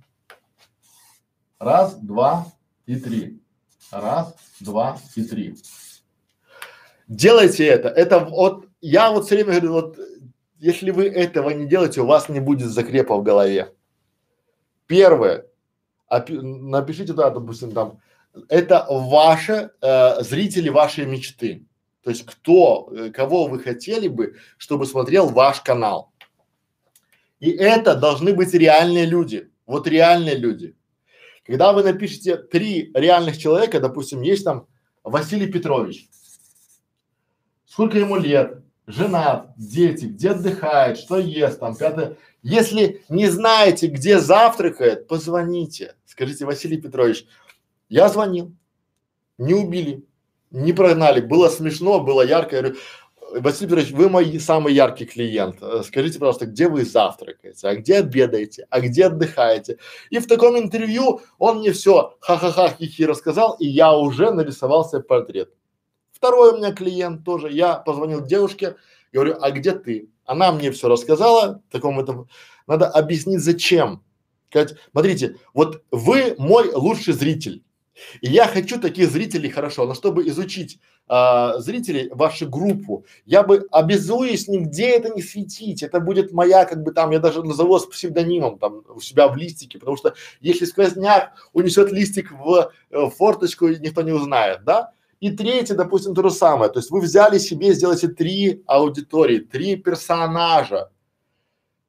раз, 1.60 1.96
два 1.96 2.48
и 2.86 2.96
три. 2.96 3.42
Раз, 3.92 4.36
два 4.60 5.00
и 5.16 5.24
три. 5.24 5.56
Делайте 7.08 7.66
это. 7.66 7.88
Это 7.88 8.20
вот, 8.20 8.68
я 8.82 9.12
вот 9.12 9.26
все 9.26 9.36
время 9.36 9.52
говорю, 9.52 9.72
вот, 9.72 10.00
если 10.60 10.92
вы 10.92 11.08
этого 11.08 11.52
не 11.52 11.66
делаете, 11.66 12.02
у 12.02 12.06
вас 12.06 12.30
не 12.30 12.40
будет 12.40 12.70
закрепа 12.70 13.18
в 13.18 13.24
голове. 13.24 13.74
Первое, 14.88 15.46
напишите 16.10 17.08
туда, 17.08 17.30
допустим, 17.30 17.72
там, 17.72 18.00
это 18.50 18.86
ваши 18.90 19.72
э, 19.82 20.22
зрители 20.24 20.70
вашей 20.70 21.06
мечты. 21.06 21.67
То 22.08 22.12
есть 22.12 22.26
кто, 22.26 22.88
э, 22.90 23.10
кого 23.10 23.48
вы 23.48 23.60
хотели 23.60 24.08
бы, 24.08 24.38
чтобы 24.58 24.86
смотрел 24.86 25.28
ваш 25.28 25.60
канал. 25.60 26.14
И 27.42 27.50
это 27.50 27.96
должны 27.96 28.34
быть 28.34 28.54
реальные 28.54 29.06
люди. 29.06 29.52
Вот 29.66 29.90
реальные 29.90 30.38
люди. 30.38 30.74
Когда 31.46 31.74
вы 31.74 31.84
напишете 31.84 32.38
три 32.38 32.92
реальных 32.94 33.38
человека, 33.38 33.82
допустим, 33.82 34.22
есть 34.22 34.46
там 34.46 34.68
Василий 35.04 35.52
Петрович. 35.52 36.08
Сколько 37.66 37.98
ему 37.98 38.16
лет? 38.16 38.64
Женат, 38.86 39.52
дети, 39.58 40.06
где 40.06 40.30
отдыхает, 40.30 40.98
что 40.98 41.18
ест 41.18 41.60
там, 41.60 41.76
пятое. 41.76 42.16
Если 42.42 43.04
не 43.10 43.28
знаете, 43.28 43.88
где 43.88 44.20
завтракает, 44.20 45.10
позвоните. 45.10 45.98
Скажите, 46.06 46.46
Василий 46.46 46.80
Петрович, 46.80 47.26
я 47.90 48.08
звонил, 48.08 48.56
не 49.38 49.56
убили, 49.56 50.08
не 50.52 50.74
прогнали, 50.74 51.22
было 51.22 51.50
смешно, 51.50 52.00
было 52.00 52.22
ярко. 52.22 52.56
Я 52.56 52.62
говорю, 52.62 52.80
Василий 53.32 53.68
Петрович, 53.68 53.92
вы 53.92 54.10
мой 54.10 54.40
самый 54.40 54.74
яркий 54.74 55.06
клиент. 55.06 55.58
Э, 55.62 55.84
скажите, 55.84 56.20
пожалуйста, 56.20 56.46
где 56.46 56.70
вы 56.70 56.86
завтракаете, 56.86 57.68
а 57.68 57.76
где 57.76 57.98
обедаете, 57.98 58.68
а 58.70 58.80
где 58.80 59.08
отдыхаете? 59.08 59.78
И 60.10 60.20
в 60.20 60.28
таком 60.28 60.58
интервью 60.58 61.22
он 61.38 61.60
мне 61.60 61.74
все 61.74 62.16
ха-ха-ха 62.22 62.70
хихи 62.70 63.06
рассказал, 63.06 63.56
и 63.60 63.68
я 63.68 63.94
уже 63.94 64.32
нарисовал 64.32 64.88
себе 64.88 65.02
портрет. 65.02 65.52
Второй 66.12 66.54
у 66.54 66.58
меня 66.58 66.72
клиент 66.72 67.26
тоже. 67.26 67.52
Я 67.52 67.76
позвонил 67.76 68.26
девушке, 68.26 68.76
говорю, 69.12 69.36
а 69.42 69.52
где 69.52 69.74
ты? 69.74 70.10
Она 70.26 70.52
мне 70.52 70.72
все 70.72 70.88
рассказала, 70.88 71.62
в 71.68 71.72
таком 71.72 72.00
этом. 72.00 72.30
Надо 72.66 72.88
объяснить, 72.88 73.42
зачем. 73.42 74.04
Сказать, 74.50 74.76
смотрите, 74.92 75.38
вот 75.54 75.84
вы 75.92 76.36
мой 76.38 76.72
лучший 76.74 77.14
зритель. 77.14 77.64
И 78.22 78.30
я 78.30 78.48
хочу 78.48 78.80
таких 78.80 79.10
зрителей 79.10 79.50
хорошо, 79.50 79.86
но 79.86 79.94
чтобы 79.94 80.28
изучить 80.28 80.80
а, 81.08 81.60
зрителей, 81.60 82.10
вашу 82.12 82.50
группу, 82.50 83.06
я 83.26 83.44
бы 83.44 83.66
обязуюсь 83.72 84.48
нигде 84.48 84.90
это 84.90 85.10
не 85.10 85.22
светить. 85.22 85.82
Это 85.82 86.00
будет 86.00 86.34
моя, 86.34 86.66
как 86.66 86.84
бы 86.84 86.92
там, 86.92 87.12
я 87.12 87.20
даже 87.20 87.44
назову 87.44 87.80
с 87.80 87.86
псевдонимом 87.86 88.60
там 88.60 88.84
у 88.94 89.00
себя 89.00 89.28
в 89.28 89.38
листике, 89.38 89.80
потому 89.80 89.96
что 89.96 90.16
если 90.42 90.66
сквозняк 90.66 91.32
унесет 91.54 91.92
листик 91.92 92.32
в, 92.32 92.72
э, 92.90 93.00
в 93.00 93.10
форточку, 93.12 93.68
никто 93.68 94.02
не 94.02 94.12
узнает, 94.12 94.64
да? 94.66 94.92
И 95.20 95.32
третье, 95.32 95.76
допустим, 95.76 96.14
то 96.14 96.22
же 96.22 96.30
самое. 96.30 96.72
То 96.72 96.80
есть 96.80 96.92
вы 96.92 97.02
взяли 97.02 97.40
себе, 97.40 97.74
сделайте 97.74 98.08
три 98.08 98.64
аудитории, 98.68 99.40
три 99.40 99.76
персонажа. 99.76 100.92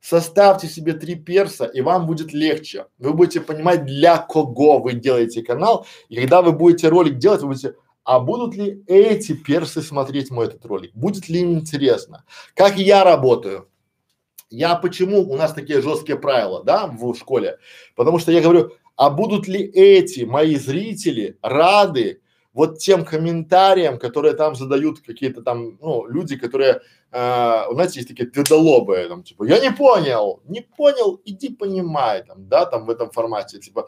Составьте 0.01 0.69
себе 0.69 0.93
три 0.93 1.17
перса, 1.17 1.65
и 1.65 1.81
вам 1.81 2.07
будет 2.07 2.33
легче. 2.33 2.87
Вы 2.99 3.13
будете 3.13 3.41
понимать, 3.41 3.85
для 3.85 4.19
кого 4.19 4.79
вы 4.79 4.93
делаете 4.93 5.43
канал. 5.43 5.87
И 6.09 6.17
когда 6.17 6.41
вы 6.41 6.53
будете 6.53 6.89
ролик 6.89 7.19
делать, 7.19 7.43
вы 7.43 7.49
будете, 7.49 7.75
а 8.05 8.21
будут 8.21 8.55
ли 8.55 8.83
эти 8.87 9.35
персы 9.35 9.83
смотреть 9.83 10.31
мой 10.31 10.47
этот 10.47 10.65
ролик? 10.67 10.95
Будет 10.95 11.29
ли 11.29 11.41
им 11.41 11.55
интересно? 11.55 12.25
Как 12.55 12.79
я 12.79 13.03
работаю? 13.03 13.69
Я 14.51 14.77
почему 14.77 15.29
у 15.31 15.37
нас 15.37 15.53
такие 15.53 15.83
жесткие 15.83 16.19
правила, 16.19 16.63
да, 16.65 16.87
в 16.87 17.15
школе? 17.15 17.59
Потому 17.97 18.19
что 18.19 18.33
я 18.33 18.41
говорю, 18.41 18.73
а 18.97 19.11
будут 19.11 19.47
ли 19.47 19.61
эти 19.61 20.23
мои 20.23 20.57
зрители 20.57 21.39
рады 21.43 22.23
вот 22.59 22.79
тем 22.79 23.05
комментариям, 23.05 23.99
которые 23.99 24.35
там 24.35 24.57
задают 24.57 24.99
какие-то 24.99 25.43
там, 25.43 25.79
ну, 25.81 26.07
люди, 26.09 26.37
которые, 26.37 26.81
э, 27.13 27.73
знаете, 27.73 28.01
есть 28.01 28.09
такие 28.09 28.29
твердолобые, 28.29 29.09
там, 29.09 29.23
типа, 29.23 29.45
я 29.45 29.61
не 29.61 29.71
понял, 29.71 30.41
не 30.45 30.63
понял, 30.63 31.21
иди 31.25 31.51
понимай, 31.51 32.25
там, 32.25 32.49
да, 32.49 32.67
там 32.67 32.85
в 32.87 32.91
этом 32.91 33.11
формате, 33.11 33.61
типа, 33.61 33.87